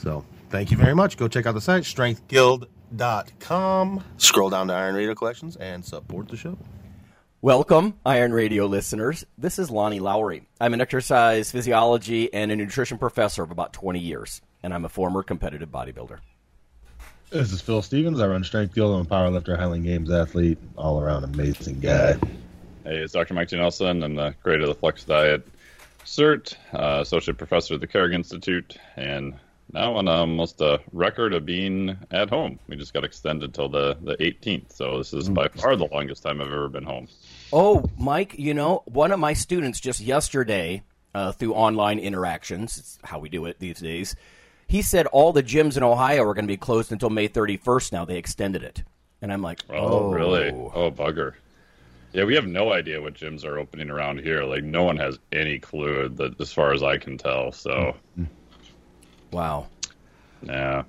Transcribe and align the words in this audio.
So 0.00 0.24
thank 0.48 0.70
you 0.70 0.78
very 0.78 0.94
much. 0.94 1.18
Go 1.18 1.28
check 1.28 1.44
out 1.46 1.54
the 1.54 1.60
site, 1.60 1.84
strengthguild.com. 1.84 4.04
Scroll 4.16 4.50
down 4.50 4.68
to 4.68 4.72
Iron 4.72 4.94
Radio 4.94 5.14
Collections 5.14 5.56
and 5.56 5.84
support 5.84 6.28
the 6.28 6.38
show. 6.38 6.56
Welcome, 7.42 7.94
Iron 8.04 8.32
Radio 8.32 8.66
listeners. 8.66 9.24
This 9.36 9.58
is 9.58 9.70
Lonnie 9.70 10.00
Lowery. 10.00 10.46
I'm 10.60 10.74
an 10.74 10.80
exercise 10.80 11.52
physiology 11.52 12.32
and 12.32 12.50
a 12.50 12.56
nutrition 12.56 12.96
professor 12.98 13.42
of 13.42 13.50
about 13.50 13.72
20 13.72 13.98
years, 13.98 14.40
and 14.62 14.72
I'm 14.72 14.84
a 14.84 14.88
former 14.88 15.22
competitive 15.22 15.70
bodybuilder. 15.70 16.18
This 17.30 17.52
is 17.52 17.60
Phil 17.60 17.82
Stevens. 17.82 18.20
I 18.20 18.26
run 18.26 18.42
Strength 18.42 18.74
Guild. 18.74 18.94
I'm 18.94 19.02
a 19.02 19.04
powerlifter, 19.04 19.58
Highland 19.58 19.84
Games 19.84 20.10
athlete, 20.10 20.58
all 20.76 21.00
around 21.00 21.24
amazing 21.24 21.80
guy. 21.80 22.14
Hey, 22.84 22.96
it's 22.96 23.12
Dr. 23.12 23.34
Mike 23.34 23.48
T. 23.48 23.56
Nelson. 23.56 24.02
I'm 24.02 24.14
the 24.14 24.34
creator 24.42 24.62
of 24.62 24.68
the 24.68 24.74
Flex 24.74 25.04
Diet 25.04 25.46
Cert, 26.04 26.54
uh, 26.72 27.00
associate 27.02 27.36
professor 27.38 27.74
at 27.74 27.80
the 27.80 27.86
Carrick 27.86 28.14
Institute, 28.14 28.76
and 28.96 29.34
now 29.72 29.94
on 29.94 30.08
um, 30.08 30.30
almost 30.30 30.60
a 30.60 30.80
record 30.92 31.32
of 31.32 31.46
being 31.46 31.96
at 32.10 32.30
home. 32.30 32.58
We 32.68 32.76
just 32.76 32.94
got 32.94 33.04
extended 33.04 33.54
till 33.54 33.68
the, 33.68 33.96
the 34.02 34.16
18th, 34.16 34.72
so 34.72 34.98
this 34.98 35.12
is 35.12 35.28
mm. 35.28 35.34
by 35.34 35.48
far 35.48 35.76
the 35.76 35.86
longest 35.86 36.22
time 36.22 36.40
I've 36.40 36.48
ever 36.48 36.68
been 36.68 36.84
home. 36.84 37.08
Oh, 37.52 37.84
Mike, 37.98 38.38
you 38.38 38.54
know, 38.54 38.82
one 38.86 39.12
of 39.12 39.18
my 39.18 39.32
students 39.32 39.80
just 39.80 40.00
yesterday, 40.00 40.82
uh, 41.14 41.32
through 41.32 41.54
online 41.54 41.98
interactions, 41.98 42.78
it's 42.78 42.98
how 43.04 43.18
we 43.18 43.28
do 43.28 43.46
it 43.46 43.58
these 43.58 43.80
days, 43.80 44.16
he 44.66 44.82
said 44.82 45.06
all 45.06 45.32
the 45.32 45.42
gyms 45.42 45.76
in 45.76 45.82
Ohio 45.82 46.22
are 46.22 46.34
going 46.34 46.44
to 46.44 46.52
be 46.52 46.56
closed 46.56 46.92
until 46.92 47.10
May 47.10 47.28
31st 47.28 47.92
now. 47.92 48.04
They 48.04 48.18
extended 48.18 48.62
it. 48.62 48.84
And 49.20 49.32
I'm 49.32 49.42
like, 49.42 49.60
Oh, 49.68 49.74
oh, 49.74 50.12
really? 50.12 50.50
Oh, 50.50 50.92
bugger. 50.92 51.34
Yeah, 52.12 52.24
we 52.24 52.34
have 52.34 52.46
no 52.46 52.72
idea 52.72 53.00
what 53.00 53.14
gyms 53.14 53.44
are 53.44 53.58
opening 53.58 53.90
around 53.90 54.20
here. 54.20 54.44
Like, 54.44 54.64
no 54.64 54.84
one 54.84 54.96
has 54.96 55.18
any 55.32 55.58
clue, 55.58 56.08
that, 56.10 56.40
as 56.40 56.52
far 56.52 56.72
as 56.72 56.82
I 56.82 56.98
can 56.98 57.18
tell. 57.18 57.52
So, 57.52 57.96
mm. 58.18 58.26
Wow. 59.32 59.66
yeah. 60.42 60.82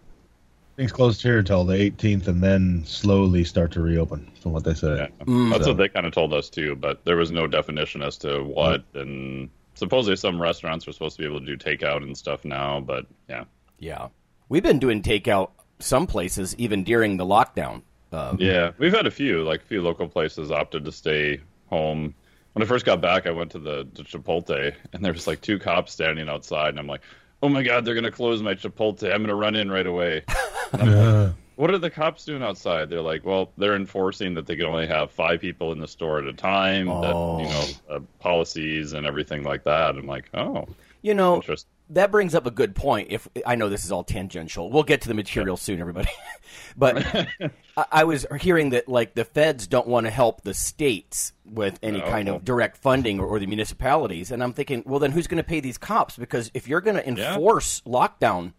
Things 0.77 0.91
closed 0.91 1.21
here 1.21 1.37
until 1.39 1.63
the 1.65 1.75
18th 1.75 2.27
and 2.27 2.41
then 2.41 2.83
slowly 2.85 3.43
start 3.43 3.71
to 3.73 3.81
reopen, 3.81 4.31
from 4.41 4.53
what 4.53 4.63
they 4.63 4.71
Yeah, 4.71 4.75
say. 4.75 4.95
that's 5.19 5.63
So- 5.65 5.71
what 5.71 5.77
they 5.77 5.89
kind 5.89 6.05
of 6.05 6.13
told 6.13 6.33
us 6.33 6.49
too, 6.49 6.75
but 6.75 7.03
there 7.05 7.17
was 7.17 7.29
no 7.31 7.45
definition 7.45 8.01
as 8.01 8.17
to 8.19 8.41
what. 8.43 8.83
And 8.95 9.49
supposedly 9.75 10.15
some 10.15 10.41
restaurants 10.41 10.87
are 10.87 10.91
supposed 10.93 11.17
to 11.17 11.21
be 11.23 11.27
able 11.27 11.39
to 11.41 11.45
do 11.45 11.57
takeout 11.57 11.97
and 12.03 12.17
stuff 12.17 12.45
now, 12.45 12.79
but 12.79 13.05
yeah, 13.29 13.43
Yeah. 13.79 14.07
We've 14.49 14.63
been 14.63 14.79
doing 14.79 15.01
takeout 15.01 15.51
some 15.79 16.07
places 16.07 16.55
even 16.57 16.83
during 16.83 17.17
the 17.17 17.25
lockdown. 17.25 17.81
Uh, 18.11 18.35
yeah, 18.39 18.71
we've 18.77 18.93
had 18.93 19.07
a 19.07 19.11
few 19.11 19.43
like 19.43 19.61
a 19.61 19.65
few 19.65 19.81
local 19.81 20.07
places 20.07 20.51
opted 20.51 20.83
to 20.85 20.91
stay 20.91 21.39
home. 21.69 22.13
When 22.53 22.61
I 22.61 22.65
first 22.65 22.85
got 22.85 22.99
back, 23.01 23.25
I 23.27 23.31
went 23.31 23.51
to 23.51 23.59
the 23.59 23.85
to 23.95 24.03
Chipotle, 24.03 24.73
and 24.91 25.03
there 25.05 25.13
was 25.13 25.25
like 25.27 25.39
two 25.41 25.57
cops 25.57 25.93
standing 25.93 26.27
outside, 26.27 26.69
and 26.69 26.79
I'm 26.79 26.87
like, 26.87 27.01
"Oh 27.43 27.49
my 27.49 27.63
god, 27.63 27.85
they're 27.85 27.95
gonna 27.95 28.11
close 28.11 28.41
my 28.41 28.53
Chipotle! 28.53 29.13
I'm 29.13 29.21
gonna 29.21 29.35
run 29.35 29.55
in 29.55 29.71
right 29.71 29.87
away." 29.87 30.23
Like, 30.73 31.33
what 31.57 31.69
are 31.69 31.77
the 31.77 31.89
cops 31.89 32.23
doing 32.23 32.41
outside? 32.41 32.89
They're 32.89 33.01
like, 33.01 33.25
well, 33.25 33.51
they're 33.57 33.75
enforcing 33.75 34.33
that 34.35 34.47
they 34.47 34.55
can 34.55 34.65
only 34.65 34.87
have 34.87 35.11
five 35.11 35.41
people 35.41 35.71
in 35.73 35.79
the 35.79 35.87
store 35.87 36.19
at 36.19 36.25
a 36.25 36.33
time. 36.33 36.89
Oh. 36.89 37.01
That 37.01 37.43
you 37.43 37.49
know, 37.49 37.95
uh, 37.95 37.99
policies 38.19 38.93
and 38.93 39.05
everything 39.05 39.43
like 39.43 39.63
that. 39.65 39.95
I'm 39.95 40.07
like, 40.07 40.29
oh, 40.33 40.65
You 41.01 41.13
know, 41.15 41.41
that 41.89 42.11
brings 42.11 42.35
up 42.35 42.45
a 42.45 42.51
good 42.51 42.75
point. 42.75 43.07
If 43.11 43.27
I 43.45 43.55
know 43.55 43.69
this 43.69 43.83
is 43.85 43.91
all 43.91 44.03
tangential, 44.03 44.69
we'll 44.71 44.83
get 44.83 45.01
to 45.01 45.07
the 45.07 45.13
material 45.13 45.57
soon, 45.57 45.79
everybody. 45.81 46.09
but 46.77 47.05
I, 47.77 47.85
I 47.91 48.03
was 48.03 48.25
hearing 48.39 48.69
that 48.69 48.87
like 48.87 49.13
the 49.15 49.25
feds 49.25 49.67
don't 49.67 49.87
want 49.87 50.05
to 50.05 50.11
help 50.11 50.41
the 50.43 50.53
states 50.53 51.33
with 51.45 51.79
any 51.81 52.01
oh. 52.01 52.07
kind 52.09 52.27
No. 52.27 52.35
of 52.35 52.45
direct 52.45 52.77
funding 52.77 53.19
or, 53.19 53.25
or 53.25 53.39
the 53.39 53.47
municipalities, 53.47 54.31
and 54.31 54.43
I'm 54.43 54.53
thinking, 54.53 54.83
well, 54.85 54.99
then 54.99 55.11
who's 55.11 55.27
going 55.27 55.37
to 55.37 55.43
pay 55.47 55.59
these 55.59 55.77
cops? 55.77 56.17
Because 56.17 56.51
if 56.53 56.67
you're 56.67 56.81
going 56.81 56.97
to 56.97 57.03
Yeah. 57.19 57.33
enforce 57.33 57.81
lockdown, 57.81 58.53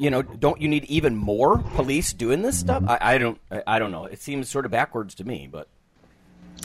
you 0.00 0.10
know, 0.10 0.22
don't 0.22 0.60
you 0.60 0.68
need 0.68 0.84
even 0.86 1.16
more 1.16 1.58
police 1.58 2.12
doing 2.12 2.42
this 2.42 2.58
stuff? 2.58 2.82
Mm-hmm. 2.82 2.90
I, 2.90 3.14
I 3.14 3.18
don't, 3.18 3.40
I, 3.50 3.62
I 3.66 3.78
don't 3.78 3.90
know. 3.92 4.04
It 4.06 4.20
seems 4.20 4.48
sort 4.50 4.64
of 4.64 4.70
backwards 4.70 5.14
to 5.16 5.24
me, 5.24 5.48
but 5.50 5.68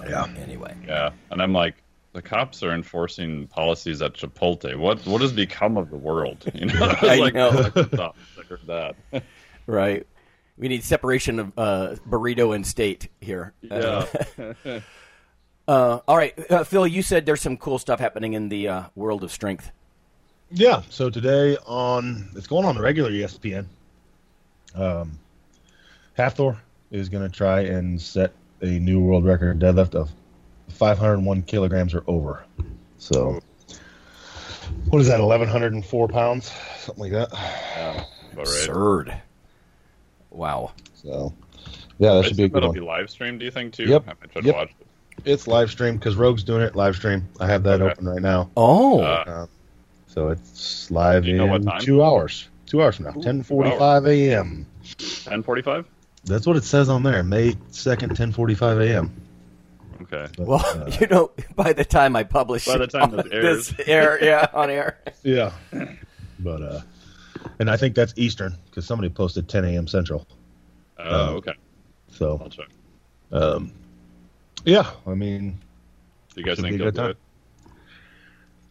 Yeah. 0.08 0.26
anyway. 0.38 0.76
Yeah, 0.88 1.12
and 1.32 1.42
I'm 1.42 1.54
like, 1.54 1.76
the 2.14 2.22
cops 2.22 2.64
are 2.64 2.72
enforcing 2.72 3.48
policies 3.48 4.02
at 4.02 4.14
Chipotle. 4.14 4.76
What 4.78 5.06
what 5.06 5.22
has 5.22 5.34
become 5.34 5.78
of 5.78 5.90
the 5.90 5.98
world? 5.98 6.46
You 6.54 6.68
know, 6.68 6.96
I 7.02 7.08
I 7.08 7.16
like, 7.18 7.34
know. 7.34 7.72
"Oh, 7.76 7.84
stop. 7.88 8.16
I 8.40 8.44
heard 8.44 8.68
that. 8.68 8.96
Right. 9.66 10.06
We 10.58 10.68
need 10.68 10.84
separation 10.84 11.40
of 11.40 11.54
uh, 11.58 11.96
burrito 12.08 12.54
and 12.54 12.68
state 12.68 13.08
here. 13.22 13.54
Yeah. 13.62 14.06
Uh, 15.66 16.00
all 16.06 16.18
right, 16.18 16.34
uh, 16.52 16.66
Phil. 16.66 16.86
You 16.86 17.02
said 17.02 17.26
there's 17.26 17.42
some 17.42 17.56
cool 17.56 17.80
stuff 17.80 18.02
happening 18.02 18.34
in 18.34 18.50
the 18.50 18.68
uh, 18.68 18.84
world 18.96 19.24
of 19.24 19.32
strength. 19.32 19.72
Yeah. 20.52 20.82
So 20.90 21.10
today 21.10 21.56
on 21.66 22.28
it's 22.36 22.48
going 22.48 22.66
on 22.66 22.76
the 22.76 22.82
regular 22.82 23.10
ESPN. 23.10 23.68
Um, 24.76 25.18
Hafthor 26.18 26.58
is 26.92 27.08
going 27.08 27.24
to 27.24 27.34
try 27.36 27.62
and 27.62 28.00
set 28.02 28.34
a 28.62 28.80
new 28.80 29.00
world 29.00 29.24
record 29.26 29.60
deadlift 29.60 29.96
of 29.96 30.12
501 30.74 31.44
kilograms 31.44 31.94
or 31.94 32.04
over. 32.08 32.44
So, 32.98 33.42
what 34.90 35.00
is 35.02 35.08
that? 35.08 35.20
1104 35.20 36.08
pounds, 36.08 36.52
something 36.80 37.04
like 37.04 37.12
that. 37.14 37.30
yeah, 37.34 38.06
about 38.34 38.48
right. 39.08 39.22
Wow. 40.30 40.72
So, 40.96 41.34
yeah, 41.98 42.14
that 42.16 42.26
should 42.26 42.38
be 42.38 42.44
a 42.44 42.48
good 42.48 42.56
That'll 42.56 42.70
one. 42.70 42.74
be 42.76 42.80
live 42.82 43.10
streamed. 43.10 43.40
Do 43.40 43.46
you 43.46 43.52
think 43.52 43.74
too? 43.74 43.86
Yep. 43.86 44.04
I 44.08 44.08
might 44.08 44.32
try 44.32 44.42
to 44.42 44.48
Yep. 44.48 44.56
watch 44.56 44.70
it. 44.80 44.88
It's 45.26 45.48
live 45.48 45.70
stream 45.70 45.96
because 45.98 46.16
Rogue's 46.16 46.44
doing 46.44 46.62
it 46.64 46.76
live 46.76 46.96
stream. 46.96 47.30
I 47.40 47.48
have 47.48 47.64
that 47.64 47.82
Okay. 47.82 47.92
open 47.92 48.08
right 48.08 48.22
now. 48.22 48.50
Oh, 48.58 49.02
Uh, 49.04 49.46
So 50.08 50.30
it's 50.30 50.92
live 50.92 51.26
you 51.26 51.38
know 51.38 51.56
in 51.56 51.68
two 51.80 52.04
hours. 52.04 52.48
Two 52.66 52.82
hours 52.82 52.96
from 52.98 53.06
now, 53.06 53.12
10:45 53.12 54.08
a.m. 54.08 54.68
Ten 55.26 55.44
forty-five. 55.44 55.86
That's 56.26 56.46
what 56.48 56.56
it 56.56 56.64
says 56.64 56.90
on 56.90 57.04
there. 57.04 57.24
May 57.24 57.52
2nd, 57.72 58.16
10:45 58.16 58.80
a.m. 58.90 59.23
Okay. 60.04 60.28
But, 60.38 60.48
well, 60.48 60.66
uh, 60.66 60.92
you 61.02 61.08
know, 61.08 61.32
by 61.56 61.74
the 61.74 61.86
time 61.86 62.16
I 62.16 62.24
publish, 62.24 62.66
By 62.66 62.78
the 62.78 62.88
time 62.88 63.12
this 63.12 63.26
airs. 63.32 63.70
this 63.70 63.88
air, 63.88 64.24
yeah, 64.24 64.48
on 64.54 64.70
air. 64.70 65.00
yeah. 65.24 65.52
But 66.40 66.62
uh, 66.62 66.82
and 67.60 67.70
I 67.70 67.78
think 67.78 67.96
that's 67.96 68.14
Eastern 68.16 68.56
because 68.66 68.86
somebody 68.86 69.10
posted 69.10 69.48
10 69.50 69.66
a.m. 69.66 69.88
Central. 69.88 70.28
Oh, 71.00 71.30
Um, 71.30 71.36
okay. 71.36 71.54
So 72.10 72.40
I'll 72.42 72.50
check. 72.50 72.68
um, 73.32 73.72
yeah, 74.66 74.90
I 75.08 75.14
mean, 75.14 75.58
Do 76.34 76.42
you 76.42 76.46
guys 76.46 76.56
should 76.58 76.64
think 76.66 76.78
be 76.78 76.84
a 76.84 76.86
he'll 76.86 76.92
good 76.92 76.96
do 76.96 77.02
time. 77.02 77.10
it? 77.12 77.18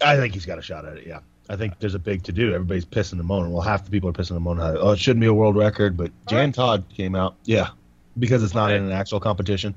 I 0.04 0.16
think 0.16 0.34
he's 0.34 0.46
got 0.46 0.58
a 0.58 0.62
shot 0.62 0.84
at 0.84 0.96
it. 0.98 1.06
Yeah, 1.06 1.20
I 1.48 1.56
think 1.56 1.78
there's 1.78 1.94
a 1.94 1.98
big 1.98 2.22
to 2.24 2.32
do. 2.32 2.52
Everybody's 2.54 2.84
pissing 2.84 3.14
and 3.14 3.24
moaning. 3.24 3.52
Well, 3.52 3.62
half 3.62 3.84
the 3.84 3.90
people 3.90 4.08
are 4.10 4.12
pissing 4.12 4.32
and 4.36 4.42
moaning. 4.44 4.62
Oh, 4.64 4.90
it 4.92 4.98
shouldn't 4.98 5.20
be 5.20 5.26
a 5.26 5.34
world 5.34 5.56
record, 5.56 5.96
but 5.96 6.10
Jan 6.28 6.52
Todd 6.52 6.84
came 6.94 7.14
out. 7.14 7.36
Yeah, 7.44 7.68
because 8.18 8.42
it's 8.42 8.54
not 8.54 8.72
in 8.72 8.82
an 8.82 8.92
actual 8.92 9.20
competition. 9.20 9.74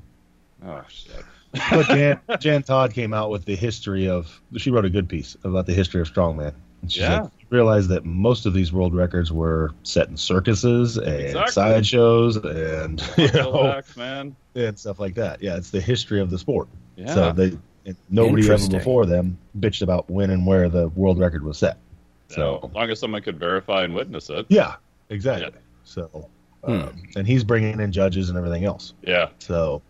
Oh 0.65 0.83
shit. 0.89 1.23
But 1.69 1.87
Jan, 1.87 2.19
Jan 2.39 2.63
Todd 2.63 2.93
came 2.93 3.13
out 3.13 3.29
with 3.29 3.45
the 3.45 3.55
history 3.55 4.07
of. 4.09 4.41
She 4.57 4.71
wrote 4.71 4.85
a 4.85 4.89
good 4.89 5.07
piece 5.09 5.35
about 5.43 5.65
the 5.65 5.73
history 5.73 6.01
of 6.01 6.11
strongman. 6.11 6.53
And 6.81 6.91
she's 6.91 7.01
Yeah. 7.01 7.21
like, 7.23 7.31
realized 7.49 7.89
that 7.89 8.05
most 8.05 8.45
of 8.45 8.53
these 8.53 8.73
world 8.73 8.93
records 8.93 9.31
were 9.31 9.71
set 9.83 10.09
in 10.09 10.17
circuses 10.17 10.97
and 10.97 11.07
Exactly. 11.21 11.51
sideshows 11.51 12.37
and 12.37 13.01
you 13.17 13.31
know, 13.31 13.63
Dax, 13.63 13.95
man. 13.95 14.35
and 14.55 14.77
stuff 14.77 14.99
like 14.99 15.15
that. 15.15 15.41
Yeah, 15.41 15.55
it's 15.57 15.69
the 15.69 15.81
history 15.81 16.19
of 16.21 16.29
the 16.29 16.37
sport. 16.39 16.67
Yeah. 16.95 17.13
So 17.13 17.31
they 17.31 17.57
nobody 18.09 18.49
ever 18.51 18.67
before 18.69 19.05
them 19.05 19.37
bitched 19.59 19.81
about 19.83 20.09
when 20.09 20.31
and 20.31 20.45
where 20.45 20.69
the 20.69 20.87
world 20.89 21.19
record 21.19 21.43
was 21.43 21.57
set. 21.59 21.77
So 22.29 22.59
as 22.67 22.73
long 22.73 22.89
as 22.89 22.99
someone 22.99 23.21
could 23.21 23.37
verify 23.39 23.83
and 23.83 23.93
witness 23.93 24.29
it. 24.31 24.47
yeah, 24.49 24.75
exactly. 25.09 25.51
Yeah. 25.53 25.59
So 25.83 26.29
um, 26.63 27.03
and 27.15 27.27
he's 27.27 27.43
bringing 27.43 27.79
in 27.79 27.91
judges 27.91 28.29
and 28.29 28.37
everything 28.39 28.65
else. 28.65 28.93
Yeah. 29.03 29.29
So 29.37 29.83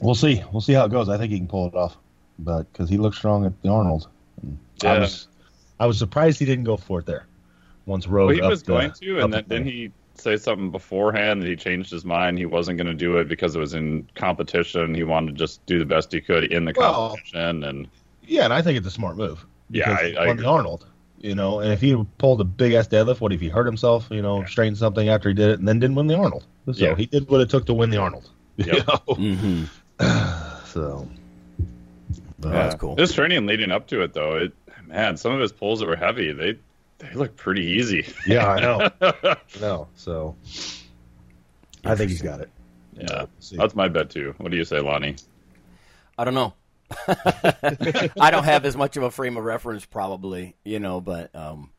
we'll 0.00 0.14
see. 0.14 0.42
We'll 0.52 0.60
see 0.60 0.72
how 0.72 0.84
it 0.84 0.90
goes. 0.90 1.08
I 1.08 1.18
think 1.18 1.32
he 1.32 1.38
can 1.38 1.48
pull 1.48 1.66
it 1.66 1.74
off, 1.74 1.96
but 2.38 2.70
because 2.72 2.88
he 2.88 2.96
looked 2.96 3.16
strong 3.16 3.44
at 3.46 3.60
the 3.62 3.68
Arnold. 3.70 4.08
And 4.42 4.58
I 4.84 4.98
was 4.98 5.28
I 5.80 5.86
was 5.86 5.98
surprised 5.98 6.38
he 6.38 6.44
didn't 6.44 6.64
go 6.64 6.76
for 6.76 7.00
it 7.00 7.06
there. 7.06 7.26
Once 7.86 8.06
Rogue 8.06 8.26
Well, 8.28 8.34
he 8.36 8.40
upped 8.42 8.50
was 8.50 8.62
the- 8.62 8.72
going 8.72 8.92
to, 8.92 9.20
and 9.20 9.32
then 9.32 9.44
the- 9.48 9.54
didn't 9.54 9.66
he 9.68 9.90
say 10.14 10.36
something 10.36 10.70
beforehand 10.70 11.42
that 11.42 11.46
he 11.48 11.54
changed 11.56 11.90
his 11.90 12.04
mind? 12.04 12.38
He 12.38 12.44
wasn't 12.46 12.76
going 12.76 12.88
to 12.88 12.94
do 12.94 13.16
it 13.18 13.28
because 13.28 13.54
it 13.54 13.60
was 13.60 13.74
in 13.74 14.08
competition. 14.14 14.94
He 14.94 15.04
wanted 15.04 15.32
to 15.32 15.38
just 15.38 15.64
do 15.66 15.78
the 15.78 15.84
best 15.84 16.12
he 16.12 16.20
could 16.20 16.44
in 16.52 16.64
the 16.64 16.74
Well, 16.76 17.10
competition, 17.10 17.62
and 17.64 17.88
Yeah, 18.26 18.44
and 18.44 18.52
I 18.52 18.60
think 18.62 18.76
it's 18.78 18.86
a 18.86 18.90
smart 18.90 19.16
move. 19.16 19.46
Yeah, 19.70 19.90
I- 19.92 20.14
I 20.18 20.26
won 20.26 20.36
the 20.38 20.46
Arnold. 20.46 20.86
You 21.20 21.34
know, 21.34 21.58
and 21.60 21.72
if 21.72 21.80
he 21.80 21.96
pulled 22.18 22.40
a 22.40 22.44
big 22.44 22.74
ass 22.74 22.86
deadlift, 22.86 23.20
what 23.20 23.32
if 23.32 23.40
he 23.40 23.48
hurt 23.48 23.66
himself? 23.66 24.06
You 24.10 24.22
know, 24.22 24.44
strained 24.44 24.78
something 24.78 25.08
after 25.08 25.28
he 25.30 25.34
did 25.34 25.50
it, 25.50 25.58
and 25.58 25.66
then 25.66 25.80
didn't 25.80 25.96
win 25.96 26.06
the 26.06 26.14
Arnold. 26.16 26.44
So 26.66 26.72
Yeah. 26.74 26.94
he 26.94 27.06
did 27.06 27.28
what 27.28 27.40
it 27.40 27.50
took 27.50 27.66
to 27.66 27.74
win 27.74 27.90
the 27.90 27.96
Arnold. 27.96 28.28
You 28.58 28.72
know? 28.72 28.82
Mm-hmm. 29.08 29.64
So 30.66 31.08
but- 32.38 32.50
That's 32.50 32.74
cool. 32.76 32.94
This 32.94 33.12
training 33.12 33.46
leading 33.46 33.70
up 33.72 33.86
to 33.88 34.02
it, 34.02 34.12
though, 34.14 34.36
it 34.36 34.52
man, 34.86 35.16
some 35.16 35.32
of 35.32 35.40
his 35.40 35.52
pulls 35.52 35.80
that 35.80 35.86
were 35.88 35.96
heavy, 35.96 36.32
they 36.32 36.58
they 36.98 37.12
look 37.14 37.36
pretty 37.36 37.62
easy. 37.64 38.06
Yeah, 38.26 38.46
I 38.46 38.60
know. 38.60 38.90
no, 39.60 39.88
so 39.96 40.36
I 41.84 41.94
think 41.94 42.10
he's 42.10 42.22
got 42.22 42.40
it. 42.40 42.50
yeah, 42.94 43.26
see. 43.40 43.56
that's 43.56 43.74
my 43.74 43.88
bet 43.88 44.10
too. 44.10 44.34
What 44.38 44.50
do 44.50 44.56
you 44.56 44.64
say, 44.64 44.80
Lonnie? 44.80 45.16
I 46.16 46.24
don't 46.24 46.34
know. 46.34 46.54
I 47.08 48.30
don't 48.30 48.44
have 48.44 48.64
as 48.64 48.76
much 48.76 48.96
of 48.96 49.02
a 49.02 49.10
frame 49.10 49.36
of 49.36 49.44
reference, 49.44 49.84
probably, 49.84 50.56
you 50.64 50.80
know, 50.80 51.00
but 51.00 51.34
um, 51.34 51.70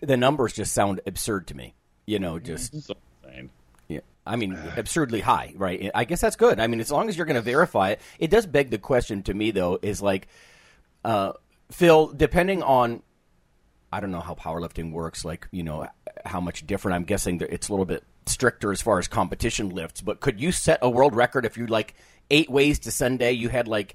the 0.00 0.16
numbers 0.16 0.52
just 0.52 0.72
sound 0.72 1.00
absurd 1.06 1.48
to 1.48 1.56
me. 1.56 1.74
You 2.06 2.18
know, 2.18 2.38
just 2.38 2.72
So 2.72 2.76
insane. 2.76 2.96
yeah. 2.96 3.13
I 4.26 4.36
mean, 4.36 4.58
absurdly 4.76 5.20
high, 5.20 5.52
right? 5.56 5.90
I 5.94 6.04
guess 6.04 6.20
that's 6.20 6.36
good. 6.36 6.58
I 6.58 6.66
mean, 6.66 6.80
as 6.80 6.90
long 6.90 7.08
as 7.08 7.16
you're 7.16 7.26
going 7.26 7.34
to 7.34 7.42
verify 7.42 7.90
it, 7.90 8.00
it 8.18 8.30
does 8.30 8.46
beg 8.46 8.70
the 8.70 8.78
question 8.78 9.22
to 9.24 9.34
me, 9.34 9.50
though, 9.50 9.78
is 9.82 10.00
like, 10.00 10.28
uh, 11.04 11.32
Phil, 11.70 12.06
depending 12.08 12.62
on, 12.62 13.02
I 13.92 14.00
don't 14.00 14.10
know 14.10 14.20
how 14.20 14.34
powerlifting 14.34 14.92
works, 14.92 15.24
like, 15.24 15.46
you 15.50 15.62
know, 15.62 15.88
how 16.24 16.40
much 16.40 16.66
different. 16.66 16.96
I'm 16.96 17.04
guessing 17.04 17.38
that 17.38 17.52
it's 17.52 17.68
a 17.68 17.72
little 17.72 17.84
bit 17.84 18.02
stricter 18.26 18.72
as 18.72 18.80
far 18.80 18.98
as 18.98 19.08
competition 19.08 19.68
lifts, 19.68 20.00
but 20.00 20.20
could 20.20 20.40
you 20.40 20.52
set 20.52 20.78
a 20.80 20.88
world 20.88 21.14
record 21.14 21.44
if 21.44 21.58
you 21.58 21.66
like 21.66 21.94
eight 22.30 22.48
ways 22.48 22.78
to 22.80 22.90
Sunday? 22.90 23.32
You 23.32 23.50
had 23.50 23.68
like 23.68 23.94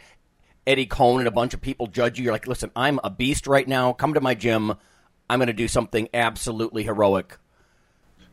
Eddie 0.67 0.85
Coan 0.85 1.19
and 1.19 1.27
a 1.27 1.31
bunch 1.31 1.55
of 1.55 1.61
people 1.61 1.87
judge 1.87 2.19
you. 2.19 2.25
You're 2.25 2.33
like, 2.33 2.47
listen, 2.47 2.69
I'm 2.75 2.99
a 3.03 3.09
beast 3.09 3.47
right 3.47 3.67
now. 3.67 3.93
Come 3.93 4.13
to 4.13 4.21
my 4.21 4.35
gym. 4.35 4.75
I'm 5.27 5.39
going 5.39 5.47
to 5.47 5.53
do 5.53 5.67
something 5.67 6.09
absolutely 6.13 6.83
heroic. 6.83 7.37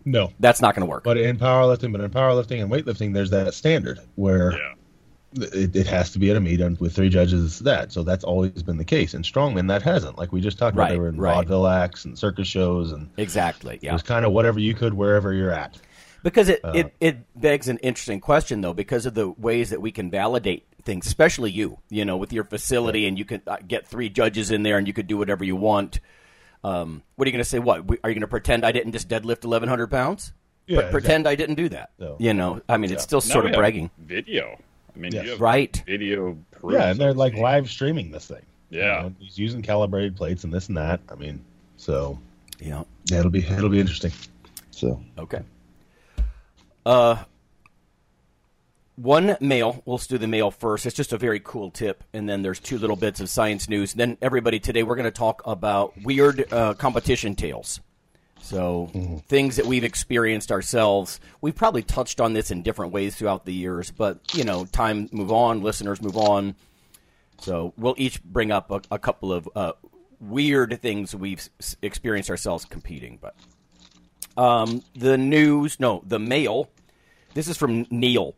No, 0.07 0.33
That's 0.41 0.63
not 0.63 0.75
going 0.75 0.87
to 0.87 0.91
work. 0.91 1.05
but 1.05 1.19
in 1.19 1.37
powerlifting, 1.37 1.93
but 1.93 2.01
in 2.01 2.11
powerlifting 2.11 2.63
and 2.63 2.71
weightlifting, 2.71 3.13
there's 3.13 3.31
that 3.31 3.53
standard 3.53 3.99
where 4.15 4.53
Yeah, 4.53 4.73
it, 5.53 5.75
it 5.77 5.87
has 5.89 6.13
to 6.13 6.19
be 6.19 6.31
at 6.31 6.37
a 6.37 6.41
meet 6.41 6.61
with 6.81 6.95
three 6.95 7.09
judges. 7.09 7.59
That 7.59 7.93
so 7.93 8.03
that's 8.05 8.25
always 8.25 8.63
been 8.63 8.79
the 8.79 8.85
case. 8.85 9.13
In 9.15 9.23
strongman, 9.23 9.69
that 9.69 9.83
hasn't. 9.83 10.17
Like 10.17 10.33
we 10.33 10.41
just 10.41 10.59
talked 10.59 10.75
about, 10.75 10.85
Right, 10.85 10.93
they 10.93 10.99
were 10.99 11.09
in 11.09 11.19
right. 11.21 11.35
vaudeville 11.35 11.67
acts 11.67 12.05
and 12.05 12.17
circus 12.19 12.47
shows, 12.49 12.93
and 12.93 13.11
exactly. 13.17 13.75
it 13.77 13.83
Yeah. 13.83 13.93
was 13.93 14.03
kind 14.03 14.25
of 14.25 14.33
whatever 14.33 14.61
you 14.61 14.75
could 14.75 14.95
wherever 14.95 15.33
you're 15.35 15.51
at. 15.53 15.79
Because 16.23 16.49
it, 16.49 16.61
it, 16.75 16.93
it 16.99 17.41
begs 17.41 17.69
an 17.69 17.79
interesting 17.79 18.21
question, 18.21 18.61
though, 18.61 18.73
because 18.73 19.07
of 19.07 19.15
the 19.15 19.29
ways 19.31 19.71
that 19.71 19.81
we 19.81 19.93
can 19.93 20.11
validate 20.11 20.67
things, 20.83 21.07
especially 21.07 21.53
you, 21.53 21.79
you 21.89 22.05
know, 22.05 22.17
with 22.17 22.33
your 22.33 22.43
facility, 22.43 23.07
and 23.07 23.17
you 23.17 23.25
can 23.25 23.43
uh, 23.47 23.59
get 23.67 23.87
three 23.87 24.09
judges 24.09 24.51
in 24.51 24.63
there 24.65 24.77
and 24.79 24.89
you 24.89 24.93
could 24.93 25.07
do 25.07 25.17
whatever 25.19 25.45
you 25.45 25.55
want. 25.55 26.01
Um, 26.67 27.03
what 27.15 27.27
are 27.27 27.29
you 27.29 27.33
going 27.33 27.45
to 27.45 27.49
say? 27.49 27.59
What? 27.61 27.79
Are 28.03 28.11
you 28.11 28.15
going 28.15 28.21
to 28.21 28.27
pretend 28.27 28.65
I 28.67 28.73
didn't 28.73 28.93
just 28.93 29.09
deadlift 29.09 29.45
1,100 29.45 29.87
pounds? 29.89 30.33
Yeah, 30.67 30.83
Pre- 30.83 30.91
pretend 30.91 31.29
I 31.29 31.37
didn't 31.37 31.55
do 31.55 31.69
that. 31.69 31.91
So- 31.99 32.17
You 32.19 32.35
know, 32.35 32.61
I 32.69 32.77
mean, 32.77 32.91
it's 32.91 33.05
still 33.05 33.21
Now 33.21 33.33
sort 33.35 33.47
of 33.47 33.53
bragging. 33.53 33.91
Video. 33.99 34.59
I 34.95 34.99
mean, 34.99 35.13
Yes. 35.13 35.25
you 35.25 35.31
have 35.33 35.41
Right. 35.41 35.81
video 35.87 36.37
proof. 36.51 36.73
Yeah, 36.73 36.91
and 36.91 36.99
they're 37.01 37.15
like 37.15 37.35
speak. 37.35 37.43
live 37.43 37.71
streaming 37.71 38.11
this 38.11 38.27
thing. 38.27 38.43
Yeah. 38.71 38.97
You 38.97 39.03
know, 39.11 39.15
he's 39.21 39.39
using 39.39 39.63
calibrated 39.63 40.17
plates 40.17 40.43
and 40.43 40.53
this 40.53 40.67
and 40.69 40.77
that. 40.77 41.01
I 41.09 41.15
mean, 41.15 41.45
so 41.77 42.19
Yeah. 42.59 42.83
yeah, 43.11 43.19
it'll 43.21 43.31
be 43.31 43.45
it'll 43.47 43.69
be 43.69 43.79
interesting. 43.79 44.11
So 44.73 45.01
Okay. 45.19 45.43
Uh, 46.85 47.17
one 48.97 49.37
mail. 49.41 49.83
We'll 49.85 49.99
do 49.99 50.19
the 50.19 50.27
mail 50.27 50.51
first. 50.51 50.87
It's 50.87 50.97
just 50.97 51.13
a 51.13 51.19
very 51.19 51.41
cool 51.41 51.71
tip, 51.71 52.03
and 52.13 52.29
then 52.29 52.43
there's 52.43 52.59
two 52.59 52.79
little 52.79 52.97
bits 52.97 53.21
of 53.21 53.29
science 53.29 53.69
news. 53.69 53.95
Then 53.95 54.17
everybody 54.21 54.59
today 54.59 54.83
we're 54.83 54.97
going 54.97 55.05
to 55.05 55.11
talk 55.11 55.43
about 55.47 55.93
weird 56.03 56.53
uh, 56.53 56.75
competition 56.75 57.35
tales. 57.35 57.81
So 58.41 58.91
things 59.27 59.57
that 59.57 59.67
we've 59.67 59.83
experienced 59.83 60.53
ourselves. 60.53 61.19
We've 61.41 61.55
probably 61.55 61.83
touched 61.83 62.21
on 62.21 62.33
this 62.33 62.51
in 62.51 62.63
different 62.63 62.93
ways 62.93 63.17
throughout 63.17 63.45
the 63.45 63.53
years, 63.53 63.91
but 63.91 64.19
you 64.35 64.45
know, 64.45 64.65
time 64.67 65.09
move 65.11 65.33
on, 65.33 65.63
listeners 65.63 66.01
move 66.01 66.17
on. 66.17 66.55
So 67.41 67.75
we'll 67.77 67.97
each 67.99 68.23
bring 68.23 68.53
up 68.53 68.71
a, 68.71 68.81
a 68.91 68.99
couple 68.99 69.33
of 69.33 69.49
uh, 69.57 69.73
weird 70.21 70.81
things 70.81 71.15
we've 71.15 71.49
s- 71.61 71.77
experienced 71.83 72.31
ourselves 72.31 72.65
competing. 72.65 73.19
But 73.21 73.35
um, 74.41 74.83
the 74.95 75.19
news, 75.19 75.81
no, 75.81 76.03
the 76.07 76.19
mail. 76.21 76.71
This 77.35 77.49
is 77.49 77.57
from 77.57 77.87
Neil. 77.91 78.35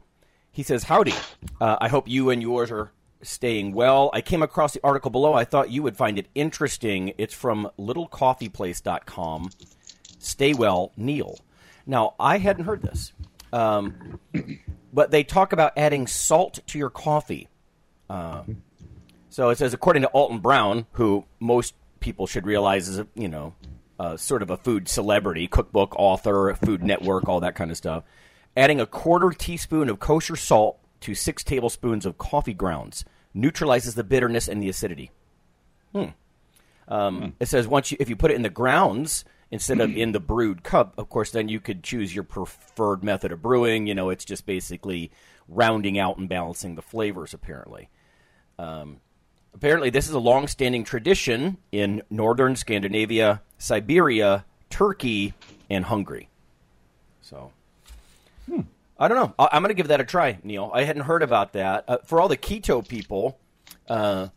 He 0.53 0.63
says, 0.63 0.85
Howdy. 0.85 1.15
Uh, 1.61 1.77
I 1.81 1.89
hope 1.89 2.09
you 2.09 2.31
and 2.31 2.43
yours 2.43 2.71
are 2.71 2.93
staying 3.23 3.73
well. 3.73 4.11
I 4.13 4.21
came 4.21 4.43
across 4.43 4.75
the 4.75 4.81
article 4.85 5.11
below. 5.11 5.35
I 5.35 5.45
thought 5.45 5.71
you 5.71 5.83
would 5.83 5.97
find 5.97 6.19
it 6.19 6.27
interesting. 6.35 7.15
It's 7.19 7.35
from 7.35 7.71
littlecoffeeplace.com. 7.79 9.51
Stay 10.19 10.55
well, 10.55 10.93
Neil. 10.97 11.39
Now, 11.87 12.15
I 12.21 12.39
hadn't 12.39 12.65
heard 12.65 12.83
this, 12.83 13.13
um, 13.53 14.21
but 14.93 15.11
they 15.11 15.25
talk 15.25 15.53
about 15.53 15.73
adding 15.77 16.07
salt 16.07 16.61
to 16.67 16.79
your 16.79 16.91
coffee. 16.91 17.49
Uh, 18.11 18.43
so 19.31 19.51
it 19.51 19.59
says, 19.59 19.73
according 19.75 20.03
to 20.03 20.09
Alton 20.09 20.41
Brown, 20.41 20.87
who 20.93 21.25
most 21.41 21.75
people 22.01 22.27
should 22.27 22.47
realize 22.47 22.89
is 22.89 22.99
a 22.99 23.07
you 23.15 23.29
know 23.29 23.55
uh, 23.99 24.17
sort 24.17 24.43
of 24.43 24.51
a 24.51 24.57
food 24.57 24.89
celebrity, 24.89 25.47
cookbook 25.47 25.95
author, 25.99 26.55
Food 26.55 26.83
Network, 26.83 27.29
all 27.29 27.41
that 27.41 27.55
kind 27.55 27.71
of 27.71 27.77
stuff. 27.77 28.05
Adding 28.57 28.81
a 28.81 28.87
quarter 28.87 29.31
teaspoon 29.31 29.89
of 29.89 30.01
kosher 30.01 30.37
salt 30.37 30.79
to 31.01 31.15
six 31.15 31.45
tablespoons 31.45 32.05
of 32.05 32.19
coffee 32.19 32.55
grounds 32.55 33.05
neutralizes 33.33 33.95
the 33.95 34.05
bitterness 34.05 34.49
and 34.49 34.63
the 34.63 34.69
acidity. 34.69 35.11
Hmm. 35.93 36.07
Um, 36.89 37.35
It 37.39 37.47
says 37.47 37.69
once 37.69 37.93
you, 37.93 37.99
if 38.01 38.09
you 38.09 38.17
put 38.17 38.31
it 38.31 38.35
in 38.35 38.43
the 38.43 38.51
grounds 38.51 39.25
instead 39.51 39.81
of 39.81 39.97
in 39.97 40.13
the 40.13 40.21
brewed 40.21 40.63
cup, 40.63 40.95
of 40.99 41.09
course, 41.09 41.31
then 41.31 41.49
you 41.49 41.61
could 41.61 41.83
choose 41.83 42.15
your 42.15 42.25
preferred 42.25 43.05
method 43.05 43.31
of 43.33 43.43
brewing. 43.43 43.87
You 43.87 43.95
know, 43.95 44.11
it's 44.11 44.25
just 44.25 44.45
basically 44.45 45.11
rounding 45.49 45.99
out 45.99 46.19
and 46.19 46.29
balancing 46.29 46.75
the 46.75 46.83
flavors. 46.83 47.33
Apparently, 47.33 47.89
apparently 48.59 49.91
this 49.91 50.09
is 50.09 50.15
a 50.15 50.19
long-standing 50.19 50.85
tradition 50.85 51.59
in 51.73 52.03
northern 52.11 52.57
Scandinavia, 52.57 53.43
Siberia, 53.57 54.45
Turkey, 54.71 55.35
and 55.71 55.85
Hungary. 55.87 56.29
So, 57.21 57.53
I 58.99 59.09
don't 59.09 59.17
know. 59.17 59.35
I- 59.39 59.49
I'm 59.53 59.63
going 59.63 59.71
to 59.71 59.75
give 59.75 59.89
that 59.89 60.01
a 60.01 60.05
try, 60.05 60.39
Neil. 60.43 60.71
I 60.75 60.85
hadn't 60.85 61.03
heard 61.03 61.23
about 61.23 61.53
that. 61.53 61.85
Uh, 61.89 61.99
for 62.05 62.21
all 62.21 62.29
the 62.29 62.37
keto 62.37 62.87
people, 62.87 63.39
uh, 63.89 64.29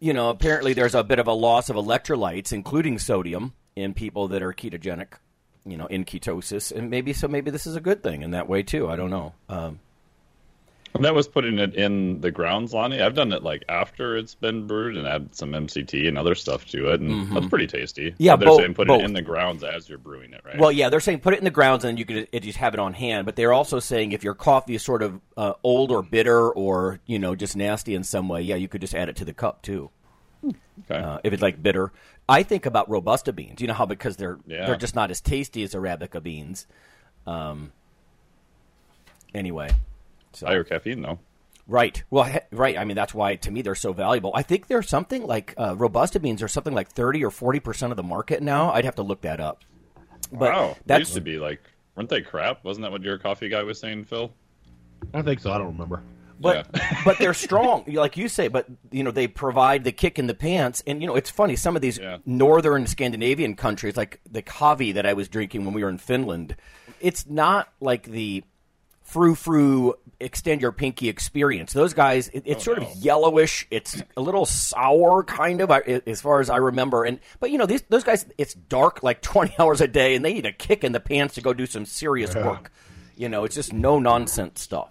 you 0.00 0.12
know, 0.12 0.30
apparently 0.30 0.72
there's 0.72 0.94
a 0.94 1.04
bit 1.04 1.18
of 1.18 1.26
a 1.26 1.32
loss 1.32 1.70
of 1.70 1.76
electrolytes, 1.76 2.52
including 2.52 2.98
sodium, 2.98 3.52
in 3.74 3.94
people 3.94 4.28
that 4.28 4.42
are 4.42 4.52
ketogenic. 4.52 5.08
You 5.68 5.76
know, 5.76 5.86
in 5.86 6.04
ketosis, 6.04 6.70
and 6.70 6.90
maybe 6.90 7.12
so. 7.12 7.26
Maybe 7.26 7.50
this 7.50 7.66
is 7.66 7.74
a 7.74 7.80
good 7.80 8.00
thing 8.00 8.22
in 8.22 8.30
that 8.30 8.48
way 8.48 8.62
too. 8.62 8.88
I 8.88 8.94
don't 8.94 9.10
know. 9.10 9.34
Um, 9.48 9.80
And 10.96 11.04
that 11.04 11.14
was 11.14 11.28
putting 11.28 11.58
it 11.58 11.74
in 11.74 12.20
the 12.20 12.30
grounds, 12.30 12.74
Lonnie. 12.74 13.00
I've 13.00 13.14
done 13.14 13.32
it 13.32 13.42
like 13.42 13.64
after 13.68 14.16
it's 14.16 14.34
been 14.34 14.66
brewed 14.66 14.96
and 14.96 15.06
add 15.06 15.34
some 15.34 15.52
MCT 15.52 16.08
and 16.08 16.18
other 16.18 16.34
stuff 16.34 16.66
to 16.66 16.90
it, 16.92 17.00
and 17.00 17.30
that's 17.34 17.46
pretty 17.46 17.66
tasty. 17.66 18.10
Mm-hmm. 18.10 18.22
Yeah, 18.22 18.32
But 18.36 18.40
they're 18.40 18.48
both- 18.48 18.60
saying 18.60 18.74
put 18.74 18.88
both. 18.88 19.00
it 19.02 19.04
in 19.04 19.12
the 19.12 19.22
grounds 19.22 19.62
as 19.64 19.88
you're 19.88 19.98
brewing 19.98 20.32
it, 20.32 20.42
right? 20.44 20.58
Well, 20.58 20.72
yeah, 20.72 20.88
they're 20.88 21.00
saying 21.00 21.20
put 21.20 21.34
it 21.34 21.38
in 21.38 21.44
the 21.44 21.50
grounds 21.50 21.84
and 21.84 21.98
you 21.98 22.04
could 22.04 22.28
it 22.32 22.42
just 22.42 22.58
have 22.58 22.74
it 22.74 22.80
on 22.80 22.92
hand. 22.94 23.24
But 23.26 23.36
they're 23.36 23.52
also 23.52 23.78
saying 23.80 24.12
if 24.12 24.24
your 24.24 24.34
coffee 24.34 24.74
is 24.74 24.82
sort 24.82 25.02
of 25.02 25.20
uh, 25.36 25.52
old 25.62 25.90
or 25.92 26.02
bitter 26.02 26.50
or 26.50 27.00
you 27.06 27.18
know 27.18 27.34
just 27.34 27.56
nasty 27.56 27.94
in 27.94 28.02
some 28.04 28.28
way, 28.28 28.42
yeah, 28.42 28.56
you 28.56 28.68
could 28.68 28.80
just 28.80 28.94
add 28.94 29.08
it 29.08 29.16
to 29.16 29.24
the 29.24 29.34
cup 29.34 29.62
too. 29.62 29.90
okay. 30.44 30.54
Uh, 31.02 31.18
if 31.24 31.32
it's 31.32 31.42
like 31.42 31.62
bitter, 31.62 31.92
I 32.28 32.42
think 32.42 32.66
about 32.66 32.88
robusta 32.90 33.32
beans. 33.32 33.60
You 33.60 33.66
know 33.68 33.74
how 33.74 33.86
because 33.86 34.16
they're 34.16 34.38
Yeah. 34.46 34.66
they're 34.66 34.76
just 34.76 34.94
not 34.94 35.10
as 35.10 35.20
tasty 35.20 35.62
as 35.62 35.74
arabica 35.74 36.22
beans. 36.22 36.66
Um. 37.26 37.72
Anyway, 39.34 39.68
so 40.38 40.46
higher 40.46 40.64
caffeine 40.64 41.02
though. 41.02 41.18
right, 41.66 42.02
well, 42.10 42.24
he, 42.24 42.38
right. 42.52 42.76
I 42.78 42.84
mean 42.84 42.96
that's 42.96 43.14
why 43.14 43.36
to 43.36 43.50
me 43.50 43.62
they're 43.62 43.74
so 43.74 43.92
valuable. 43.92 44.30
I 44.34 44.42
think 44.42 44.66
there's 44.68 44.88
something 44.88 45.26
like 45.26 45.54
uh, 45.56 45.74
robusta 45.76 46.20
beans 46.20 46.42
are 46.42 46.48
something 46.48 46.74
like 46.74 46.88
thirty 46.88 47.24
or 47.24 47.30
forty 47.30 47.60
percent 47.60 47.92
of 47.92 47.96
the 47.96 48.02
market 48.02 48.42
now. 48.42 48.72
I'd 48.72 48.84
have 48.84 48.96
to 48.96 49.02
look 49.02 49.22
that 49.22 49.40
up. 49.40 49.62
But 50.32 50.52
wow, 50.52 50.76
that 50.86 50.98
used 51.00 51.14
to 51.14 51.20
be 51.20 51.38
like, 51.38 51.60
weren't 51.96 52.08
they 52.08 52.20
crap? 52.22 52.64
Wasn't 52.64 52.82
that 52.82 52.92
what 52.92 53.02
your 53.02 53.18
coffee 53.18 53.48
guy 53.48 53.62
was 53.62 53.78
saying, 53.78 54.04
Phil? 54.04 54.32
I 55.14 55.22
think 55.22 55.40
so. 55.40 55.52
I 55.52 55.58
don't 55.58 55.68
remember. 55.68 56.02
But 56.38 56.68
but 57.04 57.18
they're 57.18 57.32
strong, 57.34 57.84
like 57.88 58.16
you 58.16 58.28
say. 58.28 58.48
But 58.48 58.66
you 58.90 59.02
know 59.04 59.10
they 59.10 59.26
provide 59.26 59.84
the 59.84 59.92
kick 59.92 60.18
in 60.18 60.26
the 60.26 60.34
pants, 60.34 60.82
and 60.86 61.00
you 61.00 61.06
know 61.06 61.14
it's 61.16 61.30
funny. 61.30 61.56
Some 61.56 61.76
of 61.76 61.82
these 61.82 61.98
Yeah. 61.98 62.18
northern 62.26 62.86
Scandinavian 62.86 63.54
countries, 63.56 63.96
like 63.96 64.20
the 64.30 64.42
Kavi 64.42 64.92
that 64.94 65.06
I 65.06 65.14
was 65.14 65.28
drinking 65.28 65.64
when 65.64 65.72
we 65.74 65.82
were 65.82 65.88
in 65.88 65.98
Finland, 65.98 66.54
it's 67.00 67.26
not 67.26 67.72
like 67.80 68.04
the 68.04 68.42
frou 69.02 69.34
frou 69.34 69.94
extend 70.20 70.60
your 70.60 70.72
pinky 70.72 71.08
experience. 71.08 71.72
Those 71.72 71.94
guys, 71.94 72.28
it, 72.28 72.42
it's 72.46 72.64
sort 72.64 72.78
of 72.78 72.88
yellowish. 72.96 73.66
It's 73.70 74.02
a 74.16 74.20
little 74.20 74.46
sour, 74.46 75.22
kind 75.22 75.60
of, 75.60 75.70
as 75.70 76.20
far 76.20 76.40
as 76.40 76.50
I 76.50 76.56
remember. 76.56 77.04
And 77.04 77.20
but 77.40 77.50
you 77.50 77.58
know 77.58 77.66
these 77.66 77.82
those 77.88 78.04
guys, 78.04 78.26
it's 78.38 78.54
dark 78.54 79.02
like 79.02 79.20
twenty 79.32 79.54
hours 79.58 79.80
a 79.80 79.88
day, 79.88 80.14
and 80.14 80.24
they 80.24 80.32
need 80.34 80.46
a 80.46 80.52
kick 80.52 80.84
in 80.84 80.92
the 80.92 81.00
pants 81.00 81.34
to 81.34 81.40
go 81.40 81.52
do 81.52 81.66
some 81.66 81.86
serious 81.86 82.34
work. 82.34 82.72
You 83.16 83.28
know, 83.28 83.44
it's 83.44 83.54
just 83.54 83.72
no 83.72 83.98
nonsense 83.98 84.60
stuff. 84.60 84.88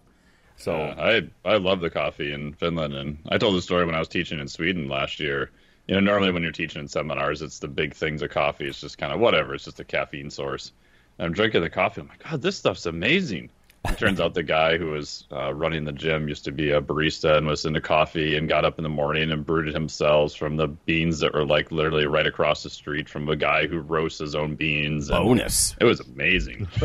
So 0.57 0.73
Uh, 0.73 1.21
I 1.45 1.49
I 1.53 1.57
love 1.57 1.81
the 1.81 1.89
coffee 1.89 2.31
in 2.31 2.53
Finland, 2.53 2.93
and 2.93 3.17
I 3.29 3.37
told 3.37 3.55
the 3.55 3.61
story 3.61 3.85
when 3.85 3.95
I 3.95 3.99
was 3.99 4.07
teaching 4.07 4.39
in 4.39 4.47
Sweden 4.47 4.87
last 4.87 5.19
year. 5.19 5.51
You 5.87 5.93
know, 5.95 5.99
normally 6.01 6.31
when 6.31 6.41
you're 6.41 6.51
teaching 6.51 6.81
in 6.81 6.87
seminars, 6.87 7.41
it's 7.43 7.59
the 7.59 7.67
big 7.67 7.93
things 7.93 8.21
of 8.23 8.31
coffee. 8.31 8.65
It's 8.65 8.81
just 8.81 8.97
kind 8.97 9.13
of 9.13 9.19
whatever. 9.19 9.53
It's 9.53 9.65
just 9.65 9.79
a 9.79 9.83
caffeine 9.83 10.31
source. 10.31 10.71
And 11.19 11.27
I'm 11.27 11.33
drinking 11.33 11.61
the 11.61 11.69
coffee. 11.69 12.01
I'm 12.01 12.07
like, 12.07 12.23
God, 12.23 12.41
this 12.41 12.57
stuff's 12.57 12.87
amazing. 12.87 13.51
It 13.89 13.97
turns 13.97 14.19
out 14.19 14.33
the 14.33 14.43
guy 14.43 14.77
who 14.77 14.91
was 14.91 15.25
uh, 15.31 15.53
running 15.53 15.85
the 15.85 15.91
gym 15.91 16.27
used 16.27 16.45
to 16.45 16.51
be 16.51 16.71
a 16.71 16.81
barista 16.81 17.37
and 17.37 17.47
was 17.47 17.65
into 17.65 17.81
coffee 17.81 18.37
and 18.37 18.47
got 18.47 18.65
up 18.65 18.77
in 18.77 18.83
the 18.83 18.89
morning 18.89 19.31
and 19.31 19.45
brewed 19.45 19.67
it 19.67 19.73
himself 19.73 20.33
from 20.33 20.57
the 20.57 20.67
beans 20.67 21.19
that 21.19 21.33
were 21.33 21.45
like 21.45 21.71
literally 21.71 22.05
right 22.05 22.27
across 22.27 22.63
the 22.63 22.69
street 22.69 23.09
from 23.09 23.27
a 23.29 23.35
guy 23.35 23.67
who 23.67 23.79
roasts 23.79 24.19
his 24.19 24.35
own 24.35 24.55
beans. 24.55 25.09
And 25.09 25.23
bonus. 25.23 25.75
It 25.79 25.85
was 25.85 25.99
amazing. 25.99 26.67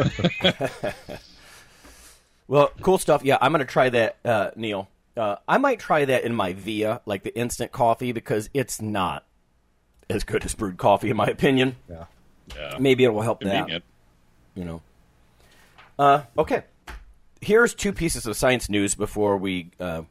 Well, 2.50 2.72
cool 2.82 2.98
stuff. 2.98 3.22
Yeah, 3.22 3.38
I'm 3.40 3.52
going 3.52 3.64
to 3.64 3.72
try 3.72 3.90
that, 3.90 4.16
uh, 4.24 4.50
Neil. 4.56 4.88
Uh, 5.16 5.36
I 5.46 5.58
might 5.58 5.78
try 5.78 6.04
that 6.04 6.24
in 6.24 6.34
my 6.34 6.52
Via, 6.52 7.00
like 7.06 7.22
the 7.22 7.32
instant 7.38 7.70
coffee, 7.70 8.10
because 8.10 8.50
it's 8.52 8.82
not 8.82 9.24
as 10.08 10.24
good 10.24 10.44
as 10.44 10.56
brewed 10.56 10.76
coffee, 10.76 11.10
in 11.10 11.16
my 11.16 11.26
opinion. 11.26 11.76
Yeah. 11.88 12.06
Yeah. 12.56 12.76
Maybe 12.80 13.04
it 13.04 13.14
will 13.14 13.22
help 13.22 13.42
that. 13.42 13.82
You 14.56 14.64
know. 14.64 14.82
Uh, 15.96 16.22
okay. 16.36 16.64
Here's 17.42 17.74
two 17.74 17.94
pieces 17.94 18.26
of 18.26 18.36
science 18.36 18.68
news 18.68 18.94
before 18.94 19.38
we 19.38 19.70
uh, 19.80 20.02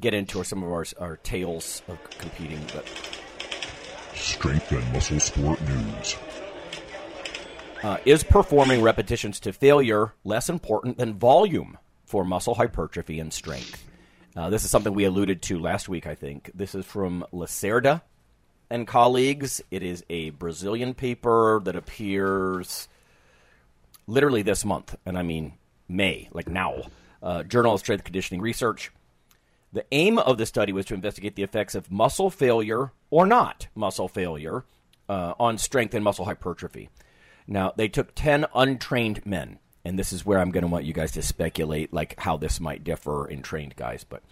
get 0.00 0.14
into 0.14 0.42
some 0.42 0.64
of 0.64 0.70
our 0.72 0.84
our 0.98 1.16
tales 1.18 1.82
of 1.86 2.02
competing. 2.18 2.60
But 2.74 2.88
Strength 4.14 4.72
and 4.72 4.92
muscle 4.92 5.20
sport 5.20 5.60
news. 5.62 6.16
Uh, 7.84 7.98
is 8.04 8.24
performing 8.24 8.82
repetitions 8.82 9.38
to 9.40 9.52
failure 9.52 10.12
less 10.24 10.50
important 10.50 10.98
than 10.98 11.14
volume 11.14 11.78
for 12.04 12.24
muscle 12.24 12.56
hypertrophy 12.56 13.20
and 13.20 13.32
strength? 13.32 13.86
Uh, 14.36 14.50
this 14.50 14.64
is 14.64 14.70
something 14.70 14.92
we 14.92 15.04
alluded 15.04 15.40
to 15.42 15.58
last 15.58 15.88
week, 15.88 16.06
I 16.06 16.16
think. 16.16 16.50
This 16.52 16.74
is 16.74 16.84
from 16.84 17.24
Lacerda 17.32 18.02
and 18.68 18.88
colleagues. 18.88 19.62
It 19.70 19.84
is 19.84 20.04
a 20.10 20.30
Brazilian 20.30 20.94
paper 20.94 21.60
that 21.64 21.76
appears 21.76 22.88
literally 24.08 24.42
this 24.42 24.64
month, 24.64 24.96
and 25.06 25.16
I 25.16 25.22
mean 25.22 25.52
May, 25.90 26.28
like 26.32 26.48
now. 26.48 26.82
Uh, 27.22 27.42
Journal 27.42 27.74
of 27.74 27.80
Strength 27.80 28.04
Conditioning 28.04 28.40
Research. 28.40 28.90
The 29.72 29.84
aim 29.92 30.18
of 30.18 30.38
the 30.38 30.46
study 30.46 30.72
was 30.72 30.86
to 30.86 30.94
investigate 30.94 31.36
the 31.36 31.42
effects 31.42 31.74
of 31.74 31.90
muscle 31.90 32.30
failure 32.30 32.92
or 33.10 33.26
not 33.26 33.68
muscle 33.74 34.08
failure 34.08 34.64
uh, 35.08 35.34
on 35.38 35.58
strength 35.58 35.94
and 35.94 36.02
muscle 36.02 36.24
hypertrophy. 36.24 36.88
Now, 37.46 37.72
they 37.76 37.88
took 37.88 38.14
10 38.14 38.46
untrained 38.54 39.26
men, 39.26 39.58
and 39.84 39.98
this 39.98 40.12
is 40.12 40.24
where 40.24 40.38
I'm 40.38 40.50
going 40.50 40.62
to 40.62 40.68
want 40.68 40.84
you 40.84 40.92
guys 40.92 41.12
to 41.12 41.22
speculate 41.22 41.92
like 41.92 42.18
how 42.18 42.36
this 42.36 42.60
might 42.60 42.84
differ 42.84 43.26
in 43.26 43.42
trained 43.42 43.76
guys, 43.76 44.04
but 44.04 44.22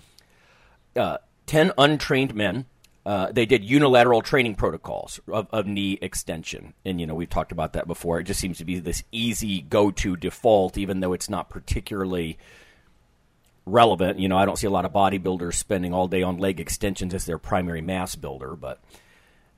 uh, 0.96 1.18
10 1.46 1.72
untrained 1.76 2.34
men. 2.34 2.66
Uh, 3.08 3.32
they 3.32 3.46
did 3.46 3.64
unilateral 3.64 4.20
training 4.20 4.54
protocols 4.54 5.18
of, 5.32 5.48
of 5.50 5.66
knee 5.66 5.98
extension. 6.02 6.74
And, 6.84 7.00
you 7.00 7.06
know, 7.06 7.14
we've 7.14 7.30
talked 7.30 7.52
about 7.52 7.72
that 7.72 7.86
before. 7.86 8.20
It 8.20 8.24
just 8.24 8.38
seems 8.38 8.58
to 8.58 8.66
be 8.66 8.80
this 8.80 9.02
easy 9.10 9.62
go 9.62 9.90
to 9.92 10.14
default, 10.14 10.76
even 10.76 11.00
though 11.00 11.14
it's 11.14 11.30
not 11.30 11.48
particularly 11.48 12.36
relevant. 13.64 14.18
You 14.18 14.28
know, 14.28 14.36
I 14.36 14.44
don't 14.44 14.58
see 14.58 14.66
a 14.66 14.70
lot 14.70 14.84
of 14.84 14.92
bodybuilders 14.92 15.54
spending 15.54 15.94
all 15.94 16.06
day 16.06 16.22
on 16.22 16.36
leg 16.36 16.60
extensions 16.60 17.14
as 17.14 17.24
their 17.24 17.38
primary 17.38 17.80
mass 17.80 18.14
builder, 18.14 18.54
but 18.54 18.78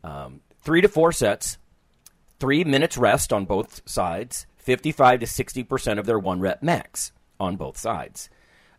um, 0.04 0.42
three 0.60 0.80
to 0.80 0.88
four 0.88 1.10
sets, 1.10 1.58
three 2.38 2.62
minutes 2.62 2.96
rest 2.96 3.32
on 3.32 3.46
both 3.46 3.82
sides, 3.84 4.46
55 4.58 5.18
to 5.18 5.26
60% 5.26 5.98
of 5.98 6.06
their 6.06 6.20
one 6.20 6.38
rep 6.38 6.62
max 6.62 7.10
on 7.40 7.56
both 7.56 7.76
sides. 7.76 8.30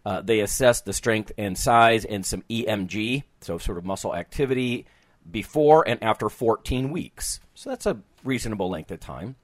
Uh, 0.06 0.22
they 0.22 0.40
assessed 0.40 0.86
the 0.86 0.94
strength 0.94 1.32
and 1.38 1.58
size 1.58 2.06
and 2.06 2.26
some 2.26 2.44
EMG, 2.50 3.24
so 3.42 3.58
sort 3.58 3.78
of 3.78 3.86
muscle 3.86 4.16
activity, 4.16 4.86
before 5.30 5.88
and 5.88 6.02
after 6.04 6.30
14 6.30 6.92
weeks. 6.92 7.40
So 7.54 7.70
that's 7.70 7.86
a 7.86 8.00
reasonable 8.24 8.70
length 8.70 8.92
of 8.92 9.00
time. 9.00 9.36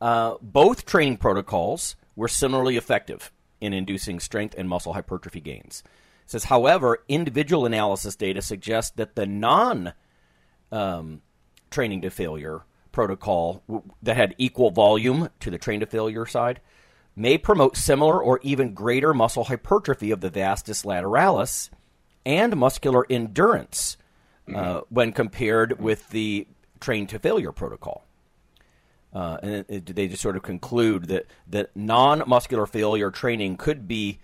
Uh, 0.00 0.34
both 0.42 0.84
training 0.84 1.16
protocols 1.16 1.96
were 2.14 2.28
similarly 2.28 2.76
effective 2.76 3.32
in 3.60 3.72
inducing 3.72 4.20
strength 4.20 4.54
and 4.58 4.68
muscle 4.68 4.92
hypertrophy 4.92 5.40
gains. 5.40 5.82
It 6.24 6.30
says, 6.30 6.44
however, 6.44 6.98
individual 7.08 7.64
analysis 7.64 8.16
data 8.16 8.42
suggests 8.42 8.90
that 8.96 9.14
the 9.14 9.26
non 9.26 9.94
um, 10.70 11.22
training 11.70 12.02
to 12.02 12.10
failure 12.10 12.62
protocol 12.92 13.62
that 14.02 14.16
had 14.16 14.34
equal 14.36 14.70
volume 14.70 15.28
to 15.40 15.50
the 15.50 15.58
train 15.58 15.80
to 15.80 15.86
failure 15.86 16.26
side 16.26 16.60
may 17.16 17.38
promote 17.38 17.76
similar 17.76 18.22
or 18.22 18.38
even 18.42 18.74
greater 18.74 19.14
muscle 19.14 19.44
hypertrophy 19.44 20.10
of 20.10 20.20
the 20.20 20.28
vastus 20.30 20.82
lateralis 20.84 21.70
and 22.26 22.54
muscular 22.56 23.06
endurance 23.08 23.96
uh, 24.54 24.82
when 24.90 25.12
compared 25.12 25.80
with 25.80 26.08
the 26.10 26.46
train 26.78 27.06
to 27.06 27.18
failure 27.18 27.52
protocol. 27.52 28.04
Uh, 29.14 29.38
and 29.42 29.50
it, 29.54 29.66
it- 29.68 29.96
they 29.96 30.06
just 30.08 30.22
sort 30.22 30.36
of 30.36 30.42
conclude 30.42 31.06
that, 31.06 31.26
that 31.48 31.70
non 31.74 32.22
muscular 32.26 32.66
failure 32.66 33.10
training 33.10 33.56
could 33.56 33.88
be 33.88 34.18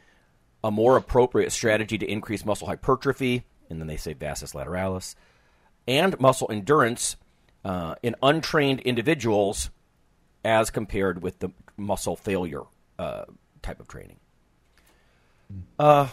a 0.62 0.70
more 0.70 0.96
appropriate 0.96 1.50
strategy 1.50 1.96
to 1.98 2.06
increase 2.06 2.44
muscle 2.44 2.66
hypertrophy, 2.68 3.42
and 3.70 3.80
then 3.80 3.88
they 3.88 3.96
say 3.96 4.12
vastus 4.12 4.52
lateralis, 4.52 5.14
and 5.88 6.20
muscle 6.20 6.46
endurance 6.52 7.16
uh, 7.64 7.94
in 8.02 8.14
untrained 8.22 8.80
individuals 8.80 9.70
as 10.44 10.70
compared 10.70 11.22
with 11.22 11.38
the 11.38 11.48
muscle 11.76 12.16
failure 12.16 12.62
uh, 12.98 13.24
type 13.62 13.80
of 13.80 13.88
training. 13.88 14.16
Uh, 15.78 16.08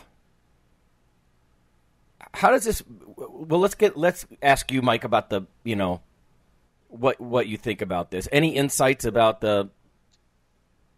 how 2.34 2.52
does 2.52 2.64
this? 2.66 2.84
Well, 3.16 3.60
let's 3.60 3.76
get 3.76 3.98
let's 3.98 4.26
ask 4.42 4.72
you, 4.72 4.82
Mike, 4.82 5.04
about 5.04 5.30
the 5.30 5.44
you 5.64 5.76
know 5.76 6.02
what 6.90 7.20
what 7.20 7.48
you 7.48 7.58
think 7.58 7.82
about 7.82 8.12
this. 8.12 8.28
Any 8.32 8.56
insights 8.56 9.06
about 9.06 9.42
the 9.42 9.70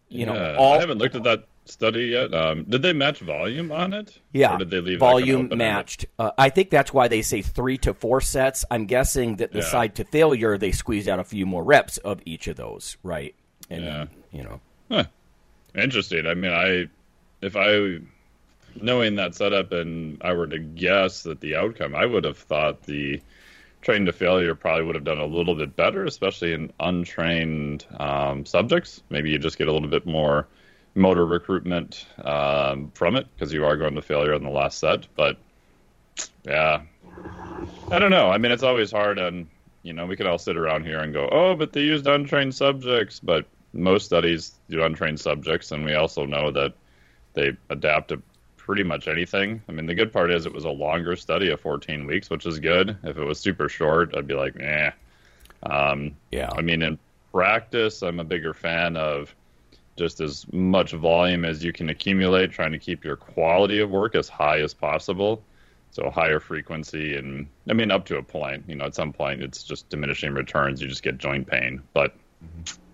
you 0.08 0.26
know 0.26 0.56
all 0.56 0.74
I 0.74 0.80
haven't 0.80 0.98
looked 0.98 1.14
at 1.14 1.22
that 1.24 1.44
study 1.64 2.06
yet. 2.06 2.34
Um, 2.34 2.64
did 2.64 2.82
they 2.82 2.92
match 2.92 3.20
volume 3.20 3.70
on 3.70 3.92
it? 3.92 4.18
Yeah, 4.32 4.56
Or 4.56 4.58
did 4.58 4.70
they 4.70 4.80
leave 4.80 4.98
that 4.98 5.06
kind 5.06 5.22
of 5.22 5.26
volume 5.28 5.58
matched. 5.58 6.06
Uh, 6.18 6.32
I 6.36 6.48
think 6.50 6.70
that's 6.70 6.92
why 6.92 7.06
they 7.08 7.22
say 7.22 7.40
three 7.40 7.78
to 7.78 7.94
four 7.94 8.20
sets. 8.20 8.64
I'm 8.70 8.86
guessing 8.86 9.36
that 9.36 9.52
the 9.52 9.60
Yeah. 9.60 9.64
side 9.66 9.94
to 9.96 10.04
failure 10.04 10.58
they 10.58 10.72
squeezed 10.72 11.08
out 11.08 11.20
a 11.20 11.24
few 11.24 11.46
more 11.46 11.62
reps 11.62 11.98
of 11.98 12.20
each 12.26 12.48
of 12.48 12.56
those, 12.56 12.96
right? 13.04 13.34
And 13.70 13.84
Yeah. 13.84 14.06
you 14.32 14.42
know, 14.42 14.60
Huh. 14.90 15.04
Interesting. 15.74 16.26
I 16.26 16.34
mean, 16.34 16.52
I 16.52 16.88
if 17.40 17.56
I 17.56 17.98
knowing 18.80 19.16
that 19.16 19.34
setup 19.34 19.72
and 19.72 20.18
I 20.22 20.32
were 20.32 20.46
to 20.46 20.58
guess 20.58 21.22
that 21.24 21.40
the 21.40 21.56
outcome, 21.56 21.94
I 21.94 22.06
would 22.06 22.24
have 22.24 22.38
thought 22.38 22.82
the 22.82 23.20
train 23.82 24.06
to 24.06 24.12
failure 24.12 24.54
probably 24.54 24.84
would 24.84 24.94
have 24.94 25.04
done 25.04 25.18
a 25.18 25.26
little 25.26 25.54
bit 25.54 25.76
better, 25.76 26.04
especially 26.04 26.52
in 26.52 26.72
untrained 26.80 27.84
um, 27.98 28.46
subjects. 28.46 29.02
Maybe 29.10 29.30
you 29.30 29.38
just 29.38 29.58
get 29.58 29.68
a 29.68 29.72
little 29.72 29.88
bit 29.88 30.06
more 30.06 30.46
motor 30.94 31.26
recruitment 31.26 32.06
um, 32.24 32.90
from 32.94 33.16
it 33.16 33.26
because 33.34 33.52
you 33.52 33.64
are 33.64 33.76
going 33.76 33.94
to 33.94 34.02
failure 34.02 34.34
in 34.34 34.44
the 34.44 34.50
last 34.50 34.78
set. 34.78 35.06
But 35.16 35.36
yeah, 36.44 36.82
I 37.90 37.98
don't 37.98 38.10
know. 38.10 38.30
I 38.30 38.38
mean, 38.38 38.52
it's 38.52 38.62
always 38.62 38.90
hard, 38.90 39.18
and 39.18 39.48
you 39.82 39.92
know, 39.92 40.06
we 40.06 40.16
can 40.16 40.26
all 40.26 40.38
sit 40.38 40.56
around 40.56 40.84
here 40.84 41.00
and 41.00 41.12
go, 41.12 41.28
"Oh, 41.30 41.54
but 41.56 41.72
they 41.72 41.82
used 41.82 42.06
untrained 42.06 42.54
subjects." 42.54 43.20
But 43.20 43.46
most 43.72 44.04
studies 44.06 44.58
do 44.68 44.82
untrained 44.82 45.20
subjects, 45.20 45.72
and 45.72 45.84
we 45.84 45.94
also 45.94 46.24
know 46.26 46.50
that 46.50 46.74
they 47.34 47.56
adapt 47.70 48.08
to 48.08 48.22
pretty 48.56 48.82
much 48.82 49.08
anything. 49.08 49.62
I 49.68 49.72
mean, 49.72 49.86
the 49.86 49.94
good 49.94 50.12
part 50.12 50.30
is 50.30 50.46
it 50.46 50.52
was 50.52 50.64
a 50.64 50.70
longer 50.70 51.16
study 51.16 51.50
of 51.50 51.60
14 51.60 52.06
weeks, 52.06 52.30
which 52.30 52.46
is 52.46 52.60
good. 52.60 52.96
If 53.02 53.16
it 53.16 53.24
was 53.24 53.40
super 53.40 53.68
short, 53.68 54.14
I'd 54.16 54.26
be 54.26 54.34
like, 54.34 54.58
"Eh." 54.60 54.90
Um, 55.64 56.16
Yeah. 56.30 56.50
I 56.56 56.60
mean, 56.62 56.82
in 56.82 56.98
practice, 57.32 58.02
I'm 58.02 58.20
a 58.20 58.24
bigger 58.24 58.54
fan 58.54 58.96
of 58.96 59.34
just 59.96 60.20
as 60.20 60.50
much 60.52 60.92
volume 60.92 61.44
as 61.44 61.62
you 61.64 61.72
can 61.72 61.88
accumulate, 61.88 62.50
trying 62.50 62.72
to 62.72 62.78
keep 62.78 63.04
your 63.04 63.16
quality 63.16 63.78
of 63.80 63.90
work 63.90 64.14
as 64.14 64.28
high 64.28 64.60
as 64.60 64.74
possible. 64.74 65.42
So 65.90 66.08
higher 66.08 66.40
frequency, 66.40 67.16
and 67.16 67.46
I 67.68 67.74
mean 67.74 67.90
up 67.90 68.06
to 68.06 68.16
a 68.16 68.22
point. 68.22 68.64
You 68.66 68.76
know, 68.76 68.86
at 68.86 68.94
some 68.94 69.12
point 69.12 69.42
it's 69.42 69.62
just 69.62 69.88
diminishing 69.90 70.32
returns. 70.32 70.80
You 70.80 70.88
just 70.88 71.02
get 71.02 71.18
joint 71.18 71.46
pain. 71.46 71.82
But 71.92 72.14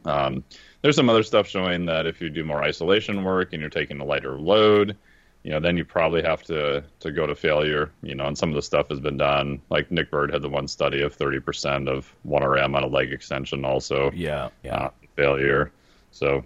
um, 0.08 0.44
there's 0.82 0.96
some 0.96 1.08
other 1.10 1.22
stuff 1.22 1.46
showing 1.48 1.86
that 1.86 2.06
if 2.06 2.20
you 2.20 2.30
do 2.30 2.44
more 2.44 2.62
isolation 2.62 3.24
work 3.24 3.52
and 3.52 3.60
you're 3.60 3.70
taking 3.70 4.00
a 4.00 4.04
lighter 4.04 4.38
load, 4.38 4.96
you 5.42 5.50
know, 5.50 5.60
then 5.60 5.76
you 5.76 5.84
probably 5.84 6.22
have 6.22 6.42
to 6.44 6.82
to 7.00 7.12
go 7.12 7.26
to 7.26 7.34
failure. 7.34 7.90
You 8.02 8.14
know, 8.14 8.26
and 8.26 8.36
some 8.36 8.48
of 8.48 8.54
the 8.54 8.62
stuff 8.62 8.88
has 8.88 9.00
been 9.00 9.16
done. 9.16 9.60
Like 9.70 9.90
Nick 9.90 10.10
Burd 10.10 10.32
had 10.32 10.42
the 10.42 10.48
one 10.48 10.66
study 10.68 11.02
of 11.02 11.14
thirty 11.14 11.40
percent 11.40 11.88
of 11.88 12.12
one 12.22 12.42
RM 12.42 12.74
on 12.74 12.82
a 12.82 12.88
leg 12.88 13.12
extension, 13.12 13.64
also. 13.64 14.10
Yeah, 14.12 14.48
yeah. 14.64 14.76
Uh, 14.76 14.90
failure. 15.16 15.70
So, 16.10 16.44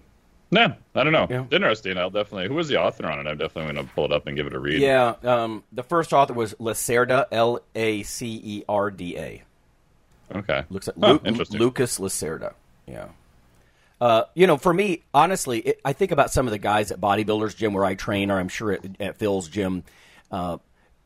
yeah, 0.51 0.75
I 0.95 1.05
don't 1.05 1.13
know. 1.13 1.27
Yeah. 1.31 1.45
Interesting. 1.51 1.97
I'll 1.99 2.11
definitely. 2.11 2.49
Who 2.49 2.55
was 2.55 2.69
the 2.69 2.81
author 2.81 3.07
on 3.07 3.19
it? 3.19 3.29
I'm 3.31 3.39
definitely 3.39 3.73
going 3.73 3.87
to 3.87 3.93
pull 3.95 4.05
it 4.07 4.13
up 4.13 4.27
and 4.27 4.37
give 4.37 4.47
it 4.47 4.55
a 4.55 4.59
read. 4.59 4.81
Yeah, 4.81 5.15
um, 5.23 5.63
the 5.73 5.83
first 5.83 6.13
author 6.13 6.35
was 6.35 6.55
Lacerda, 6.55 7.27
L 7.33 7.61
A 7.75 8.03
C 8.03 8.41
E 8.45 8.65
R 8.69 8.91
D 8.91 9.17
A. 9.19 9.43
Okay. 10.35 10.65
Looks 10.71 10.87
like 10.89 10.97
Huh, 11.01 11.13
Lu- 11.13 11.21
interesting. 11.25 11.61
Lucas 11.61 11.99
Lacerda. 11.99 12.55
Yeah. 12.87 13.09
Uh, 14.03 14.25
you 14.35 14.49
know, 14.49 14.57
for 14.57 14.75
me, 14.75 15.05
honestly, 15.15 15.61
it, 15.61 15.81
I 15.85 15.93
think 15.93 16.11
about 16.11 16.33
some 16.33 16.49
of 16.49 16.51
the 16.51 16.59
guys 16.59 16.91
at 16.91 17.01
bodybuilders 17.01 17.55
gym 17.57 17.73
where 17.73 17.85
I 17.85 17.95
train, 17.95 18.33
or 18.33 18.41
I'm 18.41 18.49
sure 18.49 18.73
at, 18.73 18.85
at 19.01 19.17
Phil's 19.17 19.47
gym. 19.49 19.85
Uh, 20.29 20.59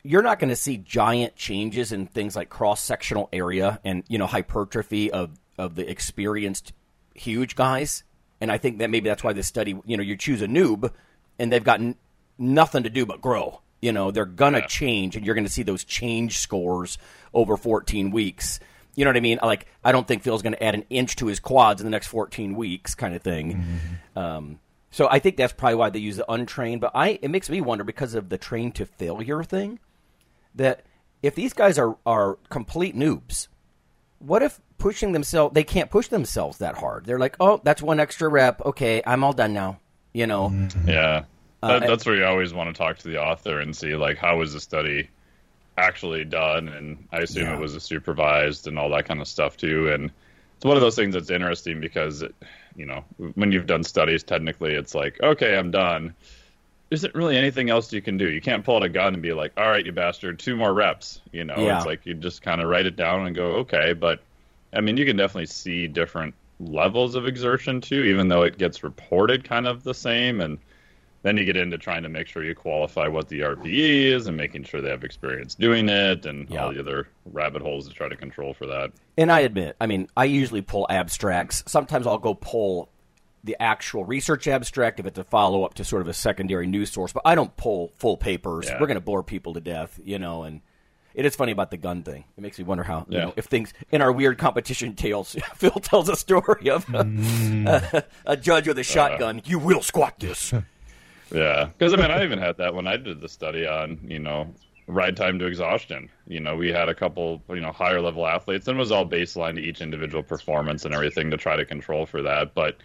you're 0.03 0.23
not 0.23 0.39
going 0.39 0.49
to 0.49 0.57
see 0.57 0.79
giant 0.79 1.37
changes 1.37 1.93
in 1.93 2.07
things 2.07 2.35
like 2.35 2.49
cross 2.49 2.83
sectional 2.83 3.29
area 3.35 3.81
and 3.85 4.03
you 4.09 4.17
know 4.17 4.25
hypertrophy 4.25 5.11
of 5.11 5.39
of 5.59 5.75
the 5.75 5.87
experienced 5.91 6.73
huge 7.15 7.55
guys. 7.55 8.03
And 8.41 8.51
I 8.51 8.57
think 8.57 8.79
that 8.79 8.89
maybe 8.89 9.11
that's 9.11 9.23
why 9.23 9.35
this 9.35 9.47
study, 9.47 9.79
you 9.85 9.99
know, 9.99 10.03
you 10.03 10.17
choose 10.17 10.41
a 10.41 10.47
noob, 10.47 10.91
and 11.39 11.53
they've 11.53 11.63
got 11.63 11.81
n- 11.81 11.97
nothing 12.39 12.85
to 12.85 12.89
do 12.91 13.05
but 13.05 13.21
grow. 13.21 13.61
You 13.83 13.93
know, 13.93 14.11
they're 14.11 14.25
gonna 14.25 14.61
Yeah. 14.61 14.67
change, 14.69 15.17
and 15.17 15.27
you're 15.27 15.35
going 15.35 15.47
to 15.47 15.53
see 15.53 15.63
those 15.65 15.85
change 15.85 16.39
scores 16.39 16.97
over 17.35 17.59
14 17.59 18.11
weeks. 18.11 18.59
You 18.97 19.05
know 19.05 19.11
what 19.11 19.17
I 19.17 19.21
mean? 19.21 19.39
Like, 19.43 19.67
I 19.85 19.93
don't 19.93 20.09
think 20.09 20.23
Phil's 20.23 20.43
going 20.43 20.55
to 20.55 20.63
add 20.65 20.75
an 20.75 20.85
inch 20.91 21.15
to 21.17 21.27
his 21.27 21.39
quads 21.39 21.81
in 21.81 21.85
the 21.87 21.91
next 21.91 22.07
14 22.09 22.57
weeks, 22.57 22.95
kind 22.95 23.15
of 23.15 23.23
thing. 23.23 23.63
Um, 24.17 24.59
so 24.91 25.07
I 25.11 25.19
think 25.19 25.37
that's 25.37 25.53
probably 25.53 25.75
why 25.77 25.91
they 25.91 25.99
use 25.99 26.17
the 26.17 26.31
untrained. 26.33 26.81
But 26.81 26.93
I, 26.95 27.19
it 27.23 27.29
makes 27.31 27.51
me 27.51 27.61
wonder 27.61 27.85
because 27.85 28.15
of 28.15 28.31
the 28.31 28.39
train 28.39 28.73
to 28.73 28.87
failure 28.87 29.45
thing, 29.45 29.79
that 30.55 30.83
if 31.23 31.35
these 31.35 31.53
guys 31.53 31.79
are 31.79 31.97
are 32.07 32.39
complete 32.49 32.97
noobs, 32.97 33.49
what 34.19 34.43
if 34.43 34.61
pushing 34.79 35.13
themselves? 35.13 35.53
They 35.55 35.65
can't 35.65 35.91
push 35.91 36.09
themselves 36.09 36.59
that 36.59 36.77
hard. 36.79 37.05
They're 37.05 37.19
like, 37.19 37.37
oh, 37.39 37.61
that's 37.63 37.83
one 37.83 38.01
extra 38.01 38.29
rep. 38.29 38.65
Okay, 38.65 39.03
I'm 39.07 39.23
all 39.23 39.35
done 39.35 39.53
now. 39.53 39.79
You 40.15 40.27
know? 40.27 40.69
Yeah, 40.87 41.25
Uh, 41.63 41.81
that's 41.81 42.07
where 42.07 42.17
you 42.17 42.25
always 42.25 42.55
want 42.55 42.75
to 42.75 42.79
talk 42.79 42.97
to 42.99 43.09
the 43.09 43.21
author 43.21 43.61
and 43.61 43.77
see 43.77 43.95
like 43.97 44.17
how 44.17 44.39
was 44.39 44.55
the 44.55 44.61
study 44.61 45.11
actually 45.79 46.25
done, 46.25 46.69
and 46.69 47.07
I 47.13 47.19
assume 47.21 47.45
Yeah. 47.47 47.57
it 47.57 47.61
was 47.61 47.75
a 47.75 47.81
supervised 47.81 48.67
and 48.67 48.79
all 48.79 48.89
that 48.91 49.07
kind 49.07 49.21
of 49.21 49.29
stuff 49.29 49.57
too. 49.57 49.91
And 49.93 50.11
it's 50.57 50.65
one 50.65 50.77
of 50.77 50.81
those 50.81 50.97
things 50.97 51.15
that's 51.15 51.31
interesting 51.31 51.81
because 51.81 52.23
it, 52.23 52.35
you 52.77 52.87
know 52.87 53.05
when 53.35 53.53
you've 53.53 53.67
done 53.67 53.85
studies, 53.85 54.23
technically 54.23 54.75
it's 54.75 54.95
like 54.95 55.21
okay, 55.23 55.57
I'm 55.57 55.71
done. 55.71 56.15
Isn't 56.91 57.15
really 57.17 57.37
anything 57.37 57.69
else 57.69 57.93
you 57.93 58.01
can 58.01 58.17
do. 58.17 58.29
You 58.31 58.41
can't 58.41 58.65
pull 58.65 58.77
out 58.77 58.85
a 58.85 58.89
gun 58.89 59.13
and 59.15 59.23
be 59.23 59.33
like, 59.33 59.53
"All 59.57 59.69
right, 59.69 59.85
you 59.85 59.91
bastard, 59.93 60.39
two 60.39 60.57
more 60.57 60.73
reps." 60.73 61.21
You 61.33 61.45
know, 61.45 61.57
Yeah. 61.59 61.77
it's 61.79 61.87
like 61.87 62.07
you 62.07 62.15
just 62.15 62.43
kind 62.43 62.61
of 62.61 62.69
write 62.69 62.87
it 62.87 62.95
down 62.97 63.27
and 63.27 63.35
go, 63.35 63.47
"Okay." 63.57 63.93
But 63.93 64.21
I 64.73 64.81
mean, 64.81 64.97
you 64.97 65.05
can 65.05 65.17
definitely 65.17 65.47
see 65.47 65.89
different 65.89 66.35
levels 66.61 67.15
of 67.17 67.27
exertion 67.27 67.81
too, 67.81 68.03
even 68.05 68.29
though 68.29 68.43
it 68.43 68.57
gets 68.57 68.83
reported 68.85 69.43
kind 69.45 69.67
of 69.67 69.83
the 69.83 69.95
same. 69.95 70.41
And 70.41 70.59
then 71.27 71.37
you 71.37 71.45
get 71.45 71.57
into 71.57 71.77
trying 71.77 72.03
to 72.03 72.09
make 72.09 72.29
sure 72.29 72.45
you 72.45 72.55
qualify 72.55 73.09
what 73.09 73.29
the 73.29 73.41
RPE 73.41 74.13
is 74.13 74.27
and 74.27 74.37
making 74.37 74.65
sure 74.65 74.81
they 74.81 74.91
have 74.91 75.05
experience 75.05 75.55
doing 75.55 75.89
it 75.89 76.25
and 76.25 76.49
Yeah. 76.49 76.65
all 76.65 76.73
the 76.73 76.81
other 76.81 77.09
rabbit 77.25 77.63
holes 77.63 77.89
to 77.89 77.95
try 77.95 78.09
to 78.09 78.17
control 78.17 78.55
for 78.55 78.67
that. 78.67 78.93
And 79.19 79.33
I 79.33 79.41
admit, 79.41 79.77
I 79.81 79.87
mean, 79.87 80.09
I 80.17 80.27
usually 80.27 80.63
pull 80.63 80.87
abstracts. 80.89 81.65
Sometimes 81.67 82.07
I'll 82.07 82.19
go 82.19 82.35
pull 82.35 82.91
the 83.43 83.57
actual 83.61 84.05
research 84.05 84.47
abstract 84.49 85.01
if 85.01 85.07
it's 85.07 85.19
a 85.19 85.25
follow 85.25 85.65
up 85.65 85.75
to 85.75 85.85
sort 85.85 86.03
of 86.03 86.09
a 86.09 86.13
secondary 86.13 86.67
news 86.67 86.91
source, 86.91 87.13
but 87.13 87.23
I 87.25 87.35
don't 87.35 87.57
pull 87.57 87.93
full 87.97 88.17
papers. 88.17 88.67
Yeah. 88.69 88.81
We're 88.81 88.87
going 88.87 88.97
to 88.97 89.01
bore 89.01 89.23
people 89.23 89.55
to 89.55 89.61
death, 89.61 89.99
you 90.05 90.19
know. 90.19 90.43
And 90.43 90.61
it 91.15 91.25
is 91.25 91.35
funny 91.35 91.53
about 91.53 91.71
the 91.71 91.77
gun 91.77 92.03
thing. 92.03 92.25
It 92.37 92.41
makes 92.41 92.59
me 92.59 92.65
wonder 92.65 92.85
how, 92.85 93.07
you 93.09 93.19
know, 93.19 93.33
if 93.37 93.47
things 93.47 93.73
in 93.91 94.03
our 94.03 94.13
weird 94.13 94.37
competition 94.37 94.95
tales, 94.95 95.35
Phil 95.55 95.71
tells 95.71 96.09
a 96.09 96.17
story 96.17 96.69
of 96.69 96.85
a 96.91 97.05
mm. 97.05 98.41
judge 98.43 98.69
with 98.69 98.79
a 98.79 98.83
uh. 98.83 98.85
shotgun. 98.85 99.43
you 99.45 99.59
will 99.59 99.83
squat 99.83 100.19
this. 100.19 100.53
Yeah, 101.31 101.67
because 101.67 101.93
I 101.93 101.97
mean, 101.97 102.11
I 102.11 102.23
even 102.25 102.39
had 102.39 102.57
that 102.59 102.75
when 102.75 102.87
I 102.87 102.97
did 102.97 103.21
the 103.21 103.29
study 103.29 103.67
on 103.67 103.99
you 104.09 104.19
know 104.21 104.55
ride 104.87 105.17
time 105.17 105.39
to 105.41 105.47
exhaustion. 105.47 106.09
You 106.27 106.41
know, 106.41 106.57
we 106.57 106.69
had 106.71 106.89
a 106.89 106.95
couple 106.95 107.43
you 107.49 107.61
know 107.61 107.73
higher 107.73 108.01
level 108.01 108.27
athletes, 108.27 108.69
and 108.69 108.77
it 108.77 108.81
was 108.81 108.93
all 108.93 109.09
baseline 109.09 109.57
to 109.57 109.63
each 109.63 109.81
individual 109.81 110.23
performance 110.23 110.85
and 110.85 110.95
everything 110.95 111.31
to 111.31 111.37
try 111.37 111.57
to 111.57 111.65
control 111.67 112.07
for 112.07 112.23
that. 112.23 112.55
But 112.55 112.79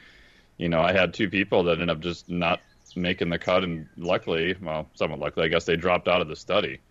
you 0.58 0.70
know, 0.70 0.82
I 0.82 0.92
had 0.94 1.14
two 1.14 1.30
people 1.30 1.64
that 1.64 1.74
ended 1.74 1.90
up 1.92 2.00
just 2.02 2.30
not 2.30 2.64
making 2.96 3.30
the 3.30 3.40
cut, 3.40 3.64
and 3.64 3.88
luckily, 3.98 4.56
well, 4.62 4.90
somewhat 4.96 5.20
luckily, 5.20 5.46
I 5.46 5.50
guess 5.50 5.66
they 5.66 5.76
dropped 5.78 6.08
out 6.08 6.22
of 6.22 6.28
the 6.28 6.36
study. 6.36 6.82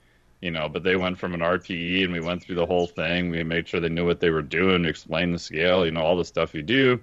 You 0.41 0.51
know, 0.51 0.69
but 0.71 0.85
they 0.85 0.97
went 0.97 1.19
from 1.19 1.35
an 1.35 1.41
RPE, 1.41 2.05
and 2.05 2.13
we 2.13 2.21
went 2.21 2.43
through 2.43 2.57
the 2.57 2.67
whole 2.67 2.87
thing. 2.87 3.31
We 3.31 3.43
made 3.45 3.69
sure 3.69 3.81
they 3.81 3.91
knew 3.91 4.07
what 4.07 4.21
they 4.21 4.31
were 4.31 4.43
doing, 4.43 4.85
explained 4.87 5.35
the 5.35 5.39
scale, 5.39 5.85
you 5.85 5.91
know, 5.93 6.03
all 6.03 6.17
the 6.17 6.25
stuff 6.25 6.55
you 6.55 6.63
do, 6.63 7.01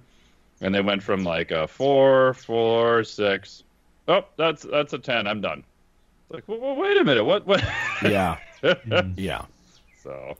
and 0.61 0.73
they 0.75 0.81
went 0.81 1.03
from 1.03 1.23
like 1.23 1.51
a 1.51 1.67
four, 1.67 2.33
four, 2.35 3.03
six, 3.03 3.63
oh, 4.07 4.25
that's 4.37 4.63
that's 4.63 4.93
a 4.93 4.99
ten. 4.99 5.27
I'm 5.27 5.41
done. 5.41 5.63
It's 6.29 6.33
like, 6.33 6.47
well, 6.47 6.59
well, 6.59 6.75
wait 6.75 6.97
a 6.97 7.03
minute, 7.03 7.23
what? 7.23 7.45
What? 7.47 7.63
yeah. 8.03 8.37
Yeah. 9.15 9.45
so 10.01 10.35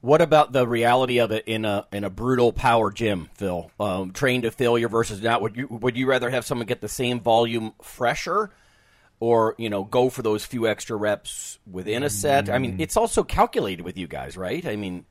What 0.00 0.20
about 0.20 0.52
the 0.52 0.66
reality 0.66 1.18
of 1.20 1.30
it 1.30 1.44
in 1.46 1.64
a 1.64 1.86
in 1.92 2.02
a 2.04 2.10
brutal 2.10 2.52
power 2.52 2.90
gym, 2.90 3.30
Phil? 3.34 3.70
Um, 3.78 4.12
trained 4.12 4.42
to 4.42 4.50
failure 4.50 4.88
versus 4.88 5.22
not. 5.22 5.40
Would 5.40 5.56
you 5.56 5.68
would 5.68 5.96
you 5.96 6.06
rather 6.06 6.30
have 6.30 6.44
someone 6.44 6.66
get 6.66 6.80
the 6.80 6.88
same 6.88 7.20
volume 7.20 7.74
fresher, 7.80 8.50
or 9.20 9.54
you 9.56 9.70
know 9.70 9.84
go 9.84 10.10
for 10.10 10.22
those 10.22 10.44
few 10.44 10.66
extra 10.66 10.96
reps 10.96 11.58
within 11.70 12.02
a 12.02 12.10
set? 12.10 12.50
I 12.50 12.58
mean, 12.58 12.76
it's 12.80 12.96
also 12.96 13.22
calculated 13.22 13.82
with 13.84 13.96
you 13.96 14.08
guys, 14.08 14.36
right? 14.36 14.66
I 14.66 14.74
mean, 14.74 15.04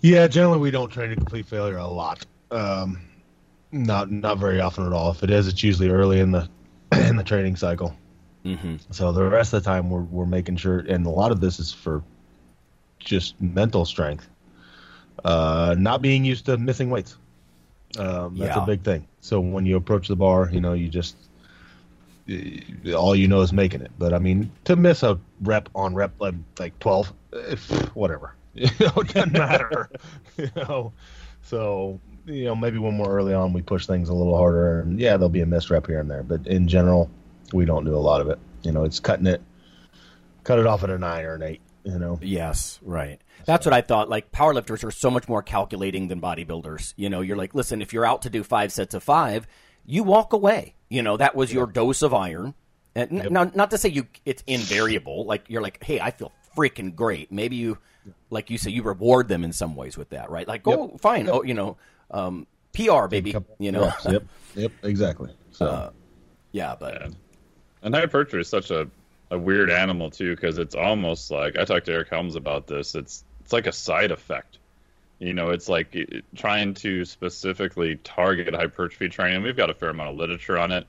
Yeah, 0.00 0.26
generally 0.28 0.58
we 0.58 0.70
don't 0.70 0.88
train 0.90 1.10
to 1.10 1.16
complete 1.16 1.46
failure 1.46 1.76
a 1.76 1.86
lot. 1.86 2.24
Um, 2.50 3.02
not 3.72 4.10
not 4.10 4.38
very 4.38 4.58
often 4.60 4.86
at 4.86 4.92
all. 4.94 5.10
If 5.10 5.22
it 5.22 5.30
is, 5.30 5.48
it's 5.48 5.62
usually 5.62 5.90
early 5.90 6.18
in 6.18 6.30
the 6.32 6.48
in 7.08 7.16
the 7.16 7.24
training 7.24 7.56
cycle. 7.56 7.94
mm-hmm. 8.44 8.76
So 8.90 9.12
the 9.12 9.24
rest 9.24 9.52
of 9.52 9.62
the 9.62 9.70
time 9.70 9.90
we're 9.90 10.02
we're 10.02 10.26
making 10.26 10.56
sure, 10.56 10.80
and 10.80 11.06
a 11.06 11.10
lot 11.10 11.32
of 11.32 11.40
this 11.40 11.58
is 11.60 11.72
for 11.72 12.02
just 12.98 13.40
mental 13.40 13.84
strength. 13.84 14.28
Uh, 15.24 15.74
not 15.78 16.02
being 16.02 16.24
used 16.24 16.46
to 16.46 16.56
missing 16.58 16.90
weights. 16.90 17.16
Um, 17.98 18.36
that's 18.38 18.56
Yeah. 18.56 18.62
a 18.62 18.66
big 18.66 18.82
thing. 18.82 19.06
So 19.20 19.40
when 19.40 19.66
you 19.66 19.76
approach 19.76 20.08
the 20.08 20.16
bar, 20.16 20.48
you 20.52 20.60
know, 20.60 20.72
you 20.72 20.88
just 20.88 21.16
all 22.94 23.14
you 23.14 23.28
know 23.28 23.40
is 23.40 23.52
making 23.52 23.82
it. 23.82 23.90
But 23.98 24.12
I 24.14 24.18
mean, 24.18 24.50
to 24.64 24.76
miss 24.76 25.02
a 25.02 25.18
rep 25.42 25.68
on 25.74 25.94
rep 25.94 26.12
like, 26.20 26.78
twelve, 26.80 27.12
eh, 27.34 27.56
whatever, 27.94 28.34
you 28.54 28.68
know, 28.80 28.92
it 28.96 29.08
doesn't 29.08 29.32
matter. 29.36 29.90
you 30.36 30.48
know, 30.56 30.92
so 31.42 32.00
you 32.26 32.44
know 32.44 32.54
maybe 32.54 32.78
when 32.78 32.98
we're 32.98 33.10
early 33.10 33.34
on, 33.34 33.52
we 33.52 33.62
push 33.62 33.86
things 33.86 34.08
a 34.08 34.14
little 34.14 34.36
harder, 34.36 34.80
and 34.80 34.98
yeah, 34.98 35.16
there'll 35.16 35.28
be 35.28 35.40
a 35.40 35.46
missed 35.46 35.70
rep 35.70 35.86
here 35.86 36.00
and 36.00 36.10
there. 36.10 36.22
But 36.22 36.46
in 36.46 36.68
general, 36.68 37.10
we 37.52 37.64
don't 37.64 37.84
do 37.84 37.94
a 37.94 37.98
lot 37.98 38.20
of 38.20 38.28
it. 38.28 38.38
You 38.62 38.72
know, 38.72 38.84
it's 38.84 39.00
cutting 39.00 39.26
it, 39.26 39.42
cut 40.44 40.58
it 40.58 40.66
off 40.66 40.84
at 40.84 40.90
a 40.90 40.98
nine 40.98 41.24
or 41.24 41.34
an 41.34 41.42
eight. 41.42 41.60
You 41.84 41.98
know, 41.98 42.18
yes, 42.22 42.78
right. 42.82 43.20
That's 43.44 43.66
what 43.66 43.72
I 43.72 43.80
thought. 43.80 44.08
Like 44.08 44.30
powerlifters 44.30 44.84
are 44.84 44.92
so 44.92 45.10
much 45.10 45.28
more 45.28 45.42
calculating 45.42 46.08
than 46.08 46.20
bodybuilders. 46.20 46.94
You 46.96 47.10
know, 47.10 47.22
you're 47.22 47.36
like, 47.36 47.54
listen, 47.54 47.82
if 47.82 47.92
you're 47.92 48.06
out 48.06 48.22
to 48.22 48.30
do 48.30 48.44
five 48.44 48.72
sets 48.72 48.94
of 48.94 49.02
five, 49.02 49.48
you 49.84 50.04
walk 50.04 50.32
away. 50.32 50.74
You 50.88 51.02
know, 51.02 51.16
that 51.16 51.34
was 51.34 51.52
your 51.52 51.66
dose 51.66 52.02
of 52.02 52.14
iron. 52.14 52.54
And 52.94 53.20
n- 53.20 53.32
now, 53.32 53.50
not 53.54 53.70
to 53.70 53.78
say 53.78 53.88
you 53.88 54.06
it's 54.24 54.44
invariable. 54.46 55.24
Like 55.24 55.46
you're 55.48 55.62
like, 55.62 55.82
hey, 55.82 55.98
I 55.98 56.10
feel 56.12 56.30
freaking 56.56 56.94
great. 56.94 57.32
Maybe 57.32 57.56
you, 57.56 57.78
like 58.30 58.50
you 58.50 58.58
say, 58.58 58.70
you 58.70 58.82
reward 58.82 59.28
them 59.28 59.42
in 59.42 59.52
some 59.52 59.74
ways 59.74 59.96
with 59.96 60.10
that, 60.10 60.30
right? 60.30 60.46
Like, 60.46 60.62
go 60.62 60.92
oh, 60.94 60.98
fine. 60.98 61.28
Oh, 61.28 61.42
you 61.42 61.54
know, 61.54 61.78
um, 62.12 62.46
PR 62.72 63.06
baby. 63.06 63.34
You 63.58 63.72
know, 63.72 63.86
Reps, 63.86 64.06
yep, 64.06 64.24
yep, 64.54 64.72
exactly. 64.82 65.30
So 65.50 65.92
yeah, 66.52 66.74
but 66.78 66.94
Yeah. 66.94 67.08
And 67.82 67.94
hypertrophy 67.94 68.40
is 68.40 68.48
such 68.48 68.70
a, 68.70 68.88
a 69.30 69.38
weird 69.38 69.70
animal 69.70 70.10
too, 70.10 70.36
because 70.36 70.58
it's 70.58 70.74
almost 70.74 71.30
like 71.30 71.56
I 71.58 71.64
talked 71.64 71.86
to 71.86 71.92
Eric 71.92 72.10
Helms 72.10 72.36
about 72.36 72.66
this. 72.66 72.94
It's 72.94 73.24
it's 73.40 73.52
like 73.52 73.66
a 73.66 73.72
side 73.72 74.12
effect. 74.12 74.58
You 75.18 75.32
know, 75.34 75.50
it's 75.50 75.68
like 75.68 75.94
it, 75.94 76.24
trying 76.36 76.74
to 76.74 77.04
specifically 77.04 77.96
target 78.04 78.54
hypertrophy 78.54 79.08
training. 79.08 79.42
We've 79.42 79.56
got 79.56 79.70
a 79.70 79.74
fair 79.74 79.90
amount 79.90 80.10
of 80.10 80.16
literature 80.16 80.58
on 80.58 80.70
it, 80.70 80.86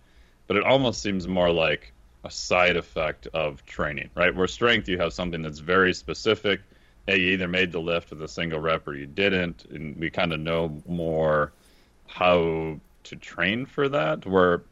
but 0.47 0.57
it 0.57 0.63
almost 0.63 1.01
seems 1.01 1.27
more 1.27 1.51
like 1.51 1.93
a 2.23 2.31
side 2.31 2.77
effect 2.77 3.27
of 3.33 3.65
training, 3.65 4.09
right? 4.15 4.33
Where 4.33 4.47
strength, 4.47 4.87
you 4.87 4.97
have 4.99 5.13
something 5.13 5.41
that's 5.41 5.59
very 5.59 5.93
specific. 5.93 6.61
Hey, 7.05 7.17
you 7.19 7.31
either 7.31 7.47
made 7.47 7.71
the 7.71 7.79
lift 7.79 8.11
with 8.11 8.21
a 8.21 8.27
single 8.27 8.59
rep 8.59 8.87
or 8.87 8.95
you 8.95 9.05
didn't, 9.05 9.65
and 9.65 9.97
we 9.97 10.09
kind 10.09 10.31
of 10.31 10.39
know 10.39 10.81
more 10.87 11.51
how 12.07 12.79
to 13.03 13.15
train 13.17 13.65
for 13.65 13.89
that. 13.89 14.25
Where 14.25 14.63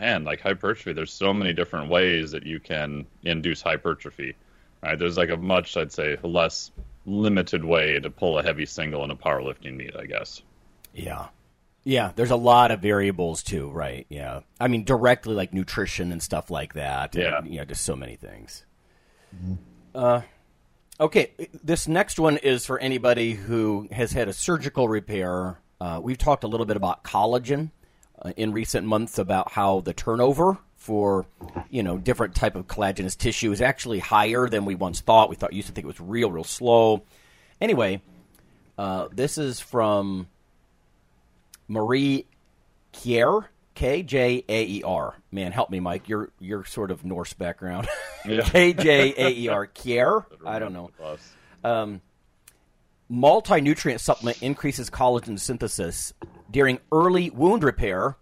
man, 0.00 0.24
like 0.24 0.40
hypertrophy, 0.40 0.92
there's 0.92 1.12
so 1.12 1.34
many 1.34 1.52
different 1.52 1.90
ways 1.90 2.30
that 2.32 2.44
you 2.44 2.60
can 2.60 3.06
induce 3.22 3.62
hypertrophy. 3.62 4.34
Right? 4.82 4.98
There's 4.98 5.16
like 5.16 5.30
a 5.30 5.36
much, 5.36 5.76
I'd 5.76 5.92
say, 5.92 6.16
less 6.22 6.70
limited 7.06 7.64
way 7.64 8.00
to 8.00 8.10
pull 8.10 8.38
a 8.38 8.42
heavy 8.42 8.66
single 8.66 9.04
in 9.04 9.10
a 9.10 9.16
powerlifting 9.16 9.76
meet, 9.76 9.94
I 9.96 10.06
guess. 10.06 10.42
Yeah. 10.94 11.28
Yeah, 11.86 12.12
there's 12.16 12.30
a 12.30 12.36
lot 12.36 12.70
of 12.70 12.80
variables 12.80 13.42
too, 13.42 13.70
right? 13.70 14.06
Yeah, 14.08 14.40
I 14.58 14.68
mean 14.68 14.84
directly 14.84 15.34
like 15.34 15.52
nutrition 15.52 16.12
and 16.12 16.22
stuff 16.22 16.50
like 16.50 16.72
that. 16.74 17.14
Yeah. 17.14 17.38
and, 17.38 17.48
you 17.48 17.58
know, 17.58 17.66
just 17.66 17.84
so 17.84 17.94
many 17.94 18.16
things. 18.16 18.64
Uh, 19.94 20.22
okay, 21.00 21.32
this 21.62 21.88
next 21.88 22.18
one 22.18 22.36
is 22.38 22.66
for 22.66 22.78
anybody 22.78 23.32
who 23.32 23.88
has 23.90 24.12
had 24.12 24.28
a 24.28 24.32
surgical 24.32 24.88
repair. 24.88 25.58
Uh, 25.80 26.00
we've 26.02 26.18
talked 26.18 26.44
a 26.44 26.48
little 26.48 26.66
bit 26.66 26.76
about 26.76 27.04
collagen 27.04 27.70
uh, 28.22 28.32
in 28.36 28.52
recent 28.52 28.86
months 28.86 29.18
about 29.18 29.52
how 29.52 29.80
the 29.80 29.92
turnover 29.92 30.58
for 30.76 31.24
you 31.70 31.82
know 31.82 31.96
different 31.96 32.34
type 32.34 32.54
of 32.56 32.66
collagenous 32.66 33.16
tissue 33.16 33.50
is 33.52 33.62
actually 33.62 33.98
higher 33.98 34.48
than 34.48 34.64
we 34.64 34.74
once 34.74 35.00
thought. 35.00 35.30
We 35.30 35.36
thought 35.36 35.52
used 35.52 35.68
to 35.68 35.74
think 35.74 35.84
it 35.84 35.88
was 35.88 36.00
real, 36.00 36.30
real 36.30 36.44
slow. 36.44 37.02
Anyway, 37.60 38.02
uh, 38.78 39.08
this 39.12 39.38
is 39.38 39.60
from 39.60 40.28
Marie 41.68 42.26
Kjaer, 42.92 43.46
K 43.74 44.02
J 44.02 44.44
A 44.48 44.64
E 44.64 44.82
R. 44.84 45.16
Man, 45.32 45.52
help 45.52 45.70
me, 45.70 45.80
Mike. 45.80 46.08
You're 46.08 46.30
you're 46.38 46.64
sort 46.64 46.90
of 46.90 47.04
Norse 47.04 47.32
background. 47.32 47.88
Yeah. 48.26 48.40
K 48.40 48.72
J 48.72 49.12
A 49.18 49.30
E 49.32 49.48
R. 49.48 49.66
Kjaer. 49.74 50.24
I 50.46 50.58
don't 50.58 50.72
know. 50.72 50.90
Um, 51.62 52.00
multi-nutrient 53.10 54.00
supplement 54.00 54.42
increases 54.42 54.88
collagen 54.88 55.38
synthesis 55.38 56.14
during 56.50 56.78
early 56.90 57.28
wound 57.28 57.62
repair 57.62 58.16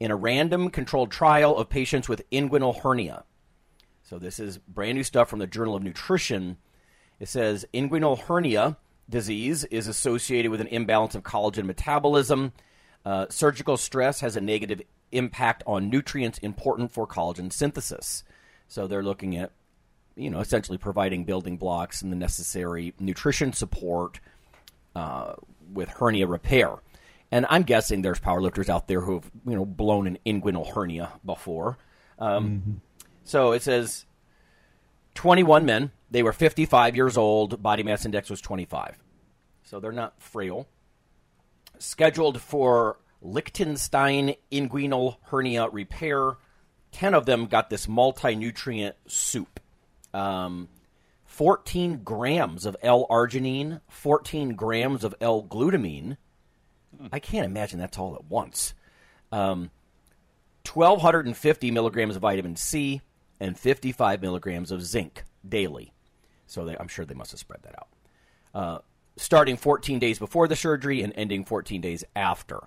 in 0.00 0.10
a 0.10 0.16
random 0.16 0.70
controlled 0.70 1.10
trial 1.10 1.58
of 1.58 1.68
patients 1.68 2.08
with 2.08 2.22
inguinal 2.30 2.80
hernia. 2.80 3.24
So 4.02 4.18
this 4.18 4.38
is 4.38 4.56
brand 4.56 4.96
new 4.96 5.04
stuff 5.04 5.28
from 5.28 5.40
the 5.40 5.46
Journal 5.46 5.76
of 5.76 5.82
Nutrition. 5.82 6.56
It 7.20 7.28
says 7.28 7.66
inguinal 7.74 8.18
hernia 8.18 8.78
disease 9.08 9.64
is 9.64 9.86
associated 9.88 10.50
with 10.50 10.60
an 10.60 10.68
imbalance 10.68 11.14
of 11.14 11.22
collagen 11.22 11.66
metabolism. 11.66 12.52
Uh, 13.04 13.26
surgical 13.28 13.76
stress 13.76 14.20
has 14.20 14.36
a 14.36 14.40
negative 14.40 14.80
impact 15.12 15.62
on 15.66 15.90
nutrients 15.90 16.38
important 16.38 16.92
for 16.92 17.06
collagen 17.06 17.52
synthesis. 17.52 18.24
So 18.68 18.86
they're 18.86 19.02
looking 19.02 19.36
at, 19.36 19.52
you 20.16 20.30
know, 20.30 20.40
essentially 20.40 20.78
providing 20.78 21.24
building 21.24 21.56
blocks 21.56 22.02
and 22.02 22.10
the 22.10 22.16
necessary 22.16 22.94
nutrition 22.98 23.52
support 23.52 24.20
uh, 24.96 25.34
with 25.72 25.88
hernia 25.88 26.26
repair. 26.26 26.76
And 27.30 27.46
I'm 27.50 27.62
guessing 27.64 28.02
there's 28.02 28.20
powerlifters 28.20 28.68
out 28.68 28.86
there 28.88 29.00
who've, 29.00 29.28
you 29.46 29.54
know, 29.54 29.64
blown 29.64 30.06
an 30.06 30.18
inguinal 30.24 30.72
hernia 30.72 31.12
before. 31.24 31.78
Um, 32.18 32.80
So 33.24 33.52
it 33.52 33.62
says 33.62 34.06
21 35.14 35.64
men. 35.64 35.90
They 36.10 36.22
were 36.22 36.32
55 36.32 36.94
years 36.96 37.16
old. 37.16 37.62
Body 37.62 37.82
mass 37.82 38.04
index 38.04 38.30
was 38.30 38.40
25. 38.40 38.98
So 39.64 39.80
they're 39.80 39.92
not 39.92 40.20
frail. 40.20 40.68
Scheduled 41.84 42.40
for 42.40 42.96
Lichtenstein 43.20 44.36
inguinal 44.50 45.18
hernia 45.24 45.68
repair. 45.68 46.38
10 46.92 47.12
of 47.12 47.26
them 47.26 47.44
got 47.44 47.68
this 47.68 47.86
multi 47.86 48.34
nutrient 48.34 48.96
soup. 49.06 49.60
Um, 50.14 50.68
14 51.26 52.02
grams 52.02 52.64
of 52.64 52.74
L 52.82 53.06
arginine, 53.10 53.82
14 53.88 54.54
grams 54.54 55.04
of 55.04 55.14
L 55.20 55.42
glutamine. 55.42 56.16
I 57.12 57.18
can't 57.18 57.44
imagine 57.44 57.78
that's 57.78 57.98
all 57.98 58.14
at 58.14 58.24
once. 58.24 58.72
Um, 59.30 59.70
1,250 60.72 61.70
milligrams 61.70 62.16
of 62.16 62.22
vitamin 62.22 62.56
C 62.56 63.02
and 63.38 63.58
55 63.58 64.22
milligrams 64.22 64.70
of 64.70 64.82
zinc 64.82 65.24
daily. 65.46 65.92
So 66.46 66.64
they, 66.64 66.78
I'm 66.78 66.88
sure 66.88 67.04
they 67.04 67.14
must 67.14 67.32
have 67.32 67.40
spread 67.40 67.62
that 67.62 67.74
out. 67.78 67.88
Uh, 68.54 68.78
starting 69.16 69.56
14 69.56 69.98
days 69.98 70.18
before 70.18 70.48
the 70.48 70.56
surgery 70.56 71.02
and 71.02 71.12
ending 71.16 71.44
14 71.44 71.80
days 71.80 72.04
after. 72.16 72.60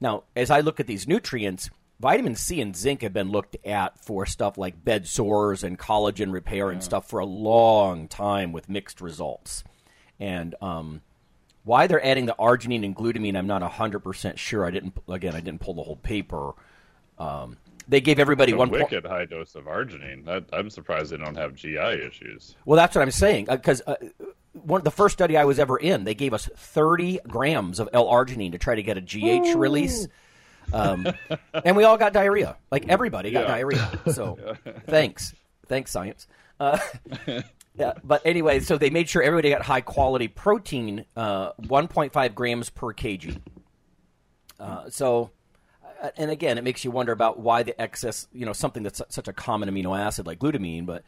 Now, 0.00 0.24
as 0.36 0.50
I 0.50 0.60
look 0.60 0.80
at 0.80 0.86
these 0.86 1.08
nutrients, 1.08 1.70
vitamin 2.00 2.36
C 2.36 2.60
and 2.60 2.76
zinc 2.76 3.02
have 3.02 3.12
been 3.12 3.30
looked 3.30 3.56
at 3.64 4.04
for 4.04 4.26
stuff 4.26 4.58
like 4.58 4.84
bed 4.84 5.06
sores 5.06 5.64
and 5.64 5.78
collagen 5.78 6.32
repair 6.32 6.70
and 6.70 6.82
stuff 6.82 7.08
for 7.08 7.20
a 7.20 7.26
long 7.26 8.06
time 8.08 8.52
with 8.52 8.68
mixed 8.68 9.00
results. 9.00 9.64
And 10.20 10.54
um, 10.60 11.00
why 11.64 11.86
they're 11.86 12.04
adding 12.04 12.26
the 12.26 12.36
arginine 12.38 12.84
and 12.84 12.94
glutamine, 12.94 13.36
I'm 13.36 13.46
not 13.46 13.62
100% 13.62 14.36
sure. 14.36 14.64
I 14.64 14.70
didn't, 14.70 14.96
again, 15.08 15.34
I 15.34 15.40
didn't 15.40 15.60
pull 15.60 15.74
the 15.74 15.82
whole 15.82 15.96
paper. 15.96 16.52
Um, 17.18 17.56
they 17.88 18.00
gave 18.00 18.18
everybody 18.18 18.52
one 18.52 18.68
point. 18.68 18.82
wicked 18.82 19.06
high 19.06 19.24
dose 19.24 19.54
of 19.54 19.64
arginine. 19.64 20.24
That, 20.26 20.44
I'm 20.52 20.70
surprised 20.70 21.10
they 21.10 21.16
don't 21.16 21.36
have 21.36 21.54
GI 21.54 21.78
issues. 21.78 22.54
Well, 22.64 22.76
that's 22.76 22.94
what 22.94 23.02
I'm 23.02 23.10
saying. 23.10 23.46
Because 23.46 23.80
uh, 23.86 23.96
one 24.64 24.82
the 24.82 24.90
first 24.90 25.12
study 25.14 25.36
I 25.36 25.44
was 25.44 25.58
ever 25.58 25.76
in, 25.76 26.04
they 26.04 26.14
gave 26.14 26.34
us 26.34 26.48
30 26.56 27.20
grams 27.26 27.80
of 27.80 27.88
L-arginine 27.92 28.52
to 28.52 28.58
try 28.58 28.74
to 28.74 28.82
get 28.82 28.96
a 28.96 29.00
GH 29.00 29.54
release, 29.56 30.06
um, 30.72 31.06
and 31.64 31.76
we 31.76 31.84
all 31.84 31.96
got 31.96 32.12
diarrhea. 32.12 32.56
Like 32.70 32.88
everybody 32.88 33.30
got 33.30 33.42
Yeah. 33.42 33.48
diarrhea. 33.48 33.90
So, 34.12 34.38
thanks, 34.86 35.34
thanks, 35.66 35.90
science. 35.90 36.26
Uh, 36.60 36.78
yeah, 37.76 37.92
but 38.04 38.22
anyway, 38.24 38.60
so 38.60 38.76
they 38.78 38.90
made 38.90 39.08
sure 39.08 39.22
everybody 39.22 39.50
got 39.50 39.62
high 39.62 39.80
quality 39.80 40.28
protein, 40.28 41.04
uh, 41.16 41.52
1.5 41.62 42.34
grams 42.34 42.70
per 42.70 42.92
kg. 42.92 43.40
Uh, 44.58 44.90
so, 44.90 45.30
uh, 46.02 46.10
and 46.16 46.30
again, 46.30 46.58
it 46.58 46.64
makes 46.64 46.84
you 46.84 46.90
wonder 46.90 47.12
about 47.12 47.38
why 47.38 47.62
the 47.62 47.80
excess, 47.80 48.26
you 48.32 48.44
know, 48.44 48.52
something 48.52 48.82
that's 48.82 49.00
such 49.08 49.28
a 49.28 49.32
common 49.32 49.68
amino 49.70 49.96
acid 49.98 50.26
like 50.26 50.38
glutamine. 50.40 50.84
But 50.84 51.04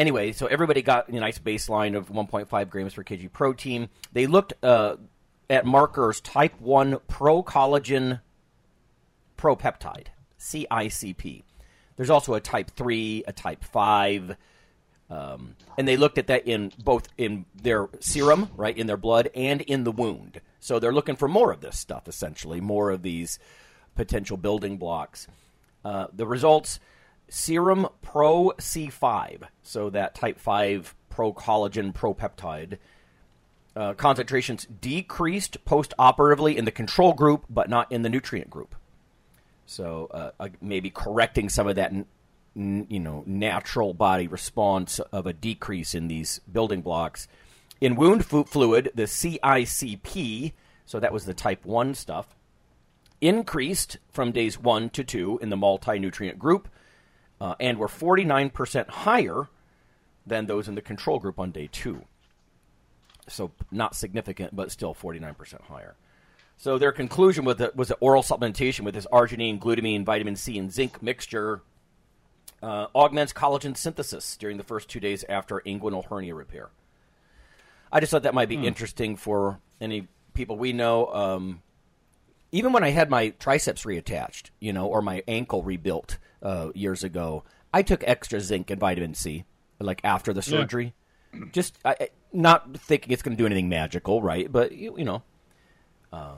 anyway, 0.00 0.32
so 0.32 0.46
everybody 0.46 0.82
got 0.82 1.08
a 1.08 1.12
nice 1.12 1.38
baseline 1.38 1.96
of 1.96 2.08
1.5 2.08 2.70
grams 2.70 2.94
per 2.94 3.04
kg 3.04 3.30
protein. 3.32 3.88
They 4.12 4.26
looked 4.26 4.54
uh, 4.64 4.96
at 5.48 5.66
markers 5.66 6.20
type 6.20 6.58
1 6.60 6.98
pro 7.06 7.42
collagen 7.42 8.20
propeptide, 9.36 10.06
CICP. 10.38 11.44
There's 11.96 12.10
also 12.10 12.34
a 12.34 12.40
type 12.40 12.70
3, 12.70 13.24
a 13.28 13.32
type 13.32 13.62
5. 13.62 14.36
Um, 15.10 15.56
and 15.76 15.86
they 15.86 15.96
looked 15.96 16.18
at 16.18 16.28
that 16.28 16.46
in 16.46 16.72
both 16.82 17.08
in 17.18 17.44
their 17.54 17.88
serum, 18.00 18.48
right, 18.56 18.76
in 18.76 18.86
their 18.86 18.96
blood, 18.96 19.28
and 19.34 19.60
in 19.60 19.84
the 19.84 19.92
wound. 19.92 20.40
So 20.60 20.78
they're 20.78 20.92
looking 20.92 21.16
for 21.16 21.28
more 21.28 21.52
of 21.52 21.60
this 21.60 21.78
stuff, 21.78 22.08
essentially, 22.08 22.60
more 22.60 22.90
of 22.90 23.02
these 23.02 23.38
potential 23.96 24.36
building 24.36 24.78
blocks. 24.78 25.26
Uh, 25.84 26.06
the 26.12 26.26
results: 26.26 26.78
serum 27.30 27.88
pro 28.02 28.52
C5, 28.58 29.44
so 29.62 29.88
that 29.90 30.14
type 30.14 30.38
5 30.38 30.94
pro 31.08 31.32
collagen 31.32 31.94
propeptide. 31.94 32.78
Uh, 33.74 33.94
concentrations 33.94 34.66
decreased 34.80 35.64
post-operatively 35.64 36.56
in 36.56 36.64
the 36.64 36.70
control 36.70 37.12
group, 37.12 37.44
but 37.48 37.70
not 37.70 37.90
in 37.90 38.02
the 38.02 38.08
nutrient 38.08 38.50
group. 38.50 38.74
So 39.64 40.08
uh, 40.10 40.30
uh, 40.40 40.48
maybe 40.60 40.90
correcting 40.90 41.48
some 41.48 41.68
of 41.68 41.76
that, 41.76 41.92
n- 41.92 42.06
n- 42.56 42.86
you 42.90 42.98
know, 42.98 43.22
natural 43.26 43.94
body 43.94 44.26
response 44.26 44.98
of 44.98 45.26
a 45.26 45.32
decrease 45.32 45.94
in 45.94 46.08
these 46.08 46.40
building 46.50 46.82
blocks. 46.82 47.28
In 47.80 47.94
wound 47.94 48.26
fu- 48.26 48.44
fluid, 48.44 48.90
the 48.94 49.04
CICP, 49.04 50.52
so 50.84 50.98
that 50.98 51.12
was 51.12 51.24
the 51.24 51.34
type 51.34 51.64
one 51.64 51.94
stuff, 51.94 52.34
increased 53.20 53.98
from 54.08 54.32
days 54.32 54.58
one 54.58 54.90
to 54.90 55.04
two 55.04 55.38
in 55.40 55.50
the 55.50 55.56
multi-nutrient 55.56 56.38
group, 56.38 56.68
uh, 57.40 57.54
and 57.58 57.78
were 57.78 57.88
49% 57.88 58.88
higher 58.88 59.48
than 60.26 60.46
those 60.46 60.68
in 60.68 60.74
the 60.74 60.82
control 60.82 61.18
group 61.18 61.38
on 61.38 61.50
day 61.50 61.68
two. 61.70 62.04
So 63.28 63.52
not 63.70 63.94
significant, 63.94 64.54
but 64.54 64.70
still 64.70 64.94
49% 64.94 65.62
higher. 65.62 65.94
So 66.56 66.78
their 66.78 66.92
conclusion 66.92 67.44
with 67.44 67.58
the, 67.58 67.72
was 67.74 67.88
that 67.88 67.96
oral 68.00 68.22
supplementation 68.22 68.80
with 68.80 68.94
this 68.94 69.06
arginine, 69.12 69.58
glutamine, 69.58 70.04
vitamin 70.04 70.36
C, 70.36 70.58
and 70.58 70.70
zinc 70.70 71.02
mixture 71.02 71.62
uh, 72.62 72.88
augments 72.94 73.32
collagen 73.32 73.76
synthesis 73.76 74.36
during 74.36 74.58
the 74.58 74.62
first 74.62 74.88
two 74.88 75.00
days 75.00 75.24
after 75.28 75.60
inguinal 75.60 76.04
hernia 76.04 76.34
repair. 76.34 76.68
I 77.90 78.00
just 78.00 78.10
thought 78.10 78.24
that 78.24 78.34
might 78.34 78.48
be 78.48 78.56
interesting 78.56 79.16
for 79.16 79.58
any 79.80 80.06
people 80.34 80.56
we 80.56 80.72
know. 80.72 81.06
Um, 81.06 81.62
even 82.52 82.72
when 82.72 82.84
I 82.84 82.90
had 82.90 83.10
my 83.10 83.30
triceps 83.30 83.84
reattached, 83.84 84.50
you 84.60 84.72
know, 84.72 84.86
or 84.86 85.02
my 85.02 85.22
ankle 85.26 85.62
rebuilt 85.62 86.18
uh, 86.42 86.70
years 86.74 87.04
ago, 87.04 87.44
I 87.72 87.82
took 87.82 88.02
extra 88.06 88.40
zinc 88.40 88.70
and 88.70 88.80
vitamin 88.80 89.14
C, 89.14 89.44
like 89.78 90.00
after 90.04 90.32
the 90.32 90.42
surgery. 90.42 90.94
Just 91.52 91.78
I, 91.84 91.96
I- 92.00 92.08
not 92.32 92.76
thinking 92.78 93.12
it's 93.12 93.22
going 93.22 93.36
to 93.36 93.40
do 93.42 93.46
anything 93.46 93.68
magical, 93.68 94.22
right? 94.22 94.50
But 94.50 94.72
you, 94.72 94.96
you 94.98 95.04
know, 95.04 95.22
uh, 96.12 96.34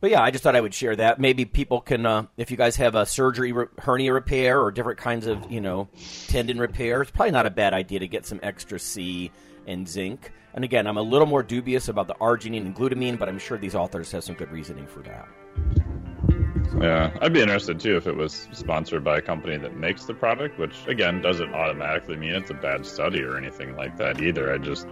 but 0.00 0.10
yeah, 0.10 0.22
I 0.22 0.30
just 0.30 0.44
thought 0.44 0.54
I 0.54 0.60
would 0.60 0.74
share 0.74 0.94
that. 0.96 1.18
Maybe 1.18 1.44
people 1.44 1.80
can, 1.80 2.04
uh, 2.06 2.26
if 2.36 2.50
you 2.50 2.56
guys 2.56 2.76
have 2.76 2.94
a 2.94 3.06
surgery 3.06 3.52
re- 3.52 3.66
hernia 3.78 4.12
repair 4.12 4.60
or 4.60 4.70
different 4.70 4.98
kinds 4.98 5.26
of, 5.26 5.50
you 5.50 5.60
know, 5.60 5.88
tendon 6.28 6.58
repair, 6.58 7.02
it's 7.02 7.10
probably 7.10 7.32
not 7.32 7.46
a 7.46 7.50
bad 7.50 7.72
idea 7.72 7.98
to 8.00 8.06
get 8.08 8.26
some 8.26 8.38
extra 8.42 8.78
C 8.78 9.30
and 9.66 9.88
zinc. 9.88 10.32
And 10.54 10.64
again, 10.64 10.86
I'm 10.86 10.96
a 10.98 11.02
little 11.02 11.26
more 11.26 11.42
dubious 11.42 11.88
about 11.88 12.06
the 12.08 12.14
arginine 12.14 12.60
and 12.66 12.74
glutamine, 12.76 13.18
but 13.18 13.28
I'm 13.28 13.38
sure 13.38 13.58
these 13.58 13.74
authors 13.74 14.12
have 14.12 14.22
some 14.24 14.34
good 14.34 14.50
reasoning 14.52 14.86
for 14.86 15.00
that. 15.00 15.26
Yeah, 16.80 17.16
I'd 17.20 17.32
be 17.32 17.40
interested 17.40 17.80
too 17.80 17.96
if 17.96 18.06
it 18.06 18.16
was 18.16 18.48
sponsored 18.52 19.02
by 19.02 19.18
a 19.18 19.22
company 19.22 19.56
that 19.56 19.76
makes 19.76 20.04
the 20.04 20.14
product, 20.14 20.58
which 20.58 20.74
again 20.86 21.22
doesn't 21.22 21.54
automatically 21.54 22.16
mean 22.16 22.34
it's 22.34 22.50
a 22.50 22.54
bad 22.54 22.84
study 22.84 23.22
or 23.22 23.36
anything 23.36 23.76
like 23.76 23.96
that 23.96 24.20
either. 24.20 24.52
I 24.52 24.58
just, 24.58 24.86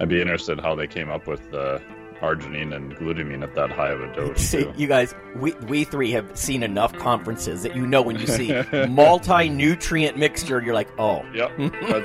I'd 0.00 0.08
be 0.08 0.20
interested 0.20 0.60
how 0.60 0.74
they 0.74 0.86
came 0.86 1.10
up 1.10 1.26
with 1.26 1.50
the 1.50 1.82
arginine 2.20 2.74
and 2.74 2.94
glutamine 2.96 3.42
at 3.42 3.54
that 3.54 3.70
high 3.70 3.90
of 3.90 4.00
a 4.00 4.14
dose. 4.14 4.40
See, 4.50 4.62
too. 4.64 4.72
you 4.76 4.86
guys, 4.86 5.14
we 5.34 5.52
we 5.68 5.84
three 5.84 6.12
have 6.12 6.36
seen 6.38 6.62
enough 6.62 6.92
conferences 6.94 7.62
that 7.64 7.74
you 7.76 7.86
know 7.86 8.02
when 8.02 8.18
you 8.18 8.26
see 8.26 8.52
multi-nutrient 8.88 10.16
mixture, 10.16 10.62
you're 10.62 10.74
like, 10.74 10.88
oh, 10.98 11.24
Yep, 11.34 11.52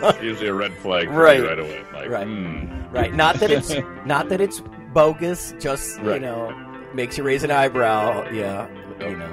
that's 0.01 0.21
usually 0.23 0.47
a 0.49 0.53
red 0.53 0.73
flag 0.79 1.07
for 1.07 1.13
Right. 1.13 1.41
right 1.43 1.59
away. 1.59 1.81
Like, 1.93 2.09
Right. 2.09 2.27
hmm. 2.27 2.91
right. 2.91 3.13
Not 3.13 3.35
that 3.35 3.51
it's 3.51 3.73
not 4.05 4.29
that 4.29 4.41
it's 4.41 4.61
bogus, 4.93 5.53
just 5.59 6.01
you 6.01 6.19
know 6.19 6.51
makes 6.93 7.17
you 7.17 7.23
raise 7.23 7.43
an 7.43 7.51
eyebrow. 7.51 8.29
Yeah, 8.31 8.67
you 9.09 9.17
know. 9.17 9.25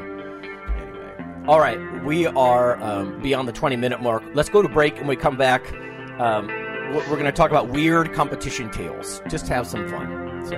Anyway, 0.76 1.44
all 1.46 1.60
right, 1.60 2.04
we 2.04 2.26
are 2.26 2.82
um, 2.82 3.20
beyond 3.22 3.48
the 3.48 3.52
20 3.52 3.76
minute 3.76 4.02
mark. 4.02 4.22
Let's 4.34 4.48
go 4.48 4.62
to 4.62 4.68
break, 4.68 4.98
and 4.98 5.08
we 5.08 5.16
come 5.16 5.36
back. 5.36 5.72
Um, 6.20 6.48
we're 6.94 7.04
going 7.06 7.24
to 7.24 7.32
talk 7.32 7.50
about 7.50 7.68
weird 7.68 8.12
competition 8.14 8.70
tales. 8.70 9.20
Just 9.28 9.46
have 9.48 9.66
some 9.66 9.88
fun. 9.88 10.46
So. 10.46 10.56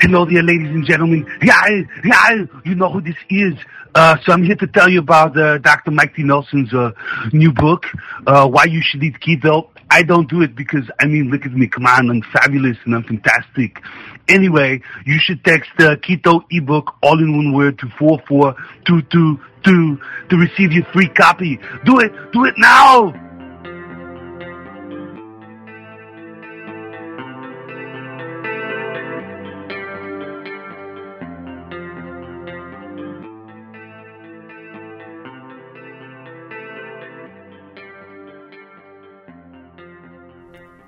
Hello 0.00 0.24
there, 0.26 0.42
ladies 0.42 0.68
and 0.68 0.84
gentlemen. 0.84 1.26
Yeah, 1.42 1.82
yeah, 2.04 2.44
you 2.64 2.74
know 2.74 2.90
who 2.90 3.00
this 3.00 3.16
is. 3.30 3.54
Uh, 3.94 4.16
so 4.24 4.32
I'm 4.32 4.42
here 4.42 4.56
to 4.56 4.66
tell 4.66 4.88
you 4.88 4.98
about 4.98 5.36
uh, 5.38 5.58
Dr. 5.58 5.92
Mike 5.92 6.14
T. 6.14 6.22
Nelson's 6.22 6.74
uh, 6.74 6.90
new 7.32 7.52
book, 7.52 7.86
uh, 8.26 8.46
Why 8.48 8.64
You 8.64 8.82
Should 8.82 9.02
Eat 9.02 9.20
Keto. 9.20 9.70
I 9.94 10.02
don't 10.02 10.28
do 10.28 10.42
it 10.42 10.56
because, 10.56 10.90
I 10.98 11.06
mean, 11.06 11.30
look 11.30 11.46
at 11.46 11.52
me. 11.52 11.68
Come 11.68 11.86
on, 11.86 12.10
I'm 12.10 12.20
fabulous 12.32 12.76
and 12.84 12.96
I'm 12.96 13.04
fantastic. 13.04 13.80
Anyway, 14.28 14.80
you 15.06 15.20
should 15.20 15.44
text 15.44 15.70
the 15.78 15.96
Keto 16.02 16.42
ebook 16.50 16.96
all 17.00 17.20
in 17.20 17.36
one 17.36 17.52
word 17.52 17.78
to 17.78 17.86
44222 17.96 20.00
to 20.30 20.36
receive 20.36 20.72
your 20.72 20.84
free 20.92 21.08
copy. 21.10 21.60
Do 21.84 22.00
it. 22.00 22.10
Do 22.32 22.44
it 22.44 22.54
now. 22.58 23.23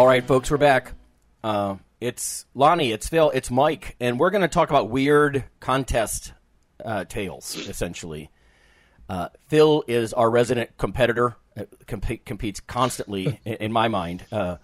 All 0.00 0.06
right, 0.06 0.26
folks, 0.26 0.50
we're 0.50 0.56
back. 0.56 0.94
Uh, 1.44 1.76
it's 2.00 2.46
Lonnie, 2.54 2.90
it's 2.90 3.06
Phil, 3.06 3.28
it's 3.34 3.50
Mike, 3.50 3.96
and 4.00 4.18
we're 4.18 4.30
going 4.30 4.40
to 4.40 4.48
talk 4.48 4.70
about 4.70 4.88
weird 4.88 5.44
contest 5.60 6.32
uh, 6.82 7.04
tales, 7.04 7.54
essentially. 7.68 8.30
Uh, 9.10 9.28
Phil 9.48 9.84
is 9.86 10.14
our 10.14 10.30
resident 10.30 10.74
competitor, 10.78 11.36
uh, 11.54 11.66
comp- 11.86 12.24
competes 12.24 12.60
constantly, 12.60 13.38
in, 13.44 13.52
in 13.56 13.72
my 13.72 13.88
mind. 13.88 14.24
Uh, 14.32 14.56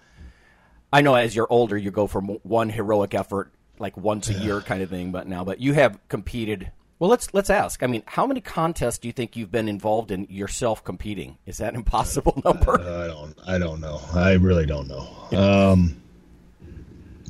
I 0.91 1.01
know 1.01 1.13
as 1.13 1.35
you're 1.35 1.45
older, 1.51 1.77
you 1.77 1.91
go 1.91 2.07
for 2.07 2.19
one 2.19 2.71
heroic 2.71 3.13
effort, 3.13 3.53
like 3.77 3.95
once 3.95 4.29
a 4.29 4.33
year 4.33 4.59
kind 4.61 4.81
of 4.81 4.89
thing, 4.89 5.11
but 5.11 5.27
now, 5.27 5.43
but 5.43 5.61
you 5.61 5.73
have 5.73 5.99
competed. 6.09 6.71
Well, 6.99 7.09
let's 7.09 7.31
let's 7.33 7.49
ask. 7.51 7.83
I 7.83 7.87
mean, 7.87 8.01
how 8.07 8.25
many 8.25 8.41
contests 8.41 8.97
do 8.97 9.07
you 9.07 9.11
think 9.11 9.35
you've 9.35 9.51
been 9.51 9.69
involved 9.69 10.09
in 10.11 10.25
yourself 10.29 10.83
competing? 10.83 11.37
Is 11.45 11.57
that 11.57 11.69
an 11.69 11.75
impossible 11.75 12.41
number? 12.45 12.79
I 12.81 13.07
don't. 13.07 13.35
I 13.47 13.57
don't 13.59 13.79
know. 13.81 14.01
I 14.13 14.33
really 14.33 14.65
don't 14.65 14.87
know. 14.87 15.07
Um, 15.37 16.01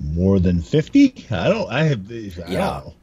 more 0.04 0.40
than 0.40 0.62
fifty? 0.62 1.26
I 1.32 1.50
don't. 1.50 1.70
I 1.70 1.84
have. 1.84 2.10
I 2.10 2.14
Yeah. 2.16 2.82
don't 2.84 2.86
know. 2.86 2.94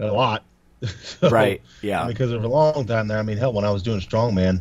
a 0.00 0.12
lot. 0.12 0.44
So, 1.02 1.30
Right, 1.30 1.62
yeah. 1.80 2.06
Because 2.08 2.32
for 2.32 2.38
a 2.38 2.48
long 2.48 2.84
time 2.86 3.06
there. 3.06 3.16
I 3.18 3.22
mean, 3.22 3.36
hell, 3.38 3.52
when 3.52 3.64
I 3.64 3.70
was 3.70 3.84
doing 3.84 4.00
strongman, 4.00 4.60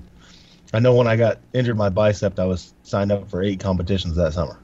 I 0.72 0.80
know 0.80 0.94
when 0.94 1.08
I 1.08 1.16
got 1.16 1.40
injured 1.54 1.76
my 1.78 1.90
bicep, 1.90 2.38
I 2.40 2.46
was 2.46 2.76
signed 2.84 3.12
up 3.12 3.28
for 3.28 3.42
eight 3.42 3.60
competitions 3.60 4.16
that 4.18 4.34
summer. 4.34 4.60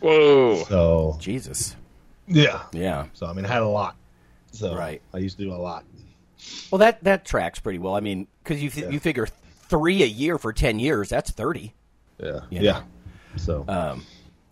Whoa. 0.00 0.62
So 0.68 1.16
Jesus. 1.18 1.74
yeah, 2.28 2.62
Yeah. 2.72 3.06
So 3.12 3.26
I 3.26 3.32
mean, 3.32 3.44
I 3.44 3.48
had 3.48 3.62
a 3.62 3.68
lot. 3.68 3.96
So 4.52 4.76
Right. 4.76 5.02
I 5.12 5.18
used 5.18 5.36
to 5.38 5.42
do 5.44 5.52
a 5.52 5.56
lot. 5.56 5.84
Well, 6.70 6.78
that 6.78 7.02
that 7.04 7.24
tracks 7.24 7.60
pretty 7.60 7.78
well. 7.78 7.94
I 7.94 8.00
mean, 8.00 8.26
because 8.42 8.62
you 8.62 8.70
you 8.90 9.00
figure 9.00 9.26
three 9.26 10.02
a 10.02 10.06
year 10.06 10.38
for 10.38 10.52
ten 10.52 10.78
years, 10.78 11.08
that's 11.08 11.30
thirty. 11.30 11.74
Yeah. 12.18 12.40
You 12.50 12.60
Yeah. 12.60 12.82
So 13.36 13.64
Um, 13.66 14.04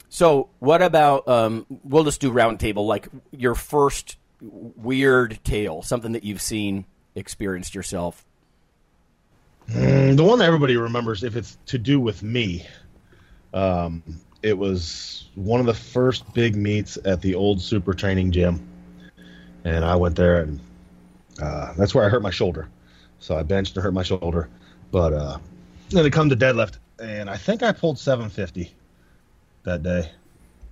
so 0.08 0.48
what 0.58 0.82
about? 0.82 1.26
Um, 1.28 1.66
we'll 1.84 2.04
just 2.04 2.20
do 2.20 2.30
roundtable. 2.32 2.86
Like 2.86 3.08
your 3.30 3.54
first 3.54 4.16
weird 4.40 5.38
tale, 5.44 5.82
something 5.82 6.12
that 6.12 6.24
you've 6.24 6.42
seen, 6.42 6.84
experienced 7.14 7.74
yourself. 7.74 8.24
Mm, 9.70 10.16
the 10.16 10.24
one 10.24 10.38
that 10.40 10.46
everybody 10.46 10.76
remembers, 10.76 11.22
if 11.22 11.36
it's 11.36 11.56
to 11.66 11.78
do 11.78 12.00
with 12.00 12.22
me, 12.22 12.66
um, 13.54 14.02
it 14.42 14.58
was 14.58 15.28
one 15.34 15.60
of 15.60 15.66
the 15.66 15.74
first 15.74 16.32
big 16.34 16.56
meets 16.56 16.98
at 17.04 17.22
the 17.22 17.34
old 17.34 17.60
super 17.60 17.94
training 17.94 18.32
gym, 18.32 18.66
and 19.64 19.84
I 19.84 19.94
went 19.96 20.16
there, 20.16 20.40
and 20.42 20.60
uh, 21.40 21.72
that's 21.74 21.94
where 21.94 22.04
I 22.04 22.08
hurt 22.08 22.22
my 22.22 22.30
shoulder. 22.30 22.68
So 23.18 23.36
I 23.36 23.42
benched 23.42 23.76
and 23.76 23.84
hurt 23.84 23.94
my 23.94 24.02
shoulder, 24.02 24.48
but 24.90 25.12
uh, 25.12 25.38
then 25.90 26.04
it 26.04 26.12
come 26.12 26.28
to 26.28 26.36
deadlift, 26.36 26.78
and 27.00 27.30
I 27.30 27.36
think 27.36 27.62
I 27.62 27.72
pulled 27.72 27.98
750 27.98 28.74
that 29.62 29.82
day, 29.82 30.10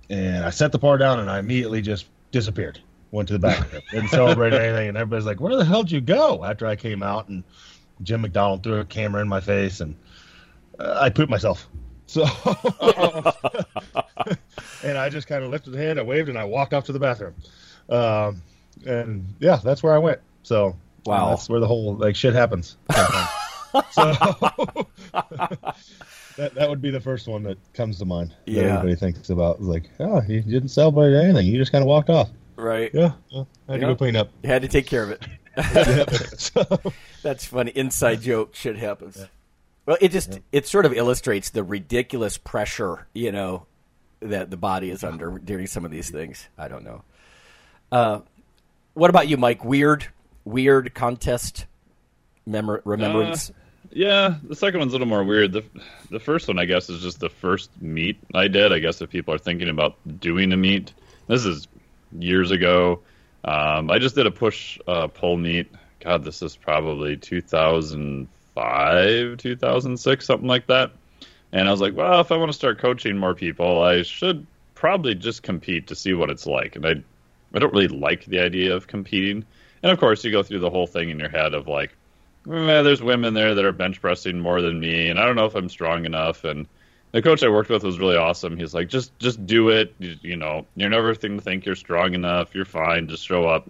and 0.09 0.43
I 0.43 0.49
set 0.49 0.71
the 0.71 0.79
bar 0.79 0.97
down, 0.97 1.19
and 1.19 1.29
I 1.29 1.39
immediately 1.39 1.81
just 1.81 2.07
disappeared. 2.31 2.79
Went 3.11 3.27
to 3.27 3.33
the 3.33 3.39
back, 3.39 3.67
didn't 3.91 4.09
celebrate 4.11 4.53
anything, 4.53 4.89
and 4.89 4.97
everybody's 4.97 5.25
like, 5.25 5.39
"Where 5.39 5.55
the 5.55 5.65
hell 5.65 5.83
did 5.83 5.91
you 5.91 6.01
go?" 6.01 6.43
After 6.43 6.65
I 6.65 6.75
came 6.75 7.03
out, 7.03 7.29
and 7.29 7.43
Jim 8.03 8.21
McDonald 8.21 8.63
threw 8.63 8.79
a 8.79 8.85
camera 8.85 9.21
in 9.21 9.27
my 9.27 9.39
face, 9.39 9.81
and 9.81 9.95
uh, 10.79 10.97
I 11.01 11.09
pooped 11.09 11.29
myself. 11.29 11.67
So, 12.07 12.23
and 14.83 14.97
I 14.97 15.09
just 15.09 15.27
kind 15.27 15.43
of 15.43 15.49
lifted 15.49 15.71
the 15.71 15.77
hand, 15.77 15.99
I 15.99 16.03
waved, 16.03 16.27
and 16.27 16.37
I 16.37 16.43
walked 16.43 16.73
off 16.73 16.85
to 16.85 16.91
the 16.91 16.99
bathroom. 16.99 17.35
Um, 17.89 18.41
and 18.85 19.25
yeah, 19.39 19.57
that's 19.63 19.81
where 19.81 19.93
I 19.93 19.97
went. 19.97 20.19
So, 20.43 20.75
Wow. 21.05 21.29
that's 21.31 21.49
where 21.49 21.59
the 21.59 21.67
whole 21.67 21.95
like 21.95 22.15
shit 22.15 22.33
happens. 22.33 22.77
so 23.91 24.03
that 26.37 26.53
that 26.55 26.69
would 26.69 26.81
be 26.81 26.91
the 26.91 26.99
first 26.99 27.27
one 27.27 27.43
that 27.43 27.57
comes 27.73 27.99
to 27.99 28.05
mind. 28.05 28.33
that 28.45 28.51
Yeah. 28.51 28.61
everybody 28.61 28.95
thinks 28.95 29.29
about 29.29 29.57
It's 29.57 29.65
like, 29.65 29.89
oh, 29.99 30.21
you 30.27 30.41
didn't 30.41 30.69
celebrate 30.69 31.13
anything. 31.15 31.45
You 31.47 31.57
just 31.57 31.71
kind 31.71 31.81
of 31.81 31.87
walked 31.87 32.09
off. 32.09 32.29
Right. 32.55 32.91
Yeah, 32.93 33.13
well, 33.33 33.47
I 33.67 33.73
had 33.73 33.81
to 33.81 33.87
go 33.87 33.95
clean 33.95 34.15
up. 34.15 34.29
You 34.43 34.49
had 34.49 34.61
to 34.61 34.67
take 34.67 34.85
care 34.85 35.03
of 35.03 35.11
it. 35.11 35.27
So- 36.39 36.65
That's 37.23 37.45
funny. 37.45 37.71
Inside 37.71 38.21
joke. 38.21 38.55
Shit 38.55 38.77
happens. 38.77 39.25
Well, 39.85 39.97
it 39.99 40.11
just 40.11 40.39
it 40.51 40.67
sort 40.67 40.85
of 40.85 40.93
illustrates 40.93 41.49
the 41.49 41.63
ridiculous 41.63 42.37
pressure, 42.37 43.07
you 43.13 43.31
know, 43.31 43.65
that 44.21 44.49
the 44.51 44.57
body 44.57 44.89
is 44.91 45.03
under 45.03 45.39
during 45.39 45.67
some 45.67 45.83
of 45.85 45.91
these 45.91 46.09
things. 46.09 46.47
I 46.57 46.67
don't 46.67 46.83
know. 46.83 47.03
Uh, 47.91 48.19
what 48.93 49.09
about 49.09 49.27
you, 49.27 49.37
Mike? 49.37 49.65
Weird, 49.65 50.07
weird 50.45 50.93
contest 50.93 51.65
memor- 52.45 52.81
remembrance. 52.85 53.49
Uh, 53.49 53.53
yeah, 53.93 54.35
the 54.43 54.55
second 54.55 54.79
one's 54.79 54.93
a 54.93 54.95
little 54.95 55.07
more 55.07 55.23
weird. 55.23 55.51
The 55.51 55.63
the 56.09 56.19
first 56.19 56.47
one, 56.47 56.57
I 56.59 56.65
guess, 56.65 56.89
is 56.89 57.01
just 57.01 57.19
the 57.19 57.29
first 57.29 57.69
meet 57.81 58.17
I 58.33 58.47
did. 58.47 58.71
I 58.71 58.79
guess 58.79 59.01
if 59.01 59.09
people 59.09 59.33
are 59.33 59.39
thinking 59.39 59.69
about 59.69 59.97
doing 60.19 60.53
a 60.53 60.57
meet, 60.57 60.93
this 61.27 61.45
is 61.45 61.67
years 62.17 62.51
ago. 62.51 63.01
Um, 63.43 63.89
I 63.89 63.97
just 63.99 64.15
did 64.15 64.27
a 64.27 64.31
push 64.31 64.79
uh, 64.87 65.07
pull 65.07 65.37
meet. 65.37 65.71
God, 65.99 66.23
this 66.23 66.41
is 66.41 66.55
probably 66.55 67.17
2005, 67.17 69.37
2006, 69.37 70.25
something 70.25 70.47
like 70.47 70.67
that. 70.67 70.91
And 71.51 71.67
I 71.67 71.71
was 71.71 71.81
like, 71.81 71.95
well, 71.95 72.21
if 72.21 72.31
I 72.31 72.37
want 72.37 72.49
to 72.49 72.57
start 72.57 72.79
coaching 72.79 73.17
more 73.17 73.35
people, 73.35 73.83
I 73.83 74.03
should 74.03 74.45
probably 74.73 75.15
just 75.15 75.43
compete 75.43 75.87
to 75.87 75.95
see 75.95 76.13
what 76.13 76.29
it's 76.29 76.45
like. 76.45 76.75
And 76.75 76.85
I, 76.85 77.03
I 77.53 77.59
don't 77.59 77.73
really 77.73 77.87
like 77.87 78.25
the 78.25 78.39
idea 78.39 78.75
of 78.75 78.87
competing. 78.87 79.45
And 79.83 79.91
of 79.91 79.99
course, 79.99 80.23
you 80.23 80.31
go 80.31 80.43
through 80.43 80.59
the 80.59 80.69
whole 80.69 80.87
thing 80.87 81.09
in 81.09 81.19
your 81.19 81.29
head 81.29 81.53
of 81.53 81.67
like, 81.67 81.91
eh, 82.49 82.81
there's 82.81 83.01
women 83.01 83.33
there 83.33 83.55
that 83.55 83.65
are 83.65 83.71
bench 83.71 84.01
pressing 84.01 84.39
more 84.39 84.61
than 84.61 84.79
me, 84.79 85.09
and 85.09 85.19
I 85.19 85.25
don't 85.25 85.35
know 85.35 85.45
if 85.45 85.55
I'm 85.55 85.69
strong 85.69 86.05
enough. 86.05 86.43
And 86.43 86.67
the 87.11 87.21
coach 87.21 87.43
I 87.43 87.49
worked 87.49 87.69
with 87.69 87.83
was 87.83 87.99
really 87.99 88.15
awesome. 88.15 88.57
He's 88.57 88.73
like, 88.73 88.89
just 88.89 89.17
just 89.19 89.45
do 89.45 89.69
it. 89.69 89.93
You, 89.99 90.15
you 90.21 90.35
know, 90.35 90.65
you're 90.75 90.89
never 90.89 91.13
going 91.15 91.37
to 91.37 91.43
think 91.43 91.65
you're 91.65 91.75
strong 91.75 92.13
enough. 92.13 92.53
You're 92.55 92.65
fine. 92.65 93.07
Just 93.07 93.25
show 93.25 93.45
up. 93.45 93.69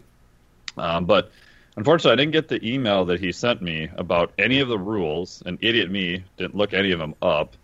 Um, 0.77 1.05
but 1.05 1.31
unfortunately, 1.75 2.13
I 2.13 2.15
didn't 2.17 2.33
get 2.33 2.47
the 2.47 2.65
email 2.65 3.05
that 3.05 3.19
he 3.19 3.31
sent 3.31 3.61
me 3.61 3.89
about 3.95 4.33
any 4.37 4.59
of 4.59 4.67
the 4.67 4.79
rules. 4.79 5.41
And 5.45 5.57
idiot 5.61 5.89
me 5.89 6.23
didn't 6.37 6.55
look 6.55 6.73
any 6.73 6.91
of 6.91 6.99
them 6.99 7.15
up. 7.21 7.55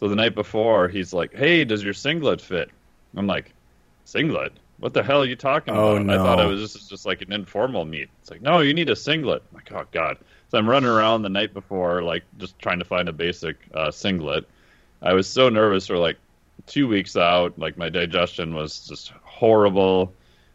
So 0.00 0.08
the 0.08 0.16
night 0.16 0.34
before, 0.34 0.88
he's 0.88 1.12
like, 1.12 1.34
"Hey, 1.34 1.64
does 1.64 1.82
your 1.82 1.94
singlet 1.94 2.40
fit?" 2.40 2.70
I'm 3.16 3.26
like, 3.26 3.52
"Singlet? 4.04 4.52
What 4.78 4.94
the 4.94 5.02
hell 5.02 5.22
are 5.22 5.26
you 5.26 5.36
talking 5.36 5.74
Oh, 5.74 5.90
about?" 5.90 6.00
And 6.00 6.12
I 6.12 6.16
thought 6.16 6.40
it 6.40 6.46
was 6.46 6.72
just 6.72 6.90
just 6.90 7.06
like 7.06 7.22
an 7.22 7.32
informal 7.32 7.84
meet. 7.84 8.08
It's 8.20 8.30
like, 8.30 8.42
no, 8.42 8.60
you 8.60 8.74
need 8.74 8.90
a 8.90 8.96
singlet. 8.96 9.42
I'm 9.50 9.56
like, 9.56 9.72
oh 9.72 9.86
god. 9.92 10.18
So 10.50 10.58
I'm 10.58 10.68
running 10.68 10.90
around 10.90 11.22
the 11.22 11.28
night 11.28 11.54
before, 11.54 12.02
like 12.02 12.24
just 12.38 12.58
trying 12.58 12.78
to 12.80 12.84
find 12.84 13.08
a 13.08 13.12
basic 13.12 13.56
uh, 13.74 13.90
singlet. 13.90 14.48
I 15.00 15.14
was 15.14 15.28
so 15.28 15.48
nervous 15.48 15.86
for 15.86 15.96
like 15.96 16.18
two 16.66 16.88
weeks 16.88 17.16
out. 17.16 17.58
Like 17.58 17.76
my 17.78 17.88
digestion 17.88 18.54
was 18.54 18.86
just 18.86 19.12
horrible. 19.22 20.12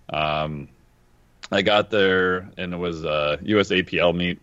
Um, 0.10 0.67
I 1.51 1.62
got 1.62 1.89
there 1.89 2.49
and 2.58 2.73
it 2.73 2.77
was 2.77 3.03
a 3.03 3.39
USAPL 3.43 4.15
meet. 4.15 4.39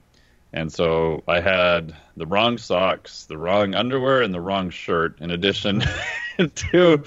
And 0.53 0.73
so 0.73 1.23
I 1.27 1.41
had 1.41 1.95
the 2.17 2.27
wrong 2.27 2.59
socks, 2.59 3.25
the 3.25 3.37
wrong 3.37 3.75
underwear, 3.75 4.23
and 4.23 4.33
the 4.33 4.41
wrong 4.41 4.71
shirt, 4.71 5.19
in 5.21 5.33
addition 5.33 5.83
to 6.55 7.03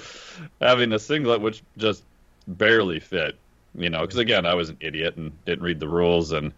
having 0.60 0.92
a 0.92 0.98
singlet, 0.98 1.40
which 1.40 1.62
just 1.78 2.02
barely 2.56 3.00
fit. 3.00 3.38
You 3.74 3.90
know, 3.90 4.00
because 4.00 4.18
again, 4.18 4.46
I 4.46 4.54
was 4.54 4.70
an 4.70 4.78
idiot 4.80 5.16
and 5.16 5.32
didn't 5.44 5.62
read 5.62 5.78
the 5.78 5.88
rules. 5.88 6.32
And 6.32 6.52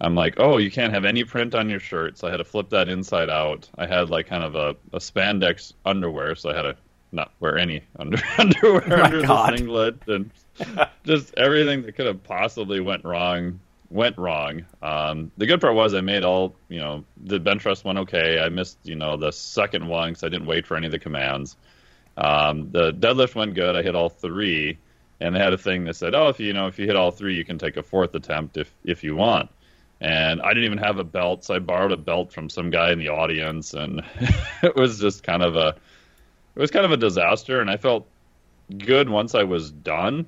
I'm 0.00 0.14
like, 0.14 0.34
oh, 0.38 0.58
you 0.58 0.70
can't 0.70 0.92
have 0.92 1.04
any 1.04 1.24
print 1.24 1.54
on 1.54 1.68
your 1.70 1.80
shirt. 1.80 2.18
So 2.18 2.28
I 2.28 2.30
had 2.30 2.36
to 2.36 2.44
flip 2.44 2.68
that 2.70 2.88
inside 2.88 3.30
out. 3.30 3.68
I 3.76 3.86
had 3.86 4.10
like 4.10 4.26
kind 4.26 4.44
of 4.44 4.54
a, 4.54 4.76
a 4.92 4.98
spandex 4.98 5.72
underwear. 5.84 6.34
So 6.34 6.50
I 6.50 6.54
had 6.54 6.62
to 6.62 6.76
not 7.10 7.32
wear 7.40 7.58
any 7.58 7.82
under, 7.98 8.18
underwear 8.38 9.00
Oh 9.00 9.04
under 9.04 9.22
God. 9.22 9.52
the 9.52 9.58
singlet. 9.58 9.96
And 10.06 10.30
just 11.04 11.34
everything 11.36 11.82
that 11.82 11.92
could 11.96 12.06
have 12.06 12.22
possibly 12.22 12.80
went 12.80 13.04
wrong 13.04 13.58
went 13.90 14.16
wrong. 14.16 14.64
Um, 14.80 15.30
the 15.36 15.46
good 15.46 15.60
part 15.60 15.74
was 15.74 15.94
I 15.94 16.00
made 16.00 16.24
all, 16.24 16.54
you 16.68 16.80
know, 16.80 17.04
the 17.24 17.38
bench 17.38 17.62
press 17.62 17.84
went 17.84 17.98
okay. 17.98 18.40
I 18.40 18.48
missed, 18.48 18.78
you 18.84 18.94
know, 18.94 19.16
the 19.18 19.32
second 19.32 19.86
one 19.86 20.10
because 20.10 20.24
I 20.24 20.28
didn't 20.30 20.46
wait 20.46 20.66
for 20.66 20.76
any 20.76 20.86
of 20.86 20.92
the 20.92 20.98
commands. 20.98 21.56
Um, 22.16 22.70
the 22.70 22.92
deadlift 22.92 23.34
went 23.34 23.54
good. 23.54 23.76
I 23.76 23.82
hit 23.82 23.94
all 23.94 24.08
three, 24.08 24.78
and 25.22 25.34
they 25.34 25.38
had 25.38 25.52
a 25.52 25.58
thing 25.58 25.84
that 25.84 25.94
said, 25.94 26.14
"Oh, 26.14 26.28
if 26.28 26.40
you, 26.40 26.48
you 26.48 26.52
know, 26.52 26.66
if 26.66 26.78
you 26.78 26.86
hit 26.86 26.96
all 26.96 27.10
three, 27.10 27.34
you 27.34 27.44
can 27.44 27.58
take 27.58 27.76
a 27.76 27.82
fourth 27.82 28.14
attempt 28.14 28.56
if 28.56 28.72
if 28.84 29.04
you 29.04 29.16
want." 29.16 29.48
And 30.00 30.42
I 30.42 30.48
didn't 30.48 30.64
even 30.64 30.78
have 30.78 30.98
a 30.98 31.04
belt, 31.04 31.44
so 31.44 31.54
I 31.54 31.60
borrowed 31.60 31.92
a 31.92 31.96
belt 31.96 32.32
from 32.32 32.50
some 32.50 32.70
guy 32.70 32.90
in 32.90 32.98
the 32.98 33.08
audience, 33.08 33.72
and 33.72 34.02
it 34.62 34.74
was 34.74 34.98
just 34.98 35.22
kind 35.22 35.44
of 35.44 35.54
a, 35.54 35.76
it 36.56 36.60
was 36.60 36.72
kind 36.72 36.84
of 36.84 36.90
a 36.90 36.96
disaster. 36.96 37.60
And 37.60 37.70
I 37.70 37.76
felt 37.76 38.08
good 38.78 39.08
once 39.08 39.36
I 39.36 39.44
was 39.44 39.70
done, 39.70 40.26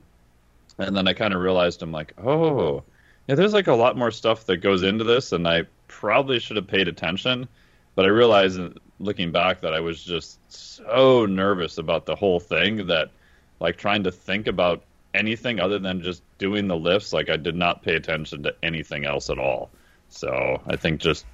and 0.78 0.96
then 0.96 1.09
I 1.09 1.12
kind 1.12 1.35
of 1.35 1.40
realized 1.40 1.83
I'm 1.83 1.90
like, 1.90 2.14
oh, 2.22 2.85
yeah, 3.26 3.35
there's 3.35 3.52
like 3.52 3.66
a 3.66 3.74
lot 3.74 3.96
more 3.96 4.12
stuff 4.12 4.46
that 4.46 4.59
goes 4.59 4.85
into 4.85 5.02
this, 5.02 5.33
and 5.33 5.48
I 5.48 5.64
probably 5.88 6.38
should 6.38 6.57
have 6.57 6.68
paid 6.68 6.87
attention. 6.87 7.48
But 7.96 8.04
I 8.04 8.09
realized, 8.09 8.61
looking 9.00 9.33
back, 9.33 9.61
that 9.62 9.74
I 9.74 9.80
was 9.80 10.04
just 10.04 10.38
so 10.52 11.26
nervous 11.26 11.78
about 11.78 12.07
the 12.07 12.14
whole 12.14 12.38
thing 12.38 12.87
that, 12.87 13.11
like, 13.60 13.76
trying 13.76 14.04
to 14.04 14.12
think 14.12 14.46
about 14.46 14.82
anything 15.14 15.60
other 15.60 15.78
than 15.78 16.02
just 16.02 16.22
doing 16.38 16.68
the 16.68 16.76
lifts, 16.76 17.12
like, 17.12 17.28
I 17.30 17.36
did 17.36 17.54
not 17.54 17.82
pay 17.82 17.94
attention 17.94 18.42
to 18.44 18.54
anything 18.62 19.04
else 19.04 19.30
at 19.30 19.38
all. 19.38 19.70
So 20.08 20.60
I 20.66 20.76
think 20.76 21.00
just 21.00 21.26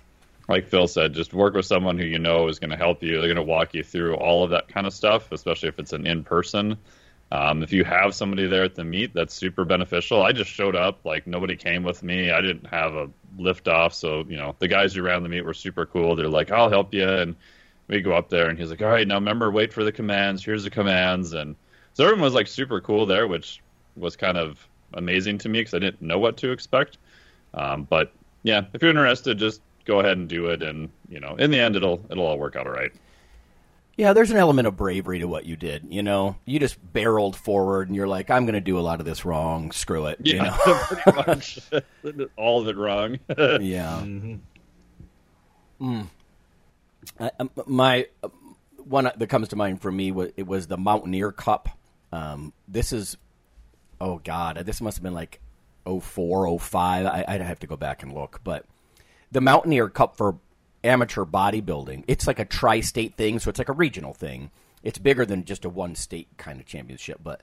like 0.50 0.66
Phil 0.66 0.88
said, 0.88 1.14
just 1.14 1.32
work 1.32 1.54
with 1.54 1.64
someone 1.64 1.96
who 1.96 2.04
you 2.04 2.18
know 2.18 2.48
is 2.48 2.58
going 2.58 2.70
to 2.70 2.76
help 2.76 3.02
you. 3.02 3.12
They're 3.12 3.32
going 3.32 3.36
to 3.36 3.42
walk 3.42 3.72
you 3.72 3.84
through 3.84 4.16
all 4.16 4.42
of 4.42 4.50
that 4.50 4.68
kind 4.68 4.86
of 4.86 4.92
stuff, 4.92 5.30
especially 5.30 5.68
if 5.68 5.78
it's 5.78 5.92
an 5.92 6.06
in 6.06 6.24
person. 6.24 6.76
Um, 7.32 7.62
if 7.62 7.72
you 7.72 7.84
have 7.84 8.16
somebody 8.16 8.48
there 8.48 8.64
at 8.64 8.74
the 8.74 8.82
meet, 8.82 9.14
that's 9.14 9.32
super 9.32 9.64
beneficial. 9.64 10.22
I 10.22 10.32
just 10.32 10.50
showed 10.50 10.74
up, 10.74 11.04
like 11.04 11.28
nobody 11.28 11.54
came 11.54 11.84
with 11.84 12.02
me. 12.02 12.32
I 12.32 12.40
didn't 12.40 12.66
have 12.66 12.94
a 12.94 13.08
lift 13.38 13.68
off, 13.68 13.94
so 13.94 14.24
you 14.28 14.36
know 14.36 14.56
the 14.58 14.66
guys 14.66 14.94
who 14.94 15.02
ran 15.02 15.22
the 15.22 15.28
meet 15.28 15.44
were 15.44 15.54
super 15.54 15.86
cool. 15.86 16.16
They're 16.16 16.28
like, 16.28 16.50
"I'll 16.50 16.68
help 16.68 16.92
you," 16.92 17.08
and 17.08 17.36
we 17.86 18.00
go 18.00 18.14
up 18.14 18.30
there, 18.30 18.48
and 18.48 18.58
he's 18.58 18.70
like, 18.70 18.82
"All 18.82 18.88
right, 18.88 19.06
now 19.06 19.14
remember, 19.14 19.52
wait 19.52 19.72
for 19.72 19.84
the 19.84 19.92
commands. 19.92 20.44
Here's 20.44 20.64
the 20.64 20.70
commands." 20.70 21.32
And 21.32 21.54
so 21.94 22.04
everyone 22.04 22.22
was 22.22 22.34
like 22.34 22.46
super 22.46 22.80
cool 22.80 23.06
there, 23.06 23.26
which 23.26 23.60
was 23.96 24.16
kind 24.16 24.38
of 24.38 24.66
amazing 24.94 25.38
to 25.38 25.48
me 25.48 25.60
because 25.60 25.74
I 25.74 25.78
didn't 25.78 26.02
know 26.02 26.18
what 26.18 26.36
to 26.38 26.52
expect. 26.52 26.98
Um, 27.54 27.84
but 27.84 28.12
yeah, 28.42 28.62
if 28.72 28.82
you're 28.82 28.90
interested, 28.90 29.38
just 29.38 29.60
go 29.84 30.00
ahead 30.00 30.16
and 30.16 30.28
do 30.28 30.46
it, 30.46 30.62
and 30.62 30.88
you 31.08 31.20
know, 31.20 31.36
in 31.36 31.50
the 31.50 31.58
end, 31.58 31.76
it'll 31.76 32.04
it'll 32.10 32.26
all 32.26 32.38
work 32.38 32.56
out 32.56 32.66
all 32.66 32.72
right. 32.72 32.92
Yeah, 33.96 34.14
there's 34.14 34.30
an 34.30 34.38
element 34.38 34.66
of 34.66 34.76
bravery 34.76 35.18
to 35.18 35.28
what 35.28 35.44
you 35.44 35.56
did. 35.56 35.88
You 35.90 36.02
know, 36.02 36.36
you 36.46 36.58
just 36.58 36.78
barreled 36.92 37.36
forward, 37.36 37.88
and 37.88 37.96
you're 37.96 38.08
like, 38.08 38.30
"I'm 38.30 38.46
going 38.46 38.54
to 38.54 38.60
do 38.60 38.78
a 38.78 38.80
lot 38.80 39.00
of 39.00 39.06
this 39.06 39.24
wrong. 39.24 39.72
Screw 39.72 40.06
it." 40.06 40.18
You 40.24 40.38
know? 40.42 40.56
pretty 40.86 41.16
much 41.26 41.58
all 42.36 42.62
of 42.62 42.68
it 42.68 42.76
wrong. 42.76 43.18
yeah. 43.60 44.02
Mm. 45.80 46.06
I, 47.18 47.30
um, 47.38 47.50
my 47.66 48.06
uh, 48.22 48.28
one 48.76 49.10
that 49.14 49.26
comes 49.28 49.48
to 49.48 49.56
mind 49.56 49.82
for 49.82 49.92
me 49.92 50.12
was 50.12 50.30
it 50.36 50.46
was 50.46 50.66
the 50.66 50.78
Mountaineer 50.78 51.32
Cup. 51.32 51.68
Um, 52.12 52.52
this 52.68 52.92
is, 52.92 53.16
oh 54.00 54.18
god, 54.18 54.56
this 54.66 54.80
must 54.80 54.98
have 54.98 55.02
been 55.02 55.14
like 55.14 55.40
04, 55.84 56.58
05. 56.58 57.06
I, 57.06 57.24
I'd 57.26 57.40
have 57.40 57.60
to 57.60 57.66
go 57.66 57.76
back 57.76 58.02
and 58.02 58.12
look, 58.12 58.40
but 58.44 58.66
the 59.30 59.40
Mountaineer 59.40 59.88
Cup 59.88 60.16
for 60.16 60.38
amateur 60.84 61.24
bodybuilding. 61.24 62.04
It's 62.08 62.26
like 62.26 62.38
a 62.38 62.44
tri-state 62.44 63.16
thing, 63.16 63.38
so 63.38 63.50
it's 63.50 63.58
like 63.58 63.68
a 63.68 63.74
regional 63.74 64.14
thing. 64.14 64.50
It's 64.82 64.98
bigger 64.98 65.26
than 65.26 65.44
just 65.44 65.64
a 65.64 65.68
one-state 65.68 66.28
kind 66.36 66.60
of 66.60 66.66
championship, 66.66 67.20
but 67.22 67.42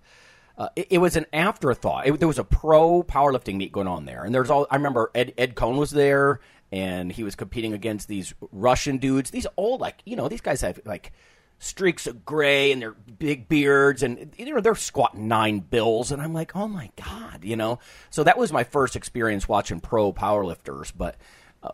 uh, 0.57 0.69
it, 0.75 0.87
it 0.91 0.97
was 0.97 1.15
an 1.15 1.25
afterthought. 1.31 2.07
It, 2.07 2.19
there 2.19 2.27
was 2.27 2.39
a 2.39 2.43
pro 2.43 3.03
powerlifting 3.03 3.57
meet 3.57 3.71
going 3.71 3.87
on 3.87 4.05
there, 4.05 4.23
and 4.23 4.33
there's 4.33 4.49
all. 4.49 4.65
I 4.71 4.75
remember 4.75 5.11
Ed 5.13 5.33
Ed 5.37 5.55
Coan 5.55 5.77
was 5.77 5.91
there, 5.91 6.39
and 6.71 7.11
he 7.11 7.23
was 7.23 7.35
competing 7.35 7.73
against 7.73 8.07
these 8.07 8.33
Russian 8.51 8.97
dudes. 8.97 9.29
These 9.29 9.45
old, 9.55 9.81
like 9.81 10.01
you 10.05 10.15
know, 10.15 10.27
these 10.27 10.41
guys 10.41 10.61
have 10.61 10.79
like 10.83 11.11
streaks 11.59 12.07
of 12.07 12.25
gray 12.25 12.71
and 12.71 12.81
their 12.81 12.91
big 12.91 13.47
beards, 13.47 14.03
and 14.03 14.33
you 14.37 14.53
know 14.53 14.61
they're 14.61 14.75
squatting 14.75 15.27
nine 15.27 15.59
bills, 15.59 16.11
and 16.11 16.21
I'm 16.21 16.33
like, 16.33 16.55
oh 16.55 16.67
my 16.67 16.91
god, 16.95 17.43
you 17.43 17.55
know. 17.55 17.79
So 18.09 18.23
that 18.23 18.37
was 18.37 18.51
my 18.51 18.63
first 18.63 18.95
experience 18.95 19.47
watching 19.47 19.79
pro 19.79 20.13
powerlifters, 20.13 20.91
but 20.95 21.15
uh, 21.63 21.71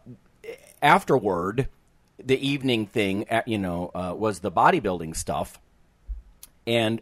afterward, 0.82 1.68
the 2.24 2.48
evening 2.48 2.86
thing, 2.86 3.26
uh, 3.30 3.42
you 3.46 3.58
know, 3.58 3.92
uh, 3.94 4.14
was 4.18 4.40
the 4.40 4.52
bodybuilding 4.52 5.16
stuff, 5.16 5.60
and 6.66 7.02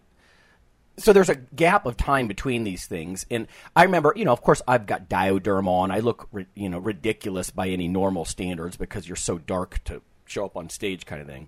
so 0.98 1.14
there's 1.14 1.30
a 1.30 1.36
gap 1.36 1.86
of 1.86 1.98
time 1.98 2.28
between 2.28 2.64
these 2.64 2.86
things. 2.86 3.26
And 3.32 3.48
i 3.76 3.84
remember 3.84 4.14
you 4.16 4.26
know 4.26 4.34
of 4.34 4.42
course 4.42 4.62
i've 4.68 4.86
got 4.86 5.10
Dyoderm 5.10 5.68
on. 5.68 5.92
I 5.92 6.00
look 6.00 6.30
you 6.54 6.70
know 6.70 6.80
ridiculous 6.80 7.50
by 7.50 7.70
any 7.70 7.88
normal 7.88 8.26
standards 8.26 8.78
because 8.78 9.08
you're 9.08 9.16
so 9.16 9.38
dark 9.38 9.84
to 9.86 10.02
show 10.26 10.46
up 10.46 10.58
on 10.58 10.70
stage 10.70 11.06
kind 11.06 11.22
of 11.22 11.28
thing 11.28 11.48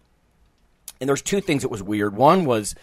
and 1.04 1.10
there's 1.10 1.22
two 1.22 1.42
things 1.42 1.64
that 1.64 1.70
was 1.70 1.84
weird. 1.84 2.16
One 2.16 2.46
was 2.46 2.76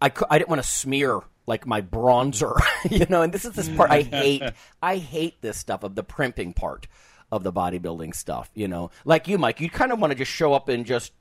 i, 0.00 0.10
I 0.30 0.38
didn't 0.38 0.48
want 0.48 0.62
to 0.62 0.68
smear 0.68 1.20
like 1.46 1.66
my 1.66 1.80
bronzer 1.80 2.58
you 2.90 3.06
know 3.08 3.22
and 3.22 3.32
this 3.32 3.44
is 3.44 3.52
this 3.52 3.68
part 3.68 3.90
i 3.90 4.02
hate. 4.02 4.42
I 4.82 4.96
hate 4.96 5.40
this 5.40 5.58
stuff 5.58 5.82
of 5.82 5.94
the 5.94 6.02
primping 6.02 6.52
part 6.52 6.86
of 7.30 7.42
the 7.42 7.52
bodybuilding 7.52 8.14
stuff 8.14 8.50
you 8.54 8.68
know? 8.68 8.90
Like 9.04 9.28
you 9.28 9.38
mike 9.38 9.60
you 9.60 9.70
kind 9.70 9.92
of 9.92 9.98
want 9.98 10.12
to 10.12 10.14
just 10.14 10.30
show 10.30 10.52
up 10.54 10.68
and 10.68 10.86
just 10.86 11.12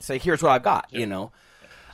say 0.00 0.18
here's 0.18 0.42
what 0.42 0.52
i've 0.52 0.62
got 0.62 0.86
you 0.90 1.06
know 1.06 1.32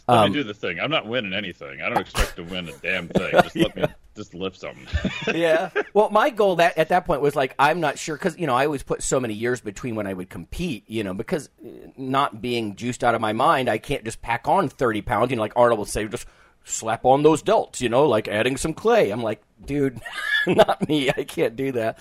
let 0.09 0.19
Um, 0.19 0.31
me 0.31 0.35
do 0.39 0.45
the 0.45 0.55
thing. 0.55 0.79
I'm 0.81 0.91
not 0.91 1.07
winning 1.07 1.33
anything. 1.33 1.81
I 1.83 1.89
don't 1.89 1.99
expect 2.01 2.37
to 2.37 2.45
win 2.45 2.69
a 2.69 2.73
damn 2.73 3.09
thing. 3.09 3.33
Just 3.33 3.57
let 3.57 3.77
me 3.77 3.85
just 4.17 4.35
lift 4.35 4.59
something. 4.61 4.87
yeah. 5.35 5.71
Well, 5.93 6.11
my 6.11 6.31
goal 6.31 6.57
that 6.57 6.77
at 6.79 6.91
that 6.91 7.05
point 7.07 7.21
was 7.21 7.35
like 7.35 7.55
I'm 7.59 7.81
not 7.81 7.99
sure 7.99 8.17
because 8.17 8.37
you 8.39 8.47
know 8.47 8.55
I 8.55 8.67
always 8.67 8.83
put 8.83 9.03
so 9.03 9.19
many 9.19 9.35
years 9.35 9.61
between 9.61 9.95
when 9.95 10.07
I 10.07 10.13
would 10.15 10.29
compete. 10.31 10.85
You 10.87 11.05
know 11.05 11.15
because 11.15 11.49
uh, 11.65 11.69
not 11.97 12.41
being 12.43 12.77
juiced 12.77 13.03
out 13.03 13.15
of 13.15 13.21
my 13.21 13.33
mind, 13.33 13.69
I 13.69 13.79
can't 13.79 14.05
just 14.05 14.21
pack 14.23 14.47
on 14.47 14.69
30 14.69 15.03
pounds. 15.03 15.31
You 15.31 15.37
know, 15.37 15.43
like 15.43 15.55
Arnold 15.57 15.79
would 15.81 15.89
say, 15.89 16.07
just 16.07 16.27
slap 16.65 17.05
on 17.05 17.23
those 17.23 17.43
delts. 17.43 17.81
You 17.81 17.89
know, 17.89 18.07
like 18.07 18.29
adding 18.29 18.57
some 18.57 18.75
clay. 18.75 19.11
I'm 19.11 19.23
like, 19.23 19.43
dude, 19.65 20.01
not 20.47 20.87
me. 20.89 21.11
I 21.11 21.25
can't 21.25 21.57
do 21.57 21.73
that. 21.73 21.99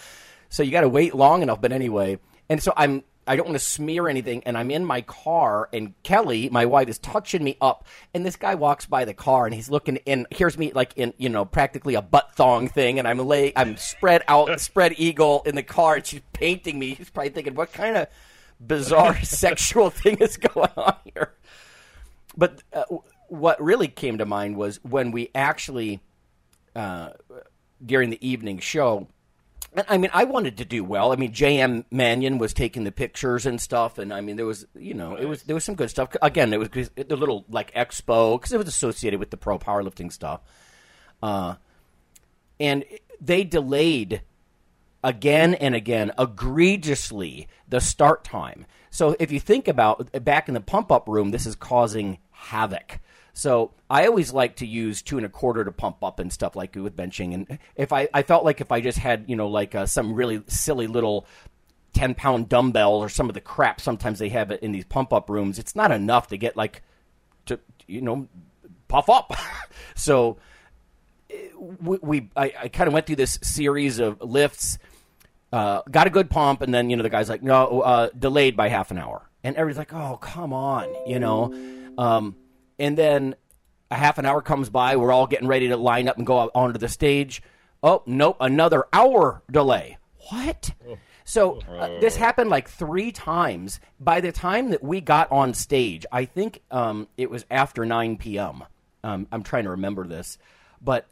So 0.50 0.62
you 0.62 0.72
got 0.72 0.82
to 0.82 0.90
wait 0.90 1.16
long 1.16 1.42
enough. 1.42 1.62
But 1.62 1.72
anyway, 1.72 2.20
and 2.50 2.62
so 2.62 2.74
I'm. 2.76 3.04
I 3.28 3.36
don't 3.36 3.46
want 3.46 3.58
to 3.58 3.64
smear 3.64 4.08
anything, 4.08 4.44
and 4.46 4.58
I'm 4.58 4.72
in 4.72 4.86
my 4.86 5.02
car, 5.02 5.70
and 5.72 5.94
Kelly, 6.04 6.50
my 6.50 6.66
wife, 6.66 6.90
is 6.90 7.00
touching 7.00 7.44
me 7.44 7.58
up, 7.62 7.86
and 8.14 8.26
this 8.26 8.36
guy 8.36 8.56
walks 8.56 8.86
by 8.86 9.06
the 9.06 9.14
car, 9.14 9.46
and 9.46 9.54
he's 9.54 9.70
looking, 9.70 10.00
and 10.06 10.28
here's 10.32 10.58
me 10.58 10.72
like 10.74 10.94
in 10.96 11.14
you 11.18 11.30
know 11.30 11.46
practically 11.46 11.96
a 11.96 12.02
butt 12.02 12.36
thong 12.36 12.68
thing, 12.68 13.00
and 13.00 13.08
I'm 13.08 13.18
lay, 13.20 13.54
I'm 13.56 13.78
spread 13.78 14.24
out, 14.28 14.60
spread 14.60 14.94
eagle 14.98 15.44
in 15.46 15.56
the 15.56 15.64
car, 15.64 15.96
and 15.96 16.06
she's 16.06 16.22
painting 16.34 16.80
me. 16.80 16.94
He's 16.96 17.10
probably 17.10 17.32
thinking, 17.32 17.56
what 17.56 17.74
kind 17.74 17.98
of 17.98 18.08
bizarre 18.60 19.20
sexual 19.24 19.90
thing 19.90 20.18
is 20.18 20.38
going 20.38 20.72
on 20.76 20.96
here? 21.14 21.34
But 22.36 22.64
uh, 22.74 22.84
what 23.28 23.62
really 23.62 23.88
came 23.88 24.18
to 24.18 24.26
mind 24.26 24.58
was 24.58 24.84
when 24.84 25.12
we 25.12 25.30
actually 25.36 26.02
uh, 26.76 27.12
during 27.86 28.10
the 28.10 28.28
evening 28.28 28.60
show. 28.60 29.08
I 29.88 29.98
mean, 29.98 30.12
I 30.14 30.24
wanted 30.26 30.58
to 30.58 30.66
do 30.66 30.84
well. 30.84 31.12
I 31.12 31.16
mean, 31.16 31.34
J.M. 31.34 31.86
Manion 31.90 32.38
was 32.38 32.54
taking 32.54 32.84
the 32.84 32.92
pictures 32.92 33.46
and 33.46 33.60
stuff, 33.60 33.98
and 33.98 34.14
I 34.14 34.22
mean, 34.22 34.36
there 34.36 34.46
was, 34.46 34.66
you 34.76 34.94
know, 34.94 35.16
it 35.16 35.26
was 35.26 35.44
there 35.44 35.56
was 35.56 35.64
some 35.64 35.76
good 35.76 35.90
stuff. 35.90 36.16
Again, 36.22 36.54
it 36.54 36.60
was 36.60 36.90
the 36.96 37.16
little 37.16 37.46
like 37.50 37.74
expo 37.74 38.40
because 38.40 38.52
it 38.52 38.58
was 38.58 38.68
associated 38.68 39.20
with 39.20 39.32
the 39.32 39.38
pro 39.38 39.58
powerlifting 39.58 40.12
stuff, 40.12 40.42
uh, 41.22 41.56
and 42.60 42.86
they 43.20 43.44
delayed 43.44 44.22
again 45.04 45.54
and 45.56 45.76
again 45.76 46.12
egregiously 46.18 47.48
the 47.68 47.82
start 47.82 48.24
time. 48.24 48.66
So 48.90 49.16
if 49.20 49.32
you 49.32 49.40
think 49.40 49.68
about 49.68 50.24
back 50.24 50.48
in 50.48 50.54
the 50.54 50.62
pump 50.62 50.92
up 50.92 51.08
room, 51.08 51.32
this 51.32 51.46
is 51.46 51.56
causing 51.56 52.20
havoc. 52.32 53.00
So 53.34 53.72
I 53.90 54.06
always 54.06 54.32
like 54.32 54.58
to 54.58 54.68
use 54.68 55.02
two 55.02 55.18
and 55.18 55.26
a 55.26 55.30
quarter 55.30 55.66
to 55.66 55.72
pump 55.72 56.04
up 56.04 56.20
and 56.20 56.32
stuff 56.32 56.56
like 56.56 56.76
with 56.76 56.96
benching. 56.96 57.34
And 57.34 57.60
if 57.76 57.92
I, 57.92 58.08
I 58.14 58.22
felt 58.22 58.46
like 58.46 58.62
if 58.62 58.72
I 58.72 58.80
just 58.80 59.00
had, 59.00 59.26
you 59.28 59.36
know, 59.36 59.48
like 59.48 59.74
uh, 59.74 59.88
some 59.88 60.14
really 60.14 60.44
silly 60.48 60.86
little 60.86 61.26
10 61.94 62.14
pound 62.14 62.48
dumbbell 62.48 62.94
or 62.94 63.10
some 63.10 63.30
of 63.30 63.34
the 63.34 63.42
crap 63.42 63.82
sometimes 63.82 64.20
they 64.20 64.30
have 64.30 64.52
in 64.52 64.72
these 64.72 64.86
pump 64.86 65.12
up 65.12 65.30
rooms, 65.30 65.58
it's 65.58 65.76
not 65.76 65.92
enough 65.92 66.28
to 66.28 66.38
get 66.38 66.56
like, 66.56 66.84
to, 67.48 67.60
you 67.88 68.02
know, 68.02 68.28
puff 68.88 69.10
up. 69.10 69.34
so 69.96 70.38
we, 71.58 71.98
we 72.02 72.30
I, 72.36 72.54
I 72.62 72.68
kind 72.68 72.88
of 72.88 72.94
went 72.94 73.08
through 73.08 73.16
this 73.16 73.40
series 73.42 73.98
of 73.98 74.22
lifts, 74.22 74.78
uh, 75.52 75.82
got 75.90 76.06
a 76.06 76.12
good 76.12 76.30
pump, 76.30 76.62
and 76.62 76.72
then, 76.72 76.92
you 76.92 76.98
know, 76.98 77.04
the 77.04 77.10
guy's 77.10 77.30
like, 77.30 77.42
no, 77.42 77.82
uh, 77.82 78.10
delayed 78.18 78.56
by 78.56 78.70
half 78.70 78.92
an 78.92 79.00
hour. 79.00 79.28
And 79.44 79.56
everybody's 79.56 79.80
like, 79.80 79.94
oh, 79.94 80.18
come 80.18 80.54
on, 80.54 80.88
you 81.08 81.20
know. 81.20 81.54
Um, 81.98 82.36
and 82.80 82.98
then 82.98 83.36
a 83.92 83.96
half 83.96 84.18
an 84.18 84.26
hour 84.26 84.42
comes 84.42 84.70
by. 84.70 84.96
We're 84.96 85.12
all 85.12 85.28
getting 85.28 85.48
ready 85.48 85.68
to 85.70 85.78
line 85.78 86.08
up 86.08 86.18
and 86.18 86.26
go 86.26 86.50
onto 86.56 86.80
the 86.80 86.90
stage. 86.90 87.42
Oh, 87.82 88.02
nope, 88.06 88.38
another 88.40 88.86
hour 88.94 89.44
delay. 89.52 89.98
What? 90.30 90.72
So 91.26 91.60
uh, 91.70 92.00
this 92.00 92.16
happened 92.16 92.50
like 92.50 92.70
three 92.70 93.12
times. 93.12 93.80
By 94.00 94.22
the 94.22 94.32
time 94.32 94.72
that 94.72 94.84
we 94.84 95.00
got 95.02 95.32
on 95.32 95.54
stage, 95.54 96.06
I 96.12 96.26
think 96.26 96.62
um, 96.72 97.08
it 97.18 97.30
was 97.30 97.46
after 97.52 97.86
9 97.86 98.18
p.m. 98.18 98.64
Um, 99.04 99.28
I'm 99.32 99.44
trying 99.44 99.66
to 99.66 99.72
remember 99.72 100.06
this. 100.08 100.38
But 100.82 101.08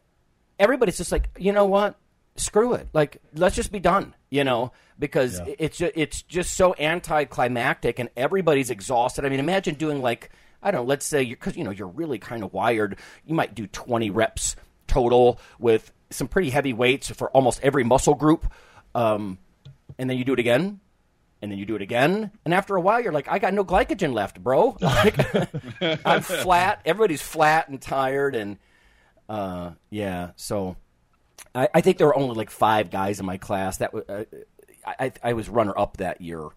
everybody's 0.59 0.97
just 0.97 1.12
like, 1.12 1.30
you 1.38 1.51
know 1.51 1.66
what? 1.66 1.95
Screw 2.36 2.74
it. 2.74 2.88
Like, 2.93 3.22
let's 3.36 3.55
just 3.55 3.72
be 3.72 3.80
done, 3.80 4.16
you 4.30 4.43
know, 4.45 4.72
because 4.97 5.39
Yeah. 5.39 5.55
it's, 5.59 5.82
it's 5.82 6.22
just 6.24 6.53
so 6.55 6.74
anticlimactic 6.80 7.99
and 7.99 8.09
everybody's 8.16 8.70
exhausted. 8.70 9.26
I 9.26 9.30
mean, 9.30 9.39
imagine 9.39 9.76
doing 9.76 10.01
like, 10.01 10.30
I 10.62 10.72
don't 10.72 10.82
know, 10.82 10.88
let's 10.88 11.05
say, 11.05 11.26
because, 11.26 11.57
you 11.57 11.64
know, 11.64 11.72
you're 11.72 11.88
really 11.88 12.20
kind 12.20 12.43
of 12.43 12.53
wired. 12.53 12.97
You 13.26 13.34
might 13.34 13.55
do 13.55 13.68
20 13.68 14.09
reps 14.09 14.55
total 14.88 15.39
with 15.59 15.91
some 16.09 16.28
pretty 16.28 16.49
heavy 16.49 16.74
weights 16.74 17.09
for 17.09 17.30
almost 17.32 17.59
every 17.64 17.84
muscle 17.84 18.16
group. 18.16 18.51
Um, 18.93 19.38
and 19.97 20.09
then 20.09 20.18
you 20.18 20.26
do 20.26 20.34
it 20.34 20.39
again, 20.39 20.80
and 21.41 21.51
then 21.51 21.57
you 21.57 21.66
do 21.66 21.76
it 21.76 21.82
again, 21.82 22.32
and 22.45 22.53
after 22.53 22.76
a 22.76 22.82
while, 22.82 23.01
you're 23.01 23.12
like, 23.12 23.28
I 23.28 23.39
got 23.39 23.53
no 23.53 23.64
glycogen 23.64 24.14
left, 24.14 24.41
bro. 24.41 24.78
Like, 24.82 25.18
I'm 26.05 26.22
flat. 26.22 26.82
Everybody's 26.86 27.22
flat 27.22 27.70
and 27.70 27.82
tired, 27.82 28.36
and 28.36 28.57
uh, 29.28 29.72
yeah. 29.89 30.32
So 30.36 30.76
I, 31.55 31.70
I 31.74 31.82
think 31.82 31.97
there 31.97 32.07
were 32.07 32.16
only 32.16 32.36
like 32.36 32.49
five 32.49 32.91
guys 32.91 33.20
in 33.20 33.26
my 33.26 33.38
class 33.38 33.78
that 33.78 33.93
uh, 33.93 34.24
I, 34.86 35.05
I, 35.05 35.12
I 35.24 35.34
was 35.34 35.49
runner 35.49 35.78
up 35.78 35.97
that 35.97 36.22
year. 36.22 36.49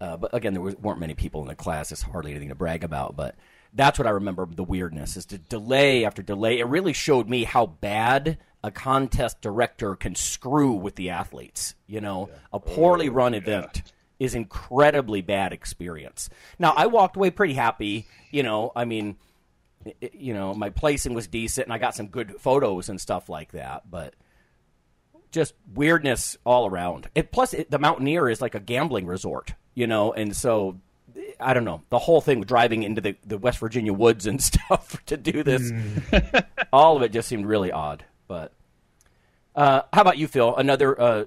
Uh, 0.00 0.16
but 0.16 0.34
again, 0.34 0.54
there 0.54 0.62
was, 0.62 0.76
weren't 0.76 1.00
many 1.00 1.14
people 1.14 1.42
in 1.42 1.48
the 1.48 1.54
class. 1.54 1.92
It's 1.92 2.02
hardly 2.02 2.30
anything 2.30 2.48
to 2.48 2.54
brag 2.54 2.84
about. 2.84 3.16
But 3.16 3.34
that's 3.72 3.98
what 3.98 4.06
I 4.06 4.10
remember. 4.10 4.46
The 4.46 4.64
weirdness 4.64 5.16
is 5.16 5.26
the 5.26 5.38
delay 5.38 6.04
after 6.04 6.22
delay. 6.22 6.58
It 6.58 6.66
really 6.66 6.92
showed 6.92 7.28
me 7.28 7.44
how 7.44 7.66
bad 7.66 8.38
a 8.62 8.70
contest 8.70 9.40
director 9.40 9.94
can 9.96 10.14
screw 10.14 10.72
with 10.72 10.96
the 10.96 11.10
athletes. 11.10 11.74
You 11.86 12.00
know, 12.00 12.30
a 12.52 12.60
poorly 12.60 13.08
oh, 13.08 13.12
run 13.12 13.34
event 13.34 13.82
is 14.18 14.34
incredibly 14.34 15.22
bad 15.22 15.52
experience. 15.52 16.28
Now, 16.58 16.74
I 16.76 16.86
walked 16.86 17.16
away 17.16 17.30
pretty 17.30 17.54
happy. 17.54 18.06
You 18.30 18.42
know, 18.42 18.72
I 18.76 18.84
mean, 18.84 19.16
it- 20.00 20.14
you 20.14 20.34
know, 20.34 20.52
my 20.52 20.70
placing 20.70 21.14
was 21.14 21.26
decent, 21.26 21.66
and 21.66 21.72
I 21.72 21.78
got 21.78 21.94
some 21.94 22.08
good 22.08 22.36
photos 22.40 22.88
and 22.88 23.00
stuff 23.00 23.28
like 23.28 23.52
that. 23.52 23.90
But 23.90 24.14
just 25.32 25.54
weirdness 25.74 26.36
all 26.44 26.66
around. 26.66 27.08
It, 27.14 27.32
plus, 27.32 27.54
it, 27.54 27.70
the 27.70 27.78
Mountaineer 27.78 28.28
is 28.28 28.40
like 28.40 28.54
a 28.54 28.60
gambling 28.60 29.06
resort, 29.06 29.54
you 29.74 29.86
know, 29.86 30.12
and 30.12 30.34
so 30.34 30.80
I 31.40 31.54
don't 31.54 31.64
know 31.64 31.82
the 31.90 31.98
whole 31.98 32.20
thing 32.20 32.42
driving 32.42 32.82
into 32.82 33.00
the, 33.00 33.16
the 33.26 33.38
West 33.38 33.58
Virginia 33.58 33.92
woods 33.92 34.26
and 34.26 34.42
stuff 34.42 34.96
to 35.06 35.16
do 35.16 35.42
this. 35.42 35.70
all 36.72 36.96
of 36.96 37.02
it 37.02 37.12
just 37.12 37.28
seemed 37.28 37.46
really 37.46 37.72
odd. 37.72 38.04
But 38.28 38.52
uh, 39.54 39.82
how 39.92 40.02
about 40.02 40.18
you, 40.18 40.28
Phil? 40.28 40.54
Another 40.56 41.00
uh, 41.00 41.24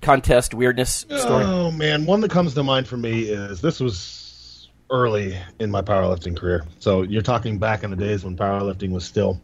contest 0.00 0.54
weirdness 0.54 0.90
story? 0.90 1.44
Oh 1.44 1.70
man, 1.70 2.06
one 2.06 2.20
that 2.20 2.30
comes 2.30 2.54
to 2.54 2.62
mind 2.62 2.86
for 2.86 2.96
me 2.96 3.22
is 3.22 3.60
this 3.60 3.80
was 3.80 4.68
early 4.90 5.38
in 5.58 5.70
my 5.70 5.82
powerlifting 5.82 6.36
career. 6.36 6.64
So 6.78 7.02
you're 7.02 7.22
talking 7.22 7.58
back 7.58 7.82
in 7.82 7.90
the 7.90 7.96
days 7.96 8.24
when 8.24 8.36
powerlifting 8.36 8.90
was 8.90 9.04
still, 9.04 9.40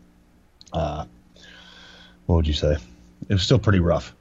uh, 0.72 1.04
what 2.26 2.36
would 2.36 2.46
you 2.46 2.54
say? 2.54 2.76
It 3.28 3.32
was 3.32 3.42
still 3.42 3.58
pretty 3.58 3.80
rough. 3.80 4.14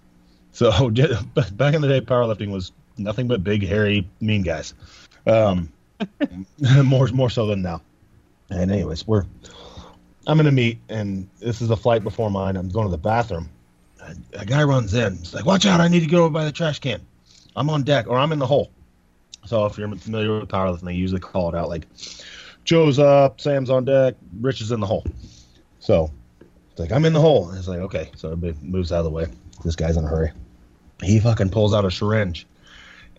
So 0.51 0.89
back 1.53 1.73
in 1.73 1.81
the 1.81 1.87
day, 1.87 2.01
powerlifting 2.01 2.51
was 2.51 2.71
nothing 2.97 3.27
but 3.27 3.43
big, 3.43 3.65
hairy, 3.65 4.09
mean 4.19 4.41
guys. 4.41 4.73
Um, 5.25 5.71
more 6.83 7.07
more 7.07 7.29
so 7.29 7.45
than 7.47 7.61
now. 7.61 7.81
And 8.49 8.71
anyways, 8.71 9.07
we're 9.07 9.25
I'm 10.27 10.39
in 10.39 10.47
a 10.47 10.51
meet, 10.51 10.79
and 10.89 11.27
this 11.39 11.61
is 11.61 11.69
a 11.69 11.75
flight 11.75 12.03
before 12.03 12.29
mine. 12.29 12.55
I'm 12.55 12.69
going 12.69 12.85
to 12.85 12.91
the 12.91 12.97
bathroom. 12.97 13.49
A, 14.33 14.45
guy 14.45 14.63
runs 14.63 14.93
in. 14.93 15.17
He's 15.17 15.33
like, 15.33 15.45
"Watch 15.45 15.65
out! 15.65 15.79
I 15.79 15.87
need 15.87 16.01
to 16.01 16.07
go 16.07 16.23
over 16.23 16.29
by 16.29 16.45
the 16.45 16.51
trash 16.51 16.79
can. 16.79 17.01
I'm 17.55 17.69
on 17.69 17.83
deck, 17.83 18.07
or 18.07 18.17
I'm 18.17 18.31
in 18.31 18.39
the 18.39 18.47
hole." 18.47 18.71
So 19.45 19.65
if 19.65 19.77
you're 19.77 19.89
familiar 19.95 20.39
with 20.39 20.49
powerlifting, 20.49 20.85
they 20.85 20.93
usually 20.93 21.19
call 21.19 21.49
it 21.49 21.55
out 21.55 21.69
like, 21.69 21.87
"Joe's 22.63 22.99
up, 22.99 23.41
Sam's 23.41 23.69
on 23.69 23.85
deck, 23.85 24.15
Rich 24.39 24.61
is 24.61 24.71
in 24.71 24.79
the 24.79 24.87
hole." 24.87 25.05
So 25.79 26.11
it's 26.71 26.79
like, 26.79 26.91
"I'm 26.91 27.05
in 27.05 27.13
the 27.13 27.21
hole." 27.21 27.49
And 27.49 27.57
it's 27.57 27.67
like, 27.67 27.79
"Okay." 27.79 28.09
So 28.15 28.31
everybody 28.31 28.57
moves 28.65 28.91
out 28.91 28.99
of 28.99 29.05
the 29.05 29.11
way. 29.11 29.27
This 29.63 29.75
guy's 29.75 29.97
in 29.97 30.05
a 30.05 30.07
hurry. 30.07 30.31
He 31.03 31.19
fucking 31.19 31.49
pulls 31.49 31.73
out 31.73 31.85
a 31.85 31.91
syringe. 31.91 32.45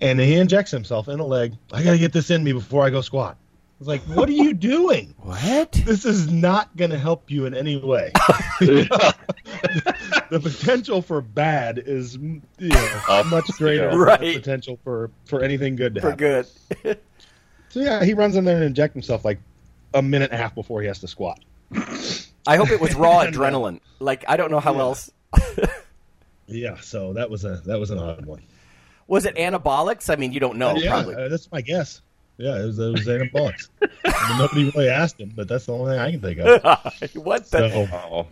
And 0.02 0.20
he 0.20 0.34
injects 0.34 0.70
himself 0.70 1.08
in 1.08 1.18
a 1.20 1.24
leg. 1.24 1.54
I 1.72 1.82
got 1.82 1.92
to 1.92 1.98
get 1.98 2.12
this 2.12 2.30
in 2.30 2.44
me 2.44 2.52
before 2.52 2.84
I 2.84 2.90
go 2.90 3.00
squat. 3.00 3.38
It's 3.78 3.88
like, 3.88 4.02
what 4.02 4.28
are 4.28 4.32
you 4.32 4.52
doing? 4.74 5.14
What? 5.18 5.72
This 5.72 6.04
is 6.04 6.30
not 6.30 6.76
going 6.76 6.90
to 6.90 6.98
help 6.98 7.30
you 7.30 7.46
in 7.46 7.54
any 7.54 7.76
way. 7.76 8.12
the 8.60 10.40
potential 10.42 11.02
for 11.02 11.20
bad 11.20 11.78
is 11.84 12.14
you 12.16 12.40
know, 12.60 13.22
much 13.26 13.46
greater 13.58 13.90
than 13.90 13.98
Right. 13.98 14.20
the 14.20 14.34
potential 14.34 14.78
for, 14.84 15.10
for 15.24 15.42
anything 15.42 15.76
good 15.76 15.94
to 15.96 16.00
For 16.00 16.10
happen. 16.10 16.46
good. 16.84 16.98
So 17.70 17.80
yeah, 17.80 18.04
he 18.04 18.12
runs 18.12 18.36
in 18.36 18.44
there 18.44 18.56
and 18.56 18.64
injects 18.66 18.92
himself 18.92 19.24
like 19.24 19.38
a 19.94 20.02
minute 20.02 20.30
and 20.30 20.38
a 20.38 20.42
half 20.42 20.54
before 20.54 20.82
he 20.82 20.88
has 20.88 20.98
to 20.98 21.08
squat. 21.08 21.40
I 22.46 22.56
hope 22.56 22.68
it 22.70 22.78
was 22.78 22.94
raw 22.94 23.20
uh, 23.20 23.28
adrenaline. 23.30 23.80
Like 23.98 24.26
I 24.28 24.36
don't 24.36 24.50
know 24.50 24.60
how 24.60 24.78
else. 24.78 25.10
Yeah, 26.46 26.76
so 26.80 27.14
that 27.14 27.30
was 27.30 27.46
a 27.46 27.62
that 27.64 27.80
was 27.80 27.90
an 27.90 27.98
odd 27.98 28.26
one. 28.26 28.42
Was 29.12 29.26
it 29.26 29.36
anabolics? 29.36 30.08
I 30.08 30.16
mean, 30.16 30.32
you 30.32 30.40
don't 30.40 30.56
know. 30.56 30.74
yeah, 30.74 30.88
Probably. 30.88 31.14
uh, 31.16 31.28
that's 31.28 31.52
my 31.52 31.60
guess. 31.60 32.00
Yeah, 32.38 32.58
it 32.62 32.64
was 32.64 32.78
it 32.78 32.90
was 32.92 33.06
anabolics. 33.06 33.68
I 34.06 34.28
mean, 34.30 34.38
nobody 34.38 34.70
really 34.70 34.88
asked 34.88 35.20
him, 35.20 35.34
but 35.36 35.48
that's 35.48 35.66
the 35.66 35.74
only 35.74 35.92
thing 35.92 36.00
I 36.00 36.10
can 36.12 36.20
think 36.22 36.38
of. 36.38 37.14
what 37.22 37.44
the? 37.50 37.68
So, 37.68 37.88
Oh, 37.92 38.26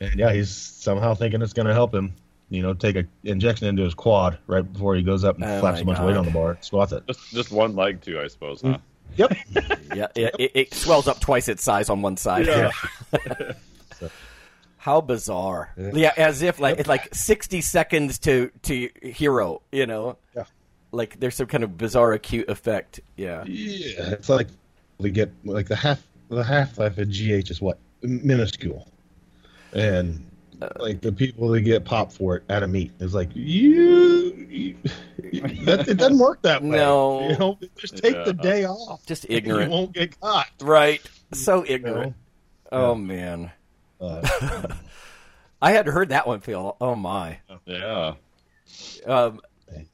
and 0.00 0.18
yeah, 0.18 0.32
he's 0.32 0.50
somehow 0.50 1.14
thinking 1.14 1.42
it's 1.42 1.52
going 1.52 1.66
to 1.66 1.74
help 1.74 1.94
him. 1.94 2.14
You 2.48 2.62
know, 2.62 2.72
take 2.72 2.96
a 2.96 3.04
injection 3.24 3.66
into 3.66 3.82
his 3.82 3.92
quad 3.92 4.38
right 4.46 4.62
before 4.62 4.94
he 4.94 5.02
goes 5.02 5.22
up 5.22 5.36
and 5.36 5.44
Oh 5.44 5.60
flaps 5.60 5.82
a 5.82 5.84
bunch 5.84 5.98
of 5.98 6.06
weight 6.06 6.16
on 6.16 6.24
the 6.24 6.30
bar, 6.30 6.56
squats 6.62 6.92
it. 6.92 7.06
just 7.06 7.30
just 7.30 7.52
one 7.52 7.76
leg 7.76 8.00
too, 8.00 8.18
I 8.18 8.28
suppose, 8.28 8.62
huh? 8.62 8.78
Yep. 9.16 9.36
Yeah, 9.94 10.06
it, 10.16 10.34
it, 10.38 10.50
it 10.54 10.74
swells 10.74 11.06
up 11.08 11.20
twice 11.20 11.46
its 11.48 11.62
size 11.62 11.90
on 11.90 12.00
one 12.00 12.16
side. 12.16 12.46
Yeah. 12.46 12.70
How 14.82 15.00
bizarre! 15.00 15.72
Yeah, 15.76 16.12
as 16.16 16.42
if 16.42 16.58
like 16.58 16.80
it's 16.80 16.88
like 16.88 17.14
sixty 17.14 17.60
seconds 17.60 18.18
to 18.18 18.50
to 18.62 18.90
hero. 19.00 19.62
You 19.70 19.86
know. 19.86 20.16
Yeah. 20.34 20.42
Like 20.90 21.20
there's 21.20 21.36
some 21.36 21.46
kind 21.46 21.62
of 21.62 21.78
bizarre 21.78 22.14
acute 22.14 22.48
effect. 22.48 22.98
Yeah. 23.16 23.44
Yeah, 23.46 24.10
it's 24.10 24.28
like 24.28 24.48
we 24.98 25.12
get 25.12 25.30
like 25.44 25.68
the 25.68 25.76
half 25.76 26.02
the 26.30 26.42
half 26.42 26.78
life 26.78 26.98
of 26.98 27.08
GH 27.08 27.48
is 27.48 27.60
what 27.62 27.78
minuscule, 28.02 28.88
and 29.72 30.28
like 30.80 31.00
the 31.00 31.12
people 31.12 31.48
that 31.50 31.60
get 31.60 31.84
popped 31.84 32.12
for 32.14 32.38
it 32.38 32.42
at 32.48 32.64
a 32.64 32.66
meet 32.66 32.90
is 32.98 33.14
like 33.14 33.30
you, 33.34 34.34
you 34.50 34.76
that, 35.64 35.86
it 35.88 35.96
doesn't 35.96 36.18
work 36.18 36.42
that 36.42 36.60
way. 36.60 36.70
No. 36.76 37.28
you 37.28 37.38
know, 37.38 37.58
just 37.76 37.98
take 37.98 38.24
the 38.24 38.32
day 38.32 38.64
off. 38.64 39.06
Just 39.06 39.26
ignorant. 39.28 39.70
You 39.70 39.76
won't 39.76 39.92
get 39.92 40.20
caught. 40.20 40.48
Right. 40.60 41.00
So 41.32 41.64
you 41.64 41.74
ignorant. 41.76 42.16
know? 42.72 42.90
Oh 42.90 42.94
man. 42.96 43.52
Uh, 44.02 44.66
I 45.62 45.72
had 45.72 45.86
heard 45.86 46.08
that 46.08 46.26
one, 46.26 46.40
Phil. 46.40 46.76
Oh 46.80 46.94
my. 46.96 47.38
Yeah. 47.66 48.14
Um, 49.06 49.40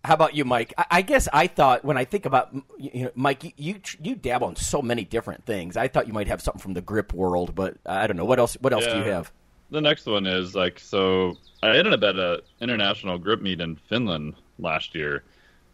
how 0.04 0.14
about 0.14 0.34
you, 0.34 0.44
Mike? 0.44 0.72
I, 0.78 0.86
I 0.90 1.02
guess 1.02 1.28
I 1.32 1.46
thought 1.46 1.84
when 1.84 1.96
I 1.96 2.04
think 2.04 2.26
about 2.26 2.54
you 2.78 3.04
know, 3.04 3.11
Mike, 3.14 3.44
you, 3.44 3.52
you 3.56 3.80
you 4.02 4.14
dabble 4.14 4.48
in 4.48 4.56
so 4.56 4.82
many 4.82 5.04
different 5.04 5.44
things. 5.44 5.76
I 5.76 5.88
thought 5.88 6.06
you 6.06 6.12
might 6.12 6.28
have 6.28 6.40
something 6.40 6.61
from 6.61 6.74
the 6.74 6.80
grip 6.80 7.12
world, 7.12 7.54
but 7.54 7.76
I 7.86 8.06
don't 8.06 8.16
know 8.16 8.24
what 8.24 8.38
else. 8.38 8.56
What 8.61 8.72
else 8.72 8.86
do 8.86 8.96
you 8.96 9.04
have? 9.04 9.30
The 9.70 9.80
next 9.80 10.06
one 10.06 10.26
is 10.26 10.54
like 10.54 10.78
so. 10.78 11.36
I 11.62 11.76
ended 11.76 11.92
up 11.92 12.02
at 12.02 12.16
a 12.16 12.42
international 12.61 13.18
grip 13.18 13.42
meet 13.42 13.61
in 13.61 13.76
Finland 13.76 14.34
last 14.59 14.94
year, 14.94 15.24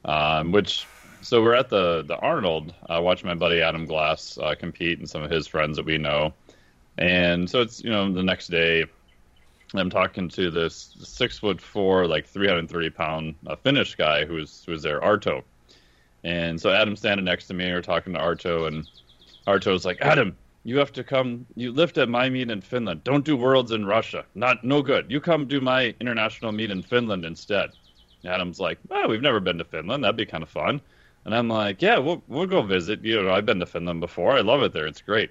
um, 0.04 0.50
which 0.50 0.86
so 1.20 1.42
we're 1.42 1.54
at 1.54 1.68
the 1.68 2.02
the 2.02 2.16
Arnold. 2.18 2.74
I 2.88 2.98
watched 2.98 3.24
my 3.24 3.34
buddy 3.34 3.62
Adam 3.62 3.86
Glass 3.86 4.38
uh, 4.38 4.54
compete 4.58 4.98
and 4.98 5.08
some 5.08 5.22
of 5.22 5.30
his 5.30 5.46
friends 5.46 5.76
that 5.76 5.86
we 5.86 5.98
know, 5.98 6.34
and 6.98 7.48
so 7.48 7.60
it's 7.60 7.82
you 7.82 7.90
know 7.90 8.12
the 8.12 8.22
next 8.22 8.48
day. 8.48 8.84
I'm 9.76 9.90
talking 9.90 10.28
to 10.30 10.52
this 10.52 10.94
six 11.00 11.38
foot 11.38 11.60
four, 11.60 12.06
like 12.06 12.26
330 12.26 12.90
pound 12.90 13.34
uh, 13.46 13.56
Finnish 13.56 13.96
guy 13.96 14.24
who's 14.24 14.62
who's 14.64 14.82
there, 14.82 15.00
Arto, 15.00 15.42
and 16.22 16.60
so 16.60 16.70
Adam's 16.70 17.00
standing 17.00 17.24
next 17.24 17.48
to 17.48 17.54
me. 17.54 17.70
We're 17.72 17.82
talking 17.82 18.12
to 18.12 18.20
Arto, 18.20 18.68
and 18.68 18.86
Arto's 19.46 19.84
like, 19.84 20.00
Adam, 20.00 20.36
you 20.62 20.78
have 20.78 20.92
to 20.92 21.04
come. 21.04 21.46
You 21.56 21.72
lift 21.72 21.98
at 21.98 22.08
my 22.08 22.28
meet 22.28 22.50
in 22.50 22.60
Finland. 22.60 23.04
Don't 23.04 23.24
do 23.24 23.36
worlds 23.36 23.72
in 23.72 23.84
Russia. 23.84 24.24
Not 24.34 24.64
no 24.64 24.80
good. 24.80 25.10
You 25.10 25.20
come 25.20 25.46
do 25.46 25.60
my 25.60 25.94
international 26.00 26.52
meet 26.52 26.70
in 26.70 26.82
Finland 26.82 27.24
instead. 27.24 27.70
Adam's 28.24 28.58
like, 28.58 28.78
oh, 28.90 29.08
we've 29.08 29.20
never 29.20 29.40
been 29.40 29.58
to 29.58 29.64
Finland. 29.64 30.02
That'd 30.02 30.16
be 30.16 30.24
kind 30.24 30.42
of 30.42 30.48
fun. 30.48 30.80
And 31.24 31.34
I'm 31.34 31.48
like, 31.48 31.82
yeah, 31.82 31.98
we'll 31.98 32.22
we'll 32.28 32.46
go 32.46 32.62
visit. 32.62 33.04
You 33.04 33.22
know, 33.22 33.32
I've 33.32 33.46
been 33.46 33.60
to 33.60 33.66
Finland 33.66 34.00
before. 34.00 34.32
I 34.32 34.40
love 34.40 34.62
it 34.62 34.72
there. 34.72 34.86
It's 34.86 35.02
great. 35.02 35.30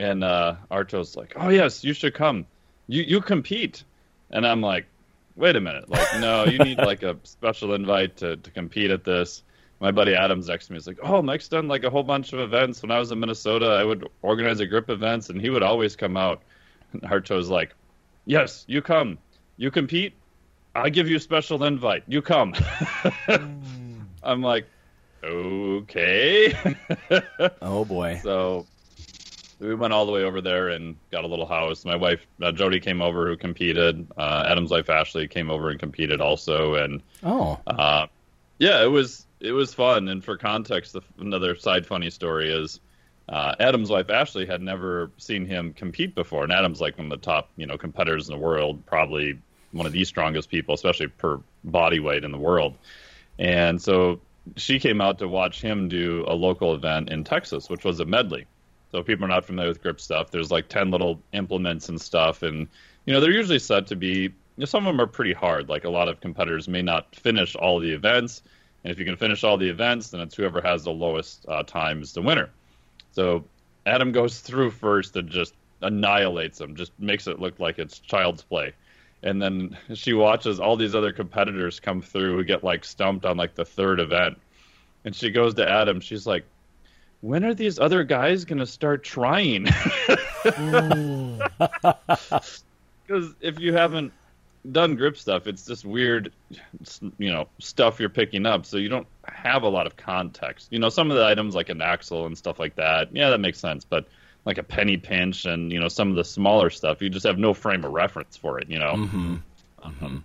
And 0.00 0.24
uh, 0.24 0.56
Arto's 0.70 1.16
like, 1.16 1.34
oh 1.36 1.50
yes, 1.50 1.84
you 1.84 1.92
should 1.92 2.14
come. 2.14 2.46
You 2.88 3.02
you 3.02 3.20
compete. 3.20 3.84
And 4.30 4.46
I'm 4.46 4.60
like, 4.60 4.86
wait 5.36 5.56
a 5.56 5.60
minute. 5.60 5.88
Like, 5.88 6.20
no, 6.20 6.44
you 6.44 6.58
need 6.58 6.78
like 6.90 7.02
a 7.02 7.16
special 7.24 7.74
invite 7.74 8.16
to 8.18 8.36
to 8.36 8.50
compete 8.50 8.90
at 8.90 9.04
this 9.04 9.42
my 9.80 9.90
buddy 9.90 10.14
Adams 10.14 10.48
next 10.48 10.66
to 10.66 10.72
me 10.72 10.78
is 10.78 10.86
like, 10.86 10.98
"Oh, 11.02 11.22
Mike's 11.22 11.48
done 11.48 11.66
like 11.66 11.84
a 11.84 11.90
whole 11.90 12.02
bunch 12.02 12.32
of 12.32 12.38
events. 12.38 12.82
When 12.82 12.90
I 12.90 12.98
was 12.98 13.10
in 13.10 13.18
Minnesota, 13.18 13.66
I 13.66 13.82
would 13.82 14.06
organize 14.22 14.60
a 14.60 14.66
grip 14.66 14.90
events, 14.90 15.30
and 15.30 15.40
he 15.40 15.50
would 15.50 15.62
always 15.62 15.96
come 15.96 16.16
out." 16.16 16.42
And 16.92 17.02
Arto's 17.02 17.48
like, 17.48 17.74
"Yes, 18.26 18.64
you 18.68 18.82
come. 18.82 19.18
You 19.56 19.70
compete. 19.70 20.12
I 20.74 20.90
give 20.90 21.08
you 21.08 21.16
a 21.16 21.20
special 21.20 21.64
invite. 21.64 22.04
You 22.06 22.20
come." 22.20 22.54
I'm 24.22 24.42
like, 24.42 24.66
"Okay." 25.24 26.54
Oh 27.62 27.86
boy. 27.86 28.20
so 28.22 28.66
we 29.60 29.74
went 29.74 29.92
all 29.92 30.06
the 30.06 30.12
way 30.12 30.24
over 30.24 30.40
there 30.40 30.68
and 30.70 30.96
got 31.10 31.24
a 31.24 31.26
little 31.26 31.46
house. 31.46 31.84
My 31.84 31.96
wife 31.96 32.26
uh, 32.42 32.50
Jody 32.52 32.80
came 32.80 33.02
over, 33.02 33.26
who 33.28 33.36
competed. 33.36 34.06
Uh, 34.16 34.44
Adam's 34.46 34.70
wife 34.70 34.88
Ashley 34.90 35.28
came 35.28 35.50
over 35.50 35.70
and 35.70 35.78
competed 35.78 36.20
also, 36.20 36.74
and 36.74 37.02
Oh. 37.22 37.58
uh, 37.66 38.06
yeah, 38.58 38.82
it 38.82 38.88
was 38.88 39.26
it 39.40 39.52
was 39.52 39.72
fun. 39.74 40.08
And 40.08 40.24
for 40.24 40.36
context, 40.36 40.92
the, 40.94 41.02
another 41.18 41.56
side 41.56 41.86
funny 41.86 42.10
story 42.10 42.50
is 42.50 42.80
uh, 43.28 43.54
Adam's 43.60 43.90
wife 43.90 44.10
Ashley 44.10 44.46
had 44.46 44.60
never 44.62 45.10
seen 45.18 45.46
him 45.46 45.72
compete 45.72 46.14
before, 46.14 46.42
and 46.44 46.52
Adam's 46.52 46.80
like 46.80 46.96
one 46.98 47.10
of 47.12 47.20
the 47.20 47.24
top 47.24 47.50
you 47.56 47.66
know 47.66 47.76
competitors 47.78 48.28
in 48.28 48.34
the 48.34 48.40
world, 48.40 48.84
probably 48.86 49.38
one 49.72 49.86
of 49.86 49.92
the 49.92 50.04
strongest 50.04 50.48
people, 50.50 50.74
especially 50.74 51.06
per 51.06 51.40
body 51.64 52.00
weight 52.00 52.24
in 52.24 52.32
the 52.32 52.38
world. 52.38 52.76
And 53.38 53.80
so 53.80 54.20
she 54.56 54.78
came 54.80 55.00
out 55.00 55.18
to 55.20 55.28
watch 55.28 55.60
him 55.60 55.88
do 55.88 56.24
a 56.26 56.34
local 56.34 56.74
event 56.74 57.10
in 57.10 57.24
Texas, 57.24 57.68
which 57.70 57.84
was 57.84 58.00
a 58.00 58.04
medley. 58.04 58.46
So 58.92 59.02
people 59.02 59.24
are 59.24 59.28
not 59.28 59.44
familiar 59.44 59.70
with 59.70 59.82
grip 59.82 60.00
stuff. 60.00 60.30
There's 60.30 60.50
like 60.50 60.68
ten 60.68 60.90
little 60.90 61.20
implements 61.32 61.88
and 61.88 62.00
stuff, 62.00 62.42
and 62.42 62.68
you 63.06 63.12
know 63.12 63.20
they're 63.20 63.30
usually 63.30 63.58
said 63.58 63.86
to 63.88 63.96
be. 63.96 64.32
You 64.56 64.62
know, 64.62 64.66
some 64.66 64.86
of 64.86 64.92
them 64.92 65.00
are 65.00 65.06
pretty 65.06 65.32
hard. 65.32 65.68
Like 65.68 65.84
a 65.84 65.90
lot 65.90 66.08
of 66.08 66.20
competitors 66.20 66.68
may 66.68 66.82
not 66.82 67.14
finish 67.14 67.56
all 67.56 67.78
the 67.78 67.92
events, 67.92 68.42
and 68.84 68.92
if 68.92 68.98
you 68.98 69.04
can 69.04 69.16
finish 69.16 69.44
all 69.44 69.56
the 69.56 69.68
events, 69.68 70.10
then 70.10 70.20
it's 70.20 70.34
whoever 70.34 70.60
has 70.60 70.84
the 70.84 70.90
lowest 70.90 71.46
uh, 71.48 71.62
time 71.62 72.02
is 72.02 72.12
the 72.12 72.22
winner. 72.22 72.50
So 73.12 73.44
Adam 73.86 74.12
goes 74.12 74.40
through 74.40 74.70
first 74.70 75.16
and 75.16 75.28
just 75.28 75.54
annihilates 75.82 76.58
them, 76.58 76.76
just 76.76 76.92
makes 76.98 77.26
it 77.26 77.38
look 77.38 77.58
like 77.58 77.78
it's 77.78 77.98
child's 77.98 78.42
play. 78.42 78.74
And 79.22 79.40
then 79.40 79.76
she 79.94 80.12
watches 80.14 80.60
all 80.60 80.76
these 80.76 80.94
other 80.94 81.12
competitors 81.12 81.80
come 81.80 82.00
through 82.00 82.36
who 82.36 82.44
get 82.44 82.64
like 82.64 82.84
stumped 82.84 83.26
on 83.26 83.36
like 83.36 83.54
the 83.54 83.64
third 83.64 84.00
event. 84.00 84.38
And 85.04 85.14
she 85.14 85.30
goes 85.30 85.54
to 85.54 85.68
Adam, 85.68 86.00
she's 86.00 86.26
like, 86.26 86.44
when 87.20 87.44
are 87.44 87.54
these 87.54 87.78
other 87.78 88.04
guys 88.04 88.44
going 88.44 88.58
to 88.58 88.66
start 88.66 89.04
trying? 89.04 89.66
Because 93.06 93.34
if 93.40 93.58
you 93.58 93.72
haven't 93.72 94.12
done 94.70 94.94
grip 94.94 95.16
stuff, 95.16 95.48
it's 95.48 95.66
just 95.66 95.84
weird, 95.84 96.32
you 97.18 97.32
know, 97.32 97.48
stuff 97.58 97.98
you're 97.98 98.08
picking 98.08 98.46
up. 98.46 98.64
So 98.64 98.76
you 98.76 98.88
don't 98.88 99.06
have 99.24 99.64
a 99.64 99.68
lot 99.68 99.88
of 99.88 99.96
context. 99.96 100.68
You 100.70 100.78
know, 100.78 100.90
some 100.90 101.10
of 101.10 101.16
the 101.16 101.24
items 101.24 101.56
like 101.56 101.70
an 101.70 101.82
axle 101.82 102.26
and 102.26 102.38
stuff 102.38 102.60
like 102.60 102.76
that, 102.76 103.08
yeah, 103.12 103.30
that 103.30 103.40
makes 103.40 103.58
sense. 103.58 103.84
But 103.84 104.06
like 104.44 104.58
a 104.58 104.62
penny 104.62 104.96
pinch 104.96 105.44
and 105.44 105.72
you 105.72 105.80
know 105.80 105.88
some 105.88 106.08
of 106.08 106.14
the 106.14 106.24
smaller 106.24 106.70
stuff, 106.70 107.02
you 107.02 107.10
just 107.10 107.26
have 107.26 107.36
no 107.36 107.52
frame 107.52 107.84
of 107.84 107.90
reference 107.92 108.36
for 108.36 108.60
it. 108.60 108.70
You 108.70 108.78
know. 108.78 108.94
Mm-hmm. 108.94 109.36
Um, 109.82 110.24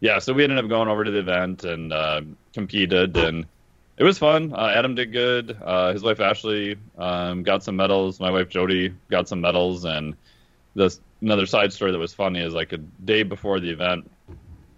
yeah, 0.00 0.18
so 0.18 0.32
we 0.32 0.44
ended 0.44 0.58
up 0.58 0.68
going 0.68 0.88
over 0.88 1.04
to 1.04 1.10
the 1.10 1.18
event 1.18 1.64
and 1.64 1.92
uh, 1.92 2.22
competed, 2.52 3.16
and 3.16 3.46
it 4.00 4.04
was 4.04 4.18
fun. 4.18 4.54
Uh, 4.54 4.72
Adam 4.74 4.94
did 4.94 5.12
good. 5.12 5.54
Uh, 5.62 5.92
his 5.92 6.02
wife 6.02 6.20
Ashley 6.20 6.76
um, 6.96 7.42
got 7.42 7.62
some 7.62 7.76
medals. 7.76 8.18
My 8.18 8.30
wife 8.30 8.48
Jody 8.48 8.94
got 9.10 9.28
some 9.28 9.42
medals, 9.42 9.84
and 9.84 10.16
this 10.74 11.02
another 11.20 11.44
side 11.44 11.70
story 11.70 11.92
that 11.92 11.98
was 11.98 12.14
funny 12.14 12.40
is 12.40 12.54
like 12.54 12.72
a 12.72 12.78
day 12.78 13.24
before 13.24 13.60
the 13.60 13.68
event, 13.68 14.10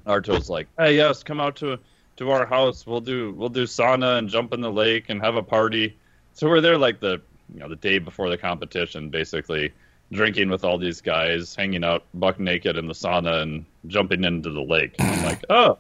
Arto's 0.09 0.51
like, 0.51 0.66
"Hey, 0.77 0.97
yes, 0.97 1.23
come 1.23 1.41
out 1.41 1.55
to 1.57 1.79
to 2.16 2.31
our 2.33 2.45
house. 2.45 2.85
We'll 2.85 3.01
do 3.01 3.33
we'll 3.33 3.49
do 3.49 3.62
sauna 3.62 4.18
and 4.18 4.29
jump 4.29 4.53
in 4.53 4.61
the 4.61 4.73
lake 4.73 5.05
and 5.09 5.23
have 5.23 5.37
a 5.37 5.43
party." 5.43 5.97
So 6.33 6.49
we're 6.49 6.61
there 6.61 6.77
like 6.77 6.99
the 6.99 7.23
you 7.55 7.61
know 7.61 7.68
the 7.68 7.77
day 7.77 8.01
before 8.01 8.29
the 8.29 8.39
competition, 8.39 9.09
basically 9.09 9.73
drinking 10.11 10.51
with 10.51 10.64
all 10.64 10.79
these 10.79 11.01
guys, 11.01 11.55
hanging 11.55 11.85
out 11.85 12.03
buck 12.12 12.41
naked 12.41 12.77
in 12.77 12.89
the 12.89 12.93
sauna 12.93 13.43
and 13.43 13.66
jumping 13.87 14.25
into 14.25 14.51
the 14.51 14.62
lake. 14.62 14.97
And 14.99 15.09
I'm 15.09 15.25
like, 15.25 15.45
oh, 15.49 15.79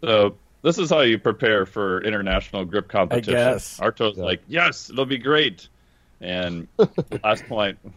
so 0.00 0.36
this 0.64 0.78
is 0.78 0.88
how 0.88 1.00
you 1.00 1.18
prepare 1.18 1.66
for 1.66 2.02
international 2.02 2.64
grip 2.64 2.88
competition. 2.88 3.34
guess. 3.34 3.78
Arto's 3.78 4.16
like, 4.16 4.40
yes, 4.48 4.88
it'll 4.88 5.04
be 5.04 5.18
great. 5.18 5.68
And 6.20 6.66
last 7.22 7.46
point. 7.46 7.78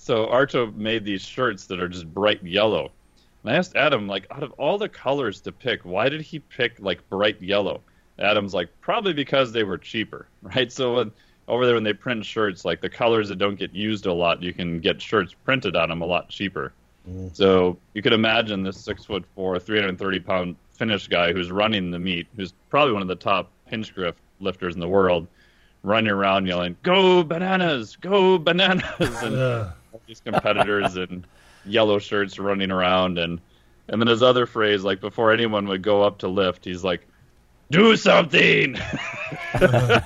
So 0.00 0.26
Arto 0.26 0.74
made 0.74 1.04
these 1.04 1.22
shirts 1.22 1.66
that 1.66 1.80
are 1.80 1.88
just 1.88 2.06
bright 2.14 2.42
yellow. 2.42 2.92
And 3.42 3.52
I 3.52 3.56
asked 3.56 3.74
Adam, 3.74 4.06
like, 4.06 4.28
out 4.30 4.44
of 4.44 4.52
all 4.52 4.78
the 4.78 4.88
colors 4.88 5.40
to 5.42 5.52
pick, 5.52 5.84
why 5.84 6.08
did 6.08 6.20
he 6.20 6.38
pick 6.38 6.78
like 6.78 7.06
bright 7.10 7.42
yellow? 7.42 7.82
Adam's 8.18 8.54
like, 8.54 8.68
probably 8.80 9.12
because 9.12 9.50
they 9.50 9.64
were 9.64 9.76
cheaper, 9.76 10.28
right? 10.42 10.70
So 10.70 10.94
when, 10.94 11.12
over 11.48 11.66
there 11.66 11.74
when 11.74 11.82
they 11.82 11.92
print 11.92 12.24
shirts, 12.24 12.64
like 12.64 12.80
the 12.80 12.88
colors 12.88 13.28
that 13.28 13.38
don't 13.38 13.58
get 13.58 13.74
used 13.74 14.06
a 14.06 14.12
lot, 14.12 14.40
you 14.40 14.54
can 14.54 14.78
get 14.78 15.02
shirts 15.02 15.34
printed 15.44 15.74
on 15.74 15.88
them 15.88 16.00
a 16.00 16.06
lot 16.06 16.28
cheaper. 16.28 16.72
Mm. 17.10 17.36
So 17.36 17.76
you 17.92 18.00
could 18.00 18.12
imagine 18.12 18.62
this 18.62 18.80
six 18.80 19.04
foot 19.04 19.24
four, 19.34 19.58
330 19.58 20.20
pound 20.20 20.56
Finnish 20.78 21.08
guy 21.08 21.32
who's 21.32 21.50
running 21.50 21.90
the 21.90 21.98
meet, 21.98 22.26
who's 22.36 22.54
probably 22.70 22.92
one 22.92 23.02
of 23.02 23.08
the 23.08 23.16
top 23.16 23.50
hinge 23.66 23.94
grip 23.94 24.16
lifters 24.40 24.74
in 24.74 24.80
the 24.80 24.88
world, 24.88 25.26
running 25.82 26.10
around 26.10 26.46
yelling, 26.46 26.76
"Go 26.82 27.22
bananas! 27.22 27.96
Go 27.96 28.38
bananas!" 28.38 28.84
and 29.22 29.36
all 29.36 30.00
these 30.06 30.20
competitors 30.20 30.96
in 30.96 31.24
yellow 31.66 31.98
shirts 31.98 32.38
running 32.38 32.70
around, 32.70 33.18
and 33.18 33.40
and 33.88 34.00
then 34.00 34.06
his 34.06 34.22
other 34.22 34.46
phrase, 34.46 34.84
like 34.84 35.00
before 35.00 35.32
anyone 35.32 35.66
would 35.68 35.82
go 35.82 36.02
up 36.02 36.18
to 36.18 36.28
lift, 36.28 36.64
he's 36.64 36.84
like, 36.84 37.06
"Do 37.70 37.96
something." 37.96 38.78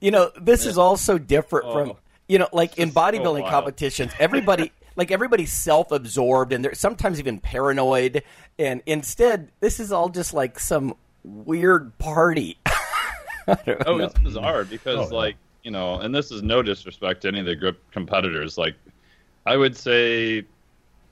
You 0.00 0.12
know, 0.12 0.30
this 0.40 0.64
is 0.64 0.78
also 0.78 1.18
different 1.18 1.66
Oh. 1.66 1.72
from 1.72 1.92
you 2.28 2.38
know, 2.38 2.48
like 2.52 2.78
in 2.78 2.88
This 2.88 2.90
is 2.90 2.94
so 2.94 3.00
bodybuilding 3.00 3.50
competitions, 3.50 4.12
everybody 4.20 4.70
like 4.98 5.12
everybody's 5.12 5.52
self-absorbed 5.52 6.52
and 6.52 6.62
they're 6.64 6.74
sometimes 6.74 7.20
even 7.20 7.38
paranoid. 7.38 8.24
And 8.58 8.82
instead, 8.84 9.52
this 9.60 9.78
is 9.78 9.92
all 9.92 10.08
just 10.08 10.34
like 10.34 10.58
some 10.58 10.94
weird 11.24 11.96
party. 11.98 12.58
Oh, 13.86 13.96
know. 13.96 14.04
it's 14.04 14.18
bizarre 14.18 14.64
because, 14.66 15.10
Oh, 15.10 15.16
like, 15.16 15.36
you 15.62 15.70
know, 15.70 16.00
and 16.00 16.14
this 16.14 16.30
is 16.30 16.42
no 16.42 16.60
disrespect 16.60 17.22
to 17.22 17.28
any 17.28 17.40
of 17.40 17.46
the 17.46 17.56
grip 17.56 17.80
competitors. 17.92 18.58
Like, 18.58 18.74
I 19.46 19.56
would 19.56 19.74
say 19.74 20.44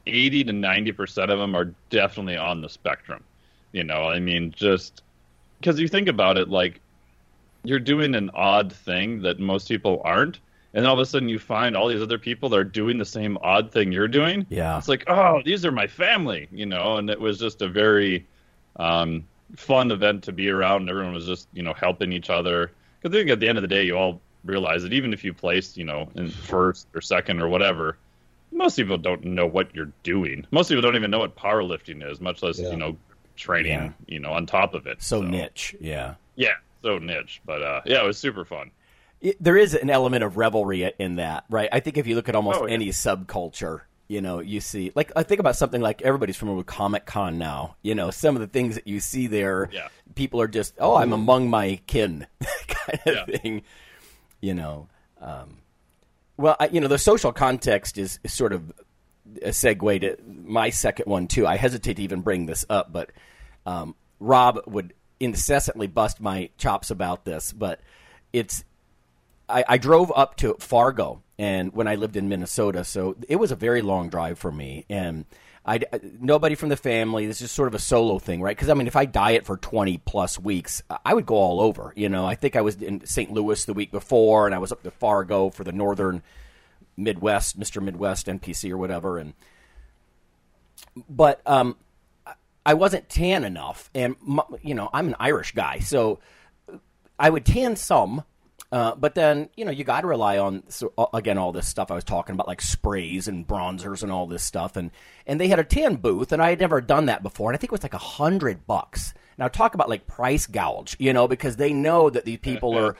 80 0.07 0.45
to 0.45 0.53
90% 0.53 1.31
of 1.31 1.39
them 1.39 1.57
are 1.57 1.73
definitely 1.89 2.37
on 2.37 2.61
the 2.61 2.69
spectrum. 2.69 3.25
You 3.73 3.85
know, 3.85 4.03
I 4.03 4.21
mean, 4.21 4.53
just 4.55 5.01
because 5.59 5.81
you 5.81 5.89
think 5.89 6.09
about 6.09 6.37
it, 6.37 6.51
like, 6.51 6.83
you're 7.65 7.81
doing 7.81 8.15
an 8.15 8.31
odd 8.35 8.71
thing 8.71 9.23
that 9.23 9.41
most 9.41 9.67
people 9.67 10.03
aren't. 10.05 10.39
And 10.77 10.87
all 10.87 10.93
of 10.95 11.01
a 11.01 11.07
sudden, 11.07 11.29
you 11.29 11.39
find 11.39 11.75
all 11.77 11.89
these 11.89 12.03
other 12.03 12.19
people 12.19 12.51
that 12.51 12.59
are 12.59 12.63
doing 12.65 12.99
the 12.99 13.05
same 13.05 13.39
odd 13.41 13.73
thing 13.73 13.91
you're 13.93 14.07
doing. 14.09 14.47
Yeah. 14.51 14.77
It's 14.79 14.89
like, 14.89 15.05
oh, 15.09 15.41
these 15.45 15.65
are 15.65 15.73
my 15.73 15.87
family, 15.87 16.49
you 16.53 16.67
know, 16.67 16.99
and 16.99 17.09
it 17.11 17.19
was 17.19 17.39
just 17.39 17.63
a 17.63 17.69
very 17.69 18.27
um, 18.77 19.25
fun 19.57 19.91
event 19.91 20.25
to 20.25 20.33
be 20.33 20.49
around. 20.51 20.83
And 20.83 20.91
everyone 20.91 21.15
was 21.15 21.27
just, 21.27 21.49
you 21.55 21.63
know, 21.63 21.73
helping 21.73 22.13
each 22.13 22.31
other. 22.31 22.71
Because 23.01 23.17
I 23.17 23.19
think 23.21 23.31
at 23.31 23.41
the 23.41 23.49
end 23.49 23.59
of 23.59 23.63
the 23.63 23.69
day, 23.69 23.85
you 23.85 23.97
all 23.97 24.21
realize 24.45 24.83
that 24.83 24.93
even 24.93 25.13
if 25.13 25.25
you 25.25 25.33
placed, 25.33 25.77
you 25.77 25.85
know, 25.85 26.09
in 26.15 26.29
first 26.29 26.87
or 26.95 27.01
second 27.01 27.41
or 27.41 27.49
whatever, 27.49 27.97
most 28.53 28.77
people 28.77 28.99
don't 28.99 29.25
know 29.25 29.47
what 29.47 29.75
you're 29.75 29.91
doing. 30.03 30.47
Most 30.51 30.69
people 30.69 30.83
don't 30.83 30.95
even 30.97 31.11
know 31.11 31.19
what 31.21 31.37
powerlifting 31.37 32.09
is, 32.09 32.21
much 32.21 32.43
less, 32.43 32.59
you 32.59 32.77
know, 32.77 32.97
training, 33.35 33.73
Yeah. 33.73 33.91
you 34.07 34.21
know, 34.21 34.33
on 34.33 34.47
top 34.47 34.75
of 34.75 34.87
it. 34.87 35.03
so 35.03 35.21
niche, 35.23 35.75
yeah. 35.81 36.15
Yeah, 36.37 36.55
so 36.83 36.99
niche. 36.99 37.41
But 37.47 37.63
uh, 37.63 37.81
yeah, 37.87 38.03
it 38.03 38.07
was 38.07 38.19
super 38.19 38.45
fun. 38.45 38.71
It, 39.21 39.37
there 39.43 39.57
is 39.57 39.75
an 39.75 39.91
element 39.91 40.25
of 40.25 40.37
revelry 40.37 40.93
in 40.99 41.17
that, 41.17 41.45
right? 41.49 41.69
I 41.73 41.81
think 41.81 41.97
if 41.97 42.07
you 42.07 42.15
look 42.15 42.29
at 42.29 42.35
almost 42.37 42.61
Oh, 42.61 42.67
yeah. 42.67 42.75
any 42.75 42.89
subculture, 42.89 43.83
you 44.09 44.21
know, 44.21 44.41
you 44.41 44.61
see, 44.61 44.93
like, 44.95 45.11
I 45.17 45.23
think 45.23 45.41
about 45.41 45.57
something 45.57 45.81
like 45.81 46.03
everybody's 46.03 46.37
familiar 46.37 46.59
with 46.59 46.67
Comic 46.67 47.07
Con 47.07 47.39
now. 47.39 47.77
You 47.83 47.95
know, 47.95 48.11
some 48.11 48.37
of 48.37 48.41
the 48.41 48.47
things 48.47 48.75
that 48.77 48.87
you 48.87 49.01
see 49.01 49.27
there, 49.27 49.69
Yeah. 49.73 49.89
people 50.15 50.41
are 50.41 50.47
just, 50.49 50.75
oh, 50.79 50.95
I'm 50.97 51.13
among 51.13 51.51
my 51.51 51.81
kin, 51.87 52.27
kind 52.69 53.01
of 53.19 53.27
thing. 53.41 53.63
You 54.41 54.55
know, 54.55 54.89
um, 55.21 55.57
well, 56.37 56.57
I, 56.61 56.69
you 56.69 56.81
know, 56.81 56.89
the 56.89 56.99
social 56.99 57.33
context 57.33 57.97
is, 57.99 58.21
is 58.23 58.33
sort 58.33 58.53
of 58.53 58.71
a 59.43 59.49
segue 59.49 60.01
to 60.03 60.17
my 60.45 60.71
second 60.71 61.07
one 61.11 61.27
too. 61.27 61.47
I 61.47 61.57
hesitate 61.57 61.95
to 61.95 62.03
even 62.03 62.21
bring 62.21 62.47
this 62.47 62.65
up, 62.69 62.93
but 62.93 63.11
um, 63.65 63.97
Rob 64.21 64.61
would 64.67 64.93
incessantly 65.19 65.87
bust 65.87 66.21
my 66.21 66.51
chops 66.59 66.91
about 66.91 67.25
this. 67.25 67.53
But 67.53 67.81
it's 68.33 68.63
I, 69.49 69.65
I 69.69 69.79
drove 69.79 70.13
up 70.15 70.37
to 70.39 70.55
Fargo, 70.59 71.23
and 71.39 71.73
when 71.73 71.87
I 71.87 71.95
lived 71.95 72.17
in 72.17 72.29
Minnesota, 72.29 72.85
so 72.85 73.17
it 73.29 73.37
was 73.37 73.53
a 73.53 73.57
very 73.57 73.83
long 73.83 74.09
drive 74.09 74.39
for 74.39 74.51
me, 74.51 74.85
and 74.89 75.25
I 75.65 75.81
nobody 76.21 76.55
from 76.55 76.69
the 76.69 76.77
family. 76.77 77.27
This 77.27 77.41
is 77.41 77.51
sort 77.51 77.69
of 77.69 77.75
a 77.75 77.79
solo 77.79 78.19
thing, 78.19 78.41
right? 78.41 78.57
Because 78.57 78.69
I 78.69 78.75
mean, 78.75 78.87
if 78.87 78.97
I 78.97 79.05
diet 79.05 79.45
for 79.45 79.57
twenty 79.57 79.99
plus 79.99 80.39
weeks, 80.39 80.83
I 81.05 81.13
would 81.13 81.27
go 81.27 81.35
all 81.35 81.61
over. 81.61 81.93
You 81.97 82.09
know, 82.09 82.25
I 82.25 82.37
think 82.37 82.55
I 82.55 82.61
was 82.61 82.77
in 82.77 83.05
St. 83.05 83.33
Louis 83.33 83.65
the 83.65 83.75
week 83.75 83.91
before, 83.91 84.47
and 84.47 84.55
I 84.55 84.59
was 84.59 84.71
up 84.71 84.83
to 84.85 84.91
Fargo 84.91 85.51
for 85.51 85.65
the 85.65 85.73
Northern 85.73 86.23
Midwest, 86.97 87.59
Mister 87.59 87.81
Midwest 87.81 88.27
NPC 88.27 88.71
or 88.71 88.79
whatever, 88.79 89.19
and 89.19 89.35
but 91.09 91.41
um, 91.47 91.77
I 92.65 92.75
wasn't 92.75 93.09
tan 93.09 93.45
enough, 93.45 93.91
and 93.95 94.17
you 94.63 94.75
know 94.75 94.89
I'm 94.93 95.09
an 95.09 95.17
Irish 95.19 95.53
guy, 95.53 95.81
so 95.81 96.21
I 97.19 97.31
would 97.31 97.45
tan 97.45 97.77
some, 97.77 98.23
uh, 98.73 98.95
but 98.95 99.15
then 99.15 99.49
you 99.57 99.65
know 99.65 99.71
you 99.71 99.85
got 99.85 100.01
to 100.01 100.07
rely 100.07 100.39
on 100.39 100.63
so, 100.69 100.93
again 101.15 101.39
all 101.39 101.53
this 101.53 101.69
stuff 101.69 101.91
I 101.91 101.95
was 101.95 102.05
talking 102.05 102.35
about, 102.35 102.49
like 102.49 102.61
sprays 102.61 103.29
and 103.29 103.47
bronzers 103.47 104.03
and 104.03 104.11
all 104.11 104.27
this 104.27 104.43
stuff, 104.43 104.77
and 104.77 104.91
and 105.27 105.41
they 105.41 105.49
had 105.49 105.59
a 105.59 105.65
tan 105.65 105.97
booth, 105.97 106.33
and 106.33 106.43
I 106.43 106.51
had 106.51 106.61
never 106.61 106.81
done 106.81 107.07
that 107.07 107.23
before, 107.23 107.51
and 107.51 107.57
I 107.57 107.59
think 107.59 107.71
it 107.71 107.73
was 107.73 107.83
like 107.83 107.95
a 107.95 107.99
hundred 107.99 108.67
bucks. 108.67 109.15
Now 109.39 109.49
talk 109.49 109.75
about 109.75 109.89
like 109.89 110.07
price 110.07 110.47
gouge, 110.47 110.97
you 110.99 111.13
know, 111.13 111.29
because 111.29 111.57
they 111.57 111.73
know 111.73 112.11
that 112.11 112.25
these 112.25 112.39
people 112.39 112.75
are 112.79 112.97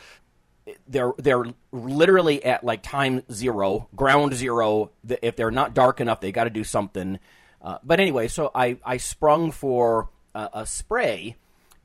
they're 0.89 1.13
they're 1.19 1.45
literally 1.73 2.45
at 2.45 2.65
like 2.65 2.83
time 2.83 3.23
zero, 3.33 3.89
ground 3.95 4.35
zero. 4.35 4.91
If 5.23 5.37
they're 5.37 5.51
not 5.51 5.75
dark 5.75 6.01
enough, 6.01 6.21
they 6.21 6.33
got 6.33 6.45
to 6.45 6.51
do 6.51 6.65
something. 6.65 7.19
Uh, 7.63 7.79
but 7.83 8.01
anyway, 8.01 8.29
so 8.29 8.51
I 8.55 8.79
I 8.85 8.97
sprung 8.99 9.51
for 9.51 10.11
a, 10.35 10.51
a 10.55 10.67
spray, 10.67 11.37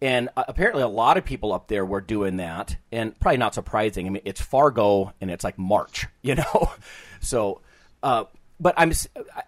and 0.02 0.30
uh, 0.36 0.44
apparently 0.48 0.82
a 0.82 0.88
lot 0.88 1.18
of 1.18 1.26
people 1.26 1.54
up 1.54 1.68
there 1.68 1.86
were 1.86 2.02
doing 2.02 2.38
that, 2.38 2.76
and 2.92 3.18
probably 3.20 3.38
not 3.38 3.54
surprising. 3.54 4.08
I 4.08 4.10
mean, 4.10 4.24
it's 4.26 4.42
Fargo, 4.42 5.14
and 5.22 5.30
it's 5.30 5.44
like 5.44 5.58
March, 5.58 6.08
you 6.22 6.36
know, 6.36 6.72
so. 7.20 7.62
Uh, 8.04 8.24
but 8.60 8.74
I'm 8.78 8.92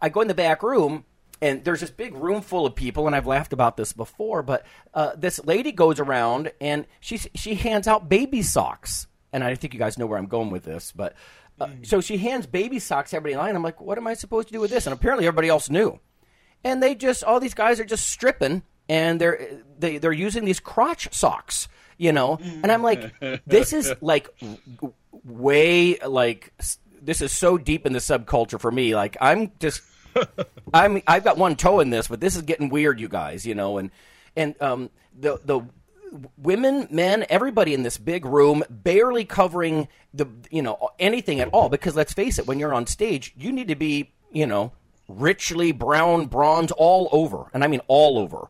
I 0.01 0.09
go 0.09 0.21
in 0.21 0.27
the 0.27 0.33
back 0.33 0.63
room. 0.63 1.05
And 1.41 1.61
there's 1.65 1.81
this 1.81 1.91
big 1.91 2.15
room 2.15 2.41
full 2.41 2.65
of 2.65 2.73
people, 2.73 3.05
and 3.05 3.13
I've 3.13 3.27
laughed 3.27 3.51
about 3.51 3.75
this 3.75 3.91
before. 3.91 4.43
But 4.43 4.65
uh, 4.93 5.11
this 5.17 5.43
lady 5.43 5.73
goes 5.73 5.99
around 5.99 6.53
and 6.61 6.85
she 7.01 7.17
she 7.17 7.55
hands 7.55 7.85
out 7.85 8.07
baby 8.07 8.41
socks, 8.41 9.07
and 9.33 9.43
I 9.43 9.53
think 9.55 9.73
you 9.73 9.79
guys 9.79 9.97
know 9.97 10.05
where 10.05 10.17
I'm 10.17 10.27
going 10.27 10.51
with 10.51 10.63
this. 10.63 10.93
But 10.95 11.15
uh, 11.59 11.67
so 11.83 12.01
she 12.01 12.17
hands 12.17 12.47
baby 12.47 12.79
socks 12.79 13.11
to 13.11 13.17
everybody 13.17 13.33
in 13.33 13.39
line. 13.39 13.55
I'm 13.55 13.63
like, 13.63 13.81
what 13.81 13.97
am 13.97 14.07
I 14.07 14.13
supposed 14.13 14.47
to 14.47 14.53
do 14.53 14.59
with 14.59 14.71
this? 14.71 14.87
And 14.87 14.93
apparently 14.93 15.27
everybody 15.27 15.49
else 15.49 15.69
knew. 15.69 15.99
And 16.63 16.81
they 16.81 16.95
just 16.95 17.23
all 17.23 17.39
these 17.39 17.53
guys 17.53 17.79
are 17.79 17.85
just 17.85 18.07
stripping, 18.07 18.63
and 18.89 19.19
they're 19.19 19.61
they, 19.79 19.97
they're 19.97 20.11
using 20.11 20.45
these 20.45 20.59
crotch 20.59 21.13
socks, 21.13 21.67
you 21.97 22.11
know. 22.11 22.37
And 22.41 22.71
I'm 22.71 22.83
like, 22.83 23.13
this 23.45 23.73
is 23.73 23.93
like 24.01 24.29
way 25.23 25.97
like 25.99 26.53
this 27.01 27.21
is 27.21 27.31
so 27.31 27.57
deep 27.57 27.85
in 27.85 27.93
the 27.93 27.99
subculture 27.99 28.59
for 28.59 28.71
me. 28.71 28.95
Like 28.95 29.17
I'm 29.21 29.51
just 29.59 29.81
I'm 30.73 31.01
I've 31.07 31.23
got 31.23 31.37
one 31.37 31.55
toe 31.55 31.79
in 31.79 31.89
this, 31.89 32.07
but 32.07 32.19
this 32.19 32.35
is 32.35 32.41
getting 32.43 32.69
weird, 32.69 32.99
you 32.99 33.07
guys. 33.07 33.45
You 33.45 33.55
know, 33.55 33.77
and 33.77 33.91
and 34.35 34.55
um 34.61 34.89
the 35.17 35.39
the 35.43 35.61
women, 36.37 36.87
men, 36.91 37.25
everybody 37.29 37.73
in 37.73 37.83
this 37.83 37.97
big 37.97 38.25
room, 38.25 38.63
barely 38.69 39.25
covering 39.25 39.87
the 40.13 40.27
you 40.49 40.61
know 40.61 40.89
anything 40.99 41.39
at 41.39 41.49
all. 41.49 41.69
Because 41.69 41.95
let's 41.95 42.13
face 42.13 42.39
it, 42.39 42.47
when 42.47 42.59
you're 42.59 42.73
on 42.73 42.87
stage, 42.87 43.33
you 43.37 43.51
need 43.51 43.67
to 43.67 43.75
be 43.75 44.11
you 44.31 44.45
know 44.45 44.71
richly 45.07 45.71
brown, 45.71 46.27
bronze, 46.27 46.71
all 46.71 47.09
over, 47.11 47.49
and 47.53 47.63
I 47.63 47.67
mean 47.67 47.81
all 47.87 48.17
over. 48.19 48.49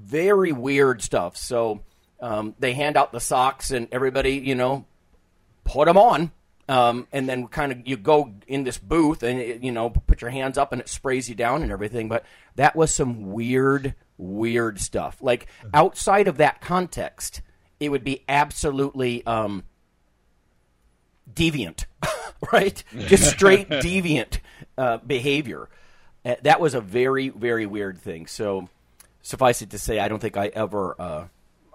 Very 0.00 0.52
weird 0.52 1.02
stuff. 1.02 1.36
So 1.36 1.80
um, 2.20 2.54
they 2.58 2.72
hand 2.72 2.96
out 2.96 3.12
the 3.12 3.20
socks, 3.20 3.70
and 3.70 3.88
everybody 3.92 4.34
you 4.34 4.54
know 4.54 4.84
put 5.64 5.86
them 5.86 5.98
on. 5.98 6.32
Um, 6.68 7.08
and 7.10 7.28
then 7.28 7.48
kind 7.48 7.72
of 7.72 7.84
you 7.84 7.96
go 7.96 8.32
in 8.46 8.62
this 8.62 8.78
booth 8.78 9.24
and 9.24 9.40
it, 9.40 9.60
you 9.60 9.72
know 9.72 9.90
put 9.90 10.22
your 10.22 10.30
hands 10.30 10.56
up 10.56 10.70
and 10.70 10.80
it 10.80 10.88
sprays 10.88 11.28
you 11.28 11.34
down 11.34 11.62
and 11.62 11.72
everything. 11.72 12.08
But 12.08 12.24
that 12.54 12.76
was 12.76 12.94
some 12.94 13.32
weird, 13.32 13.94
weird 14.18 14.80
stuff. 14.80 15.18
Like 15.20 15.46
outside 15.74 16.28
of 16.28 16.36
that 16.36 16.60
context, 16.60 17.42
it 17.80 17.88
would 17.88 18.04
be 18.04 18.22
absolutely 18.28 19.26
um, 19.26 19.64
deviant, 21.32 21.86
right? 22.52 22.82
Just 23.06 23.28
straight 23.28 23.68
deviant 23.68 24.38
uh, 24.78 24.98
behavior. 24.98 25.68
Uh, 26.24 26.36
that 26.42 26.60
was 26.60 26.74
a 26.74 26.80
very, 26.80 27.30
very 27.30 27.66
weird 27.66 27.98
thing. 27.98 28.26
So 28.26 28.68
suffice 29.22 29.62
it 29.62 29.70
to 29.70 29.78
say, 29.78 29.98
I 29.98 30.08
don't 30.08 30.18
think 30.20 30.36
I 30.36 30.46
ever. 30.48 30.94
Uh, 31.00 31.26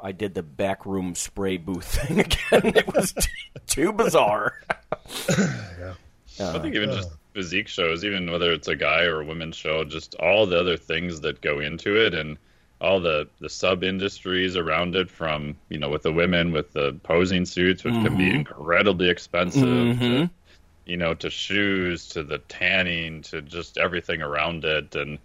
I 0.01 0.11
did 0.11 0.33
the 0.33 0.43
backroom 0.43 1.15
spray 1.15 1.57
booth 1.57 1.85
thing 2.07 2.19
again. 2.19 2.75
It 2.75 2.93
was 2.93 3.13
t- 3.13 3.29
too 3.67 3.91
bizarre. 3.93 4.61
I 6.39 6.59
think 6.59 6.75
even 6.75 6.91
just 6.91 7.09
physique 7.33 7.67
shows, 7.67 8.03
even 8.03 8.29
whether 8.31 8.51
it's 8.51 8.67
a 8.67 8.75
guy 8.75 9.03
or 9.03 9.21
a 9.21 9.25
women's 9.25 9.55
show, 9.55 9.83
just 9.83 10.15
all 10.15 10.45
the 10.45 10.59
other 10.59 10.77
things 10.77 11.21
that 11.21 11.41
go 11.41 11.59
into 11.59 11.95
it 11.95 12.13
and 12.13 12.37
all 12.81 12.99
the, 12.99 13.27
the 13.39 13.49
sub 13.49 13.83
industries 13.83 14.57
around 14.57 14.95
it 14.95 15.09
from, 15.09 15.55
you 15.69 15.77
know, 15.77 15.89
with 15.89 16.03
the 16.03 16.11
women 16.11 16.51
with 16.51 16.73
the 16.73 16.93
posing 17.03 17.45
suits, 17.45 17.83
which 17.85 17.93
can 17.93 18.17
be 18.17 18.25
Mhm. 18.31 18.35
incredibly 18.35 19.09
expensive, 19.09 19.63
Mhm. 19.63 19.99
to, 19.99 20.29
you 20.85 20.97
know, 20.97 21.13
to 21.13 21.29
shoes, 21.29 22.07
to 22.09 22.21
the 22.21 22.39
tanning, 22.39 23.21
to 23.23 23.41
just 23.41 23.77
everything 23.77 24.21
around 24.21 24.65
it. 24.65 24.93
And 24.95 25.19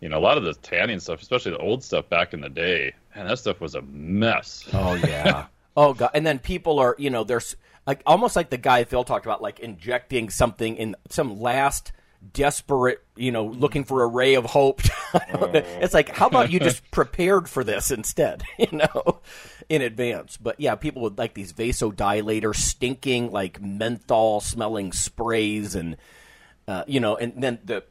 you 0.00 0.08
know, 0.08 0.18
a 0.18 0.20
lot 0.20 0.38
of 0.38 0.44
the 0.44 0.54
tanning 0.54 1.00
stuff, 1.00 1.22
especially 1.22 1.52
the 1.52 1.58
old 1.58 1.84
stuff 1.84 2.08
back 2.08 2.32
in 2.32 2.40
the 2.40 2.48
day, 2.48 2.94
and 3.14 3.28
that 3.28 3.38
stuff 3.38 3.60
was 3.60 3.74
a 3.74 3.82
mess. 3.82 4.68
Oh 4.72 4.94
yeah. 4.94 5.46
oh 5.76 5.94
god. 5.94 6.10
And 6.14 6.26
then 6.26 6.38
people 6.38 6.78
are, 6.78 6.96
you 6.98 7.10
know, 7.10 7.24
there's 7.24 7.56
like 7.86 8.02
almost 8.06 8.36
like 8.36 8.50
the 8.50 8.58
guy 8.58 8.84
Phil 8.84 9.04
talked 9.04 9.26
about, 9.26 9.42
like 9.42 9.60
injecting 9.60 10.30
something 10.30 10.76
in 10.76 10.96
some 11.08 11.40
last 11.40 11.92
desperate, 12.32 13.02
you 13.16 13.32
know, 13.32 13.46
looking 13.46 13.84
for 13.84 14.02
a 14.02 14.06
ray 14.06 14.34
of 14.34 14.44
hope. 14.44 14.82
it's 15.14 15.94
like, 15.94 16.10
how 16.10 16.26
about 16.26 16.50
you 16.50 16.60
just 16.60 16.88
prepared 16.90 17.48
for 17.48 17.64
this 17.64 17.90
instead, 17.90 18.42
you 18.58 18.68
know, 18.72 19.20
in 19.68 19.82
advance? 19.82 20.36
But 20.36 20.60
yeah, 20.60 20.74
people 20.74 21.02
with 21.02 21.18
like 21.18 21.34
these 21.34 21.52
vasodilator, 21.52 22.54
stinking, 22.54 23.32
like 23.32 23.60
menthol 23.60 24.40
smelling 24.40 24.92
sprays, 24.92 25.74
and 25.74 25.96
uh, 26.68 26.84
you 26.86 27.00
know, 27.00 27.16
and 27.16 27.42
then 27.42 27.58
the 27.64 27.84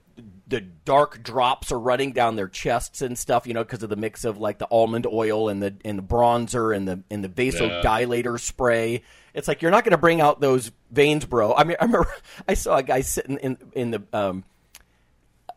the 0.47 0.61
dark 0.61 1.23
drops 1.23 1.71
are 1.71 1.79
running 1.79 2.11
down 2.11 2.35
their 2.35 2.47
chests 2.47 3.01
and 3.01 3.17
stuff, 3.17 3.45
you 3.45 3.53
know, 3.53 3.63
because 3.63 3.83
of 3.83 3.89
the 3.89 3.95
mix 3.95 4.25
of 4.25 4.37
like 4.37 4.57
the 4.57 4.67
almond 4.71 5.05
oil 5.05 5.49
and 5.49 5.61
the 5.61 5.75
and 5.85 5.97
the 5.97 6.03
bronzer 6.03 6.75
and 6.75 6.87
the 6.87 7.03
and 7.09 7.23
the 7.23 7.29
vasodilator 7.29 8.33
yeah. 8.33 8.37
spray. 8.37 9.03
It's 9.33 9.47
like 9.47 9.61
you're 9.61 9.71
not 9.71 9.83
going 9.83 9.91
to 9.91 9.97
bring 9.97 10.21
out 10.21 10.41
those 10.41 10.71
veins, 10.91 11.25
bro. 11.25 11.53
I 11.53 11.63
mean, 11.63 11.77
I 11.81 11.85
remember 11.85 12.11
I 12.47 12.53
saw 12.55 12.77
a 12.77 12.83
guy 12.83 13.01
sitting 13.01 13.37
in 13.37 13.57
in 13.73 13.91
the 13.91 14.03
um, 14.13 14.43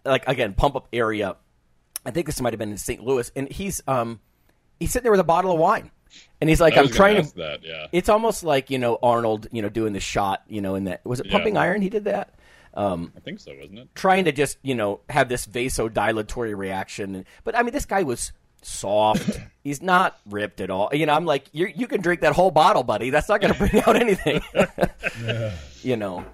like 0.05 0.29
again 0.29 0.55
pump 0.55 0.77
up 0.77 0.89
area. 0.93 1.37
I 2.05 2.11
think 2.11 2.27
this 2.27 2.41
might 2.41 2.53
have 2.53 2.59
been 2.59 2.73
in 2.73 2.79
St. 2.79 3.03
Louis, 3.03 3.31
and 3.37 3.51
he's 3.51 3.83
um 3.87 4.21
he's 4.79 4.93
sitting 4.93 5.05
there 5.05 5.13
with 5.13 5.21
a 5.21 5.25
bottle 5.25 5.53
of 5.53 5.59
wine. 5.59 5.91
And 6.41 6.51
he's 6.51 6.61
like, 6.61 6.77
I'm 6.77 6.89
trying 6.89 7.25
to. 7.25 7.37
That, 7.37 7.65
yeah. 7.65 7.87
It's 7.93 8.09
almost 8.09 8.45
like 8.45 8.69
you 8.69 8.79
know 8.79 8.99
Arnold, 9.03 9.47
you 9.51 9.63
know, 9.63 9.69
doing 9.69 9.93
the 9.93 10.01
shot, 10.01 10.43
you 10.49 10.61
know, 10.61 10.75
in 10.75 10.85
that 10.85 11.05
was 11.07 11.21
it 11.21 11.31
Pumping 11.31 11.55
yeah. 11.55 11.63
Iron? 11.63 11.81
He 11.81 11.89
did 11.89 12.05
that. 12.05 12.35
Um, 12.75 13.13
I 13.17 13.21
think 13.21 13.41
so, 13.41 13.53
wasn't 13.55 13.81
it? 13.81 13.95
Trying 13.95 14.25
to 14.25 14.33
just 14.33 14.59
you 14.63 14.75
know 14.75 15.01
have 15.09 15.29
this 15.29 15.47
vasodilatory 15.47 16.57
reaction, 16.57 17.27
but 17.45 17.57
I 17.57 17.63
mean, 17.63 17.73
this 17.73 17.87
guy 17.87 18.03
was 18.03 18.33
soft. 18.63 19.41
He's 19.65 19.83
not 19.83 20.19
ripped 20.29 20.61
at 20.61 20.71
all. 20.71 20.91
You 20.93 21.07
know, 21.07 21.15
I'm 21.15 21.27
like, 21.27 21.47
you 21.53 21.67
you 21.75 21.87
can 21.87 22.01
drink 22.01 22.23
that 22.23 22.33
whole 22.33 22.51
bottle, 22.51 22.83
buddy. 22.83 23.11
That's 23.11 23.29
not 23.29 23.41
going 23.41 23.53
to 23.53 23.59
bring 23.59 23.83
out 23.83 23.97
anything. 23.97 24.41
yeah. 24.55 25.55
You 25.83 25.97
know. 25.97 26.25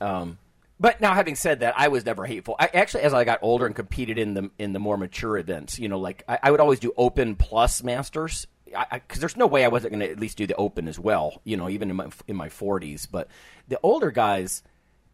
Um, 0.00 0.38
but 0.80 1.00
now, 1.00 1.14
having 1.14 1.36
said 1.36 1.60
that, 1.60 1.74
I 1.76 1.88
was 1.88 2.04
never 2.04 2.24
hateful. 2.26 2.56
I 2.58 2.68
actually, 2.74 3.02
as 3.04 3.14
I 3.14 3.24
got 3.24 3.38
older 3.42 3.66
and 3.66 3.76
competed 3.76 4.18
in 4.18 4.34
the 4.34 4.50
in 4.58 4.72
the 4.72 4.78
more 4.78 4.96
mature 4.96 5.38
events, 5.38 5.78
you 5.78 5.88
know, 5.88 6.00
like 6.00 6.24
I, 6.28 6.38
I 6.44 6.50
would 6.50 6.60
always 6.60 6.80
do 6.80 6.92
open 6.96 7.36
plus 7.36 7.82
masters 7.82 8.46
because 8.64 9.20
there's 9.20 9.36
no 9.36 9.46
way 9.46 9.64
I 9.64 9.68
wasn't 9.68 9.92
going 9.92 10.00
to 10.00 10.10
at 10.10 10.18
least 10.18 10.36
do 10.36 10.46
the 10.46 10.56
open 10.56 10.88
as 10.88 10.98
well. 10.98 11.40
You 11.44 11.56
know, 11.56 11.68
even 11.68 11.90
in 11.90 11.96
my 11.96 12.08
in 12.26 12.36
my 12.36 12.48
40s. 12.48 13.06
But 13.10 13.28
the 13.68 13.78
older 13.82 14.10
guys, 14.10 14.62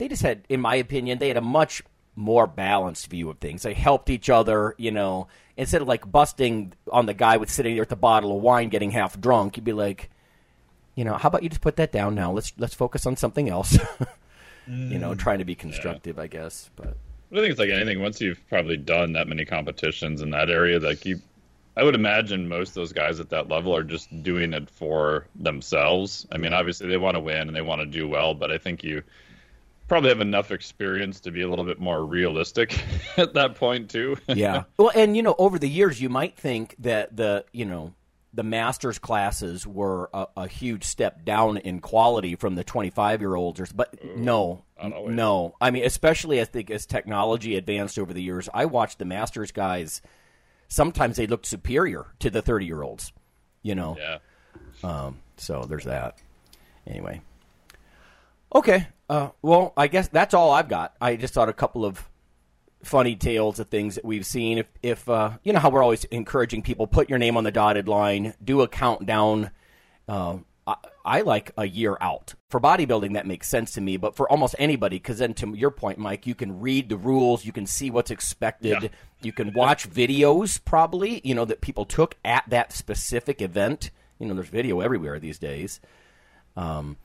they 0.00 0.08
just 0.08 0.22
had, 0.22 0.46
in 0.48 0.62
my 0.62 0.76
opinion, 0.76 1.18
they 1.18 1.28
had 1.28 1.36
a 1.36 1.42
much 1.42 1.82
more 2.16 2.46
balanced 2.46 3.08
view 3.08 3.28
of 3.28 3.36
things. 3.36 3.62
They 3.62 3.74
helped 3.74 4.08
each 4.08 4.30
other, 4.30 4.74
you 4.78 4.90
know, 4.90 5.28
instead 5.58 5.82
of 5.82 5.88
like 5.88 6.10
busting 6.10 6.72
on 6.90 7.04
the 7.04 7.12
guy 7.12 7.36
with 7.36 7.50
sitting 7.50 7.74
there 7.74 7.82
with 7.82 7.90
the 7.90 7.96
bottle 7.96 8.34
of 8.34 8.42
wine 8.42 8.70
getting 8.70 8.92
half 8.92 9.20
drunk, 9.20 9.58
you'd 9.58 9.64
be 9.64 9.74
like, 9.74 10.08
you 10.94 11.04
know, 11.04 11.18
how 11.18 11.26
about 11.26 11.42
you 11.42 11.50
just 11.50 11.60
put 11.60 11.76
that 11.76 11.92
down 11.92 12.14
now? 12.14 12.32
Let's 12.32 12.54
let's 12.56 12.72
focus 12.72 13.04
on 13.04 13.16
something 13.16 13.50
else. 13.50 13.76
mm, 13.76 14.06
you 14.90 14.98
know, 14.98 15.14
trying 15.14 15.40
to 15.40 15.44
be 15.44 15.54
constructive, 15.54 16.16
yeah. 16.16 16.22
I 16.22 16.26
guess. 16.28 16.70
But 16.76 16.96
I 17.30 17.34
think 17.34 17.50
it's 17.50 17.60
like 17.60 17.68
anything. 17.68 18.00
Once 18.00 18.22
you've 18.22 18.40
probably 18.48 18.78
done 18.78 19.12
that 19.12 19.28
many 19.28 19.44
competitions 19.44 20.22
in 20.22 20.30
that 20.30 20.48
area, 20.48 20.80
like 20.80 21.04
you, 21.04 21.20
I 21.76 21.82
would 21.82 21.94
imagine 21.94 22.48
most 22.48 22.70
of 22.70 22.74
those 22.76 22.94
guys 22.94 23.20
at 23.20 23.28
that 23.28 23.48
level 23.48 23.76
are 23.76 23.84
just 23.84 24.22
doing 24.22 24.54
it 24.54 24.70
for 24.70 25.26
themselves. 25.34 26.26
I 26.32 26.38
mean, 26.38 26.54
obviously 26.54 26.88
they 26.88 26.96
want 26.96 27.16
to 27.16 27.20
win 27.20 27.48
and 27.48 27.54
they 27.54 27.60
want 27.60 27.82
to 27.82 27.86
do 27.86 28.08
well, 28.08 28.32
but 28.32 28.50
I 28.50 28.56
think 28.56 28.82
you 28.82 29.02
probably 29.90 30.08
have 30.08 30.20
enough 30.20 30.52
experience 30.52 31.18
to 31.18 31.32
be 31.32 31.42
a 31.42 31.48
little 31.48 31.64
bit 31.64 31.80
more 31.80 32.06
realistic 32.06 32.80
at 33.16 33.34
that 33.34 33.56
point 33.56 33.90
too. 33.90 34.16
yeah. 34.28 34.62
Well, 34.78 34.92
and 34.94 35.16
you 35.16 35.22
know, 35.22 35.34
over 35.36 35.58
the 35.58 35.68
years, 35.68 36.00
you 36.00 36.08
might 36.08 36.38
think 36.38 36.76
that 36.78 37.16
the 37.16 37.44
you 37.52 37.64
know 37.64 37.92
the 38.32 38.44
masters 38.44 39.00
classes 39.00 39.66
were 39.66 40.08
a, 40.14 40.28
a 40.36 40.46
huge 40.46 40.84
step 40.84 41.24
down 41.24 41.56
in 41.56 41.80
quality 41.80 42.36
from 42.36 42.54
the 42.54 42.62
25 42.62 43.20
year 43.20 43.34
olds, 43.34 43.58
or 43.58 43.66
but 43.74 43.98
Ooh, 44.04 44.16
no, 44.16 44.64
no. 44.80 45.56
I 45.60 45.72
mean, 45.72 45.84
especially 45.84 46.38
as 46.38 46.50
the 46.50 46.64
as 46.70 46.86
technology 46.86 47.56
advanced 47.56 47.98
over 47.98 48.12
the 48.12 48.22
years, 48.22 48.48
I 48.54 48.66
watched 48.66 49.00
the 49.00 49.04
masters 49.04 49.50
guys. 49.50 50.00
Sometimes 50.68 51.16
they 51.16 51.26
looked 51.26 51.46
superior 51.46 52.06
to 52.20 52.30
the 52.30 52.42
30 52.42 52.64
year 52.64 52.82
olds. 52.82 53.12
You 53.64 53.74
know. 53.74 53.98
Yeah. 53.98 54.18
Um, 54.84 55.18
so 55.36 55.64
there's 55.68 55.84
that. 55.84 56.16
Anyway. 56.86 57.22
Okay. 58.54 58.86
Uh, 59.08 59.30
well, 59.42 59.72
I 59.76 59.88
guess 59.88 60.08
that's 60.08 60.34
all 60.34 60.50
I've 60.52 60.68
got. 60.68 60.94
I 61.00 61.16
just 61.16 61.34
thought 61.34 61.48
a 61.48 61.52
couple 61.52 61.84
of 61.84 62.08
funny 62.82 63.16
tales 63.16 63.58
of 63.58 63.68
things 63.68 63.96
that 63.96 64.04
we've 64.04 64.26
seen. 64.26 64.58
If, 64.58 64.66
if 64.82 65.08
uh, 65.08 65.32
you 65.42 65.52
know 65.52 65.58
how 65.58 65.70
we're 65.70 65.82
always 65.82 66.04
encouraging 66.04 66.62
people, 66.62 66.86
put 66.86 67.10
your 67.10 67.18
name 67.18 67.36
on 67.36 67.44
the 67.44 67.50
dotted 67.50 67.88
line, 67.88 68.34
do 68.42 68.60
a 68.62 68.68
countdown. 68.68 69.50
Uh, 70.08 70.38
I, 70.66 70.76
I, 71.04 71.20
like 71.22 71.52
a 71.56 71.66
year 71.66 71.96
out 72.00 72.34
for 72.48 72.60
bodybuilding. 72.60 73.14
That 73.14 73.26
makes 73.26 73.48
sense 73.48 73.72
to 73.72 73.80
me, 73.80 73.96
but 73.96 74.16
for 74.16 74.30
almost 74.30 74.54
anybody, 74.58 74.96
because 74.96 75.18
then 75.18 75.34
to 75.34 75.54
your 75.54 75.70
point, 75.70 75.98
Mike, 75.98 76.26
you 76.26 76.34
can 76.34 76.60
read 76.60 76.88
the 76.88 76.96
rules, 76.96 77.44
you 77.44 77.52
can 77.52 77.66
see 77.66 77.90
what's 77.90 78.10
expected, 78.10 78.82
yeah. 78.82 78.88
you 79.22 79.32
can 79.32 79.52
watch 79.52 79.88
videos 79.88 80.62
probably. 80.64 81.20
You 81.24 81.34
know 81.34 81.44
that 81.44 81.60
people 81.60 81.84
took 81.84 82.16
at 82.24 82.44
that 82.48 82.72
specific 82.72 83.40
event. 83.40 83.90
You 84.18 84.26
know, 84.26 84.34
there's 84.34 84.48
video 84.48 84.80
everywhere 84.80 85.18
these 85.18 85.38
days. 85.38 85.80
Um, 86.56 86.96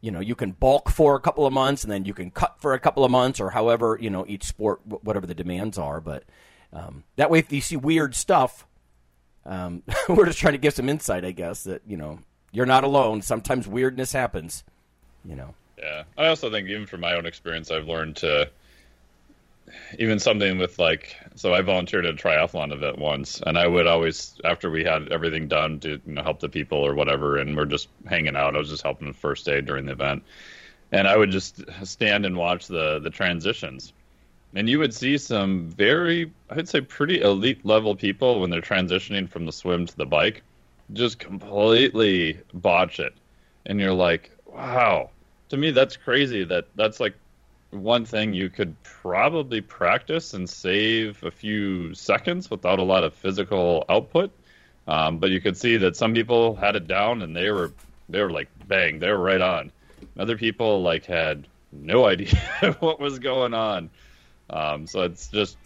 you 0.00 0.10
know 0.10 0.20
you 0.20 0.34
can 0.34 0.52
bulk 0.52 0.90
for 0.90 1.16
a 1.16 1.20
couple 1.20 1.46
of 1.46 1.52
months 1.52 1.82
and 1.82 1.92
then 1.92 2.04
you 2.04 2.14
can 2.14 2.30
cut 2.30 2.60
for 2.60 2.74
a 2.74 2.78
couple 2.78 3.04
of 3.04 3.10
months 3.10 3.40
or 3.40 3.50
however 3.50 3.98
you 4.00 4.10
know 4.10 4.24
each 4.28 4.44
sport 4.44 4.80
whatever 4.86 5.26
the 5.26 5.34
demands 5.34 5.78
are 5.78 6.00
but 6.00 6.24
um, 6.72 7.04
that 7.16 7.30
way 7.30 7.38
if 7.38 7.52
you 7.52 7.60
see 7.60 7.76
weird 7.76 8.14
stuff 8.14 8.66
um, 9.44 9.82
we're 10.08 10.26
just 10.26 10.38
trying 10.38 10.52
to 10.54 10.58
give 10.58 10.74
some 10.74 10.88
insight 10.88 11.24
i 11.24 11.30
guess 11.30 11.64
that 11.64 11.82
you 11.86 11.96
know 11.96 12.20
you're 12.50 12.64
not 12.64 12.82
alone. 12.82 13.20
Sometimes 13.20 13.68
weirdness 13.68 14.12
happens 14.12 14.64
you 15.24 15.36
know. 15.36 15.54
Yeah. 15.78 16.04
I 16.16 16.28
also 16.28 16.50
think 16.50 16.68
even 16.68 16.86
from 16.86 17.00
my 17.00 17.14
own 17.14 17.26
experience 17.26 17.70
i've 17.70 17.86
learned 17.86 18.16
to 18.16 18.50
even 19.98 20.18
something 20.18 20.58
with 20.58 20.78
like 20.78 21.16
so 21.34 21.54
I 21.54 21.62
volunteered 21.62 22.06
at 22.06 22.14
a 22.14 22.16
triathlon 22.16 22.72
event 22.72 22.98
once, 22.98 23.40
and 23.46 23.58
I 23.58 23.66
would 23.66 23.86
always 23.86 24.34
after 24.44 24.70
we 24.70 24.84
had 24.84 25.10
everything 25.12 25.48
done 25.48 25.80
to 25.80 26.00
you 26.04 26.12
know 26.14 26.22
help 26.22 26.40
the 26.40 26.48
people 26.48 26.78
or 26.78 26.94
whatever, 26.94 27.38
and 27.38 27.56
we're 27.56 27.64
just 27.64 27.88
hanging 28.06 28.36
out. 28.36 28.54
I 28.54 28.58
was 28.58 28.70
just 28.70 28.82
helping 28.82 29.08
the 29.08 29.14
first 29.14 29.48
aid 29.48 29.66
during 29.66 29.86
the 29.86 29.92
event, 29.92 30.22
and 30.92 31.06
I 31.06 31.16
would 31.16 31.30
just 31.30 31.62
stand 31.84 32.26
and 32.26 32.36
watch 32.36 32.66
the 32.66 32.98
the 32.98 33.10
transitions, 33.10 33.92
and 34.54 34.68
you 34.68 34.78
would 34.78 34.94
see 34.94 35.18
some 35.18 35.68
very 35.70 36.32
I'd 36.50 36.68
say 36.68 36.80
pretty 36.80 37.20
elite 37.20 37.64
level 37.64 37.94
people 37.94 38.40
when 38.40 38.50
they're 38.50 38.60
transitioning 38.60 39.28
from 39.28 39.46
the 39.46 39.52
swim 39.52 39.86
to 39.86 39.96
the 39.96 40.06
bike, 40.06 40.42
just 40.92 41.18
completely 41.18 42.40
botch 42.54 43.00
it, 43.00 43.14
and 43.66 43.80
you're 43.80 43.94
like, 43.94 44.30
wow. 44.46 45.10
To 45.50 45.56
me, 45.56 45.70
that's 45.70 45.96
crazy. 45.96 46.44
That 46.44 46.66
that's 46.74 47.00
like 47.00 47.14
one 47.70 48.04
thing 48.04 48.32
you 48.32 48.48
could 48.48 48.80
probably 48.82 49.60
practice 49.60 50.34
and 50.34 50.48
save 50.48 51.22
a 51.22 51.30
few 51.30 51.94
seconds 51.94 52.50
without 52.50 52.78
a 52.78 52.82
lot 52.82 53.04
of 53.04 53.14
physical 53.14 53.84
output. 53.88 54.30
Um, 54.86 55.18
but 55.18 55.30
you 55.30 55.40
could 55.40 55.56
see 55.56 55.76
that 55.78 55.96
some 55.96 56.14
people 56.14 56.56
had 56.56 56.74
it 56.74 56.86
down 56.86 57.20
and 57.20 57.36
they 57.36 57.50
were 57.50 57.72
they 58.08 58.22
were 58.22 58.30
like 58.30 58.48
bang, 58.66 58.98
they 58.98 59.10
were 59.10 59.18
right 59.18 59.40
on. 59.40 59.70
Other 60.18 60.38
people 60.38 60.82
like 60.82 61.04
had 61.04 61.46
no 61.72 62.06
idea 62.08 62.38
what 62.80 62.98
was 62.98 63.18
going 63.18 63.54
on. 63.54 63.90
Um, 64.50 64.86
so 64.86 65.02
it's 65.02 65.28
just 65.28 65.58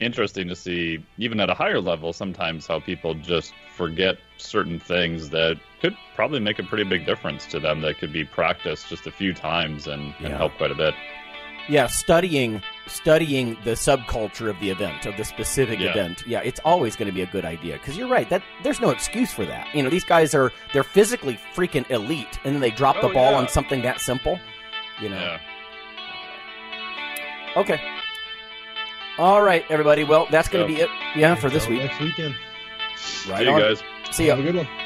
interesting 0.00 0.48
to 0.48 0.56
see, 0.56 1.02
even 1.16 1.40
at 1.40 1.48
a 1.48 1.54
higher 1.54 1.80
level, 1.80 2.12
sometimes 2.12 2.66
how 2.66 2.80
people 2.80 3.14
just 3.14 3.54
forget 3.76 4.18
certain 4.36 4.78
things 4.78 5.30
that 5.30 5.58
could 5.80 5.96
probably 6.14 6.40
make 6.40 6.58
a 6.58 6.62
pretty 6.62 6.84
big 6.84 7.06
difference 7.06 7.46
to 7.46 7.60
them 7.60 7.80
that 7.82 7.98
could 7.98 8.12
be 8.12 8.24
practiced 8.24 8.88
just 8.88 9.06
a 9.06 9.10
few 9.12 9.32
times 9.32 9.86
and, 9.86 10.14
and 10.18 10.34
help 10.34 10.52
quite 10.56 10.70
a 10.70 10.74
bit. 10.74 10.94
Yeah, 11.68 11.88
studying 11.88 12.62
studying 12.86 13.56
the 13.64 13.72
subculture 13.72 14.48
of 14.48 14.58
the 14.60 14.70
event 14.70 15.06
of 15.06 15.16
the 15.16 15.24
specific 15.24 15.80
yeah. 15.80 15.90
event. 15.90 16.24
Yeah, 16.26 16.40
it's 16.44 16.60
always 16.64 16.94
going 16.94 17.06
to 17.06 17.12
be 17.12 17.22
a 17.22 17.26
good 17.26 17.44
idea 17.44 17.74
because 17.74 17.96
you're 17.96 18.08
right. 18.08 18.28
That 18.30 18.42
there's 18.62 18.80
no 18.80 18.90
excuse 18.90 19.32
for 19.32 19.44
that. 19.46 19.74
You 19.74 19.82
know, 19.82 19.90
these 19.90 20.04
guys 20.04 20.34
are 20.34 20.52
they're 20.72 20.84
physically 20.84 21.38
freaking 21.54 21.88
elite, 21.90 22.38
and 22.44 22.54
then 22.54 22.60
they 22.60 22.70
drop 22.70 22.96
oh, 22.98 23.08
the 23.08 23.14
ball 23.14 23.32
yeah. 23.32 23.38
on 23.38 23.48
something 23.48 23.82
that 23.82 24.00
simple. 24.00 24.38
You 25.00 25.08
know. 25.08 25.18
Yeah. 25.18 25.40
Okay. 27.56 27.80
All 29.18 29.42
right, 29.42 29.64
everybody. 29.70 30.04
Well, 30.04 30.26
that's 30.30 30.48
going 30.48 30.66
to 30.66 30.72
be 30.72 30.80
it. 30.80 30.90
Yeah, 31.16 31.34
for 31.34 31.48
this 31.48 31.66
week. 31.66 31.80
Next 31.80 32.00
weekend. 32.00 32.34
Right 33.28 33.38
See 33.38 33.44
you 33.44 33.58
guys. 33.58 33.82
See 34.12 34.26
ya. 34.26 34.36
Have 34.36 34.44
a 34.44 34.52
good 34.52 34.56
one. 34.56 34.85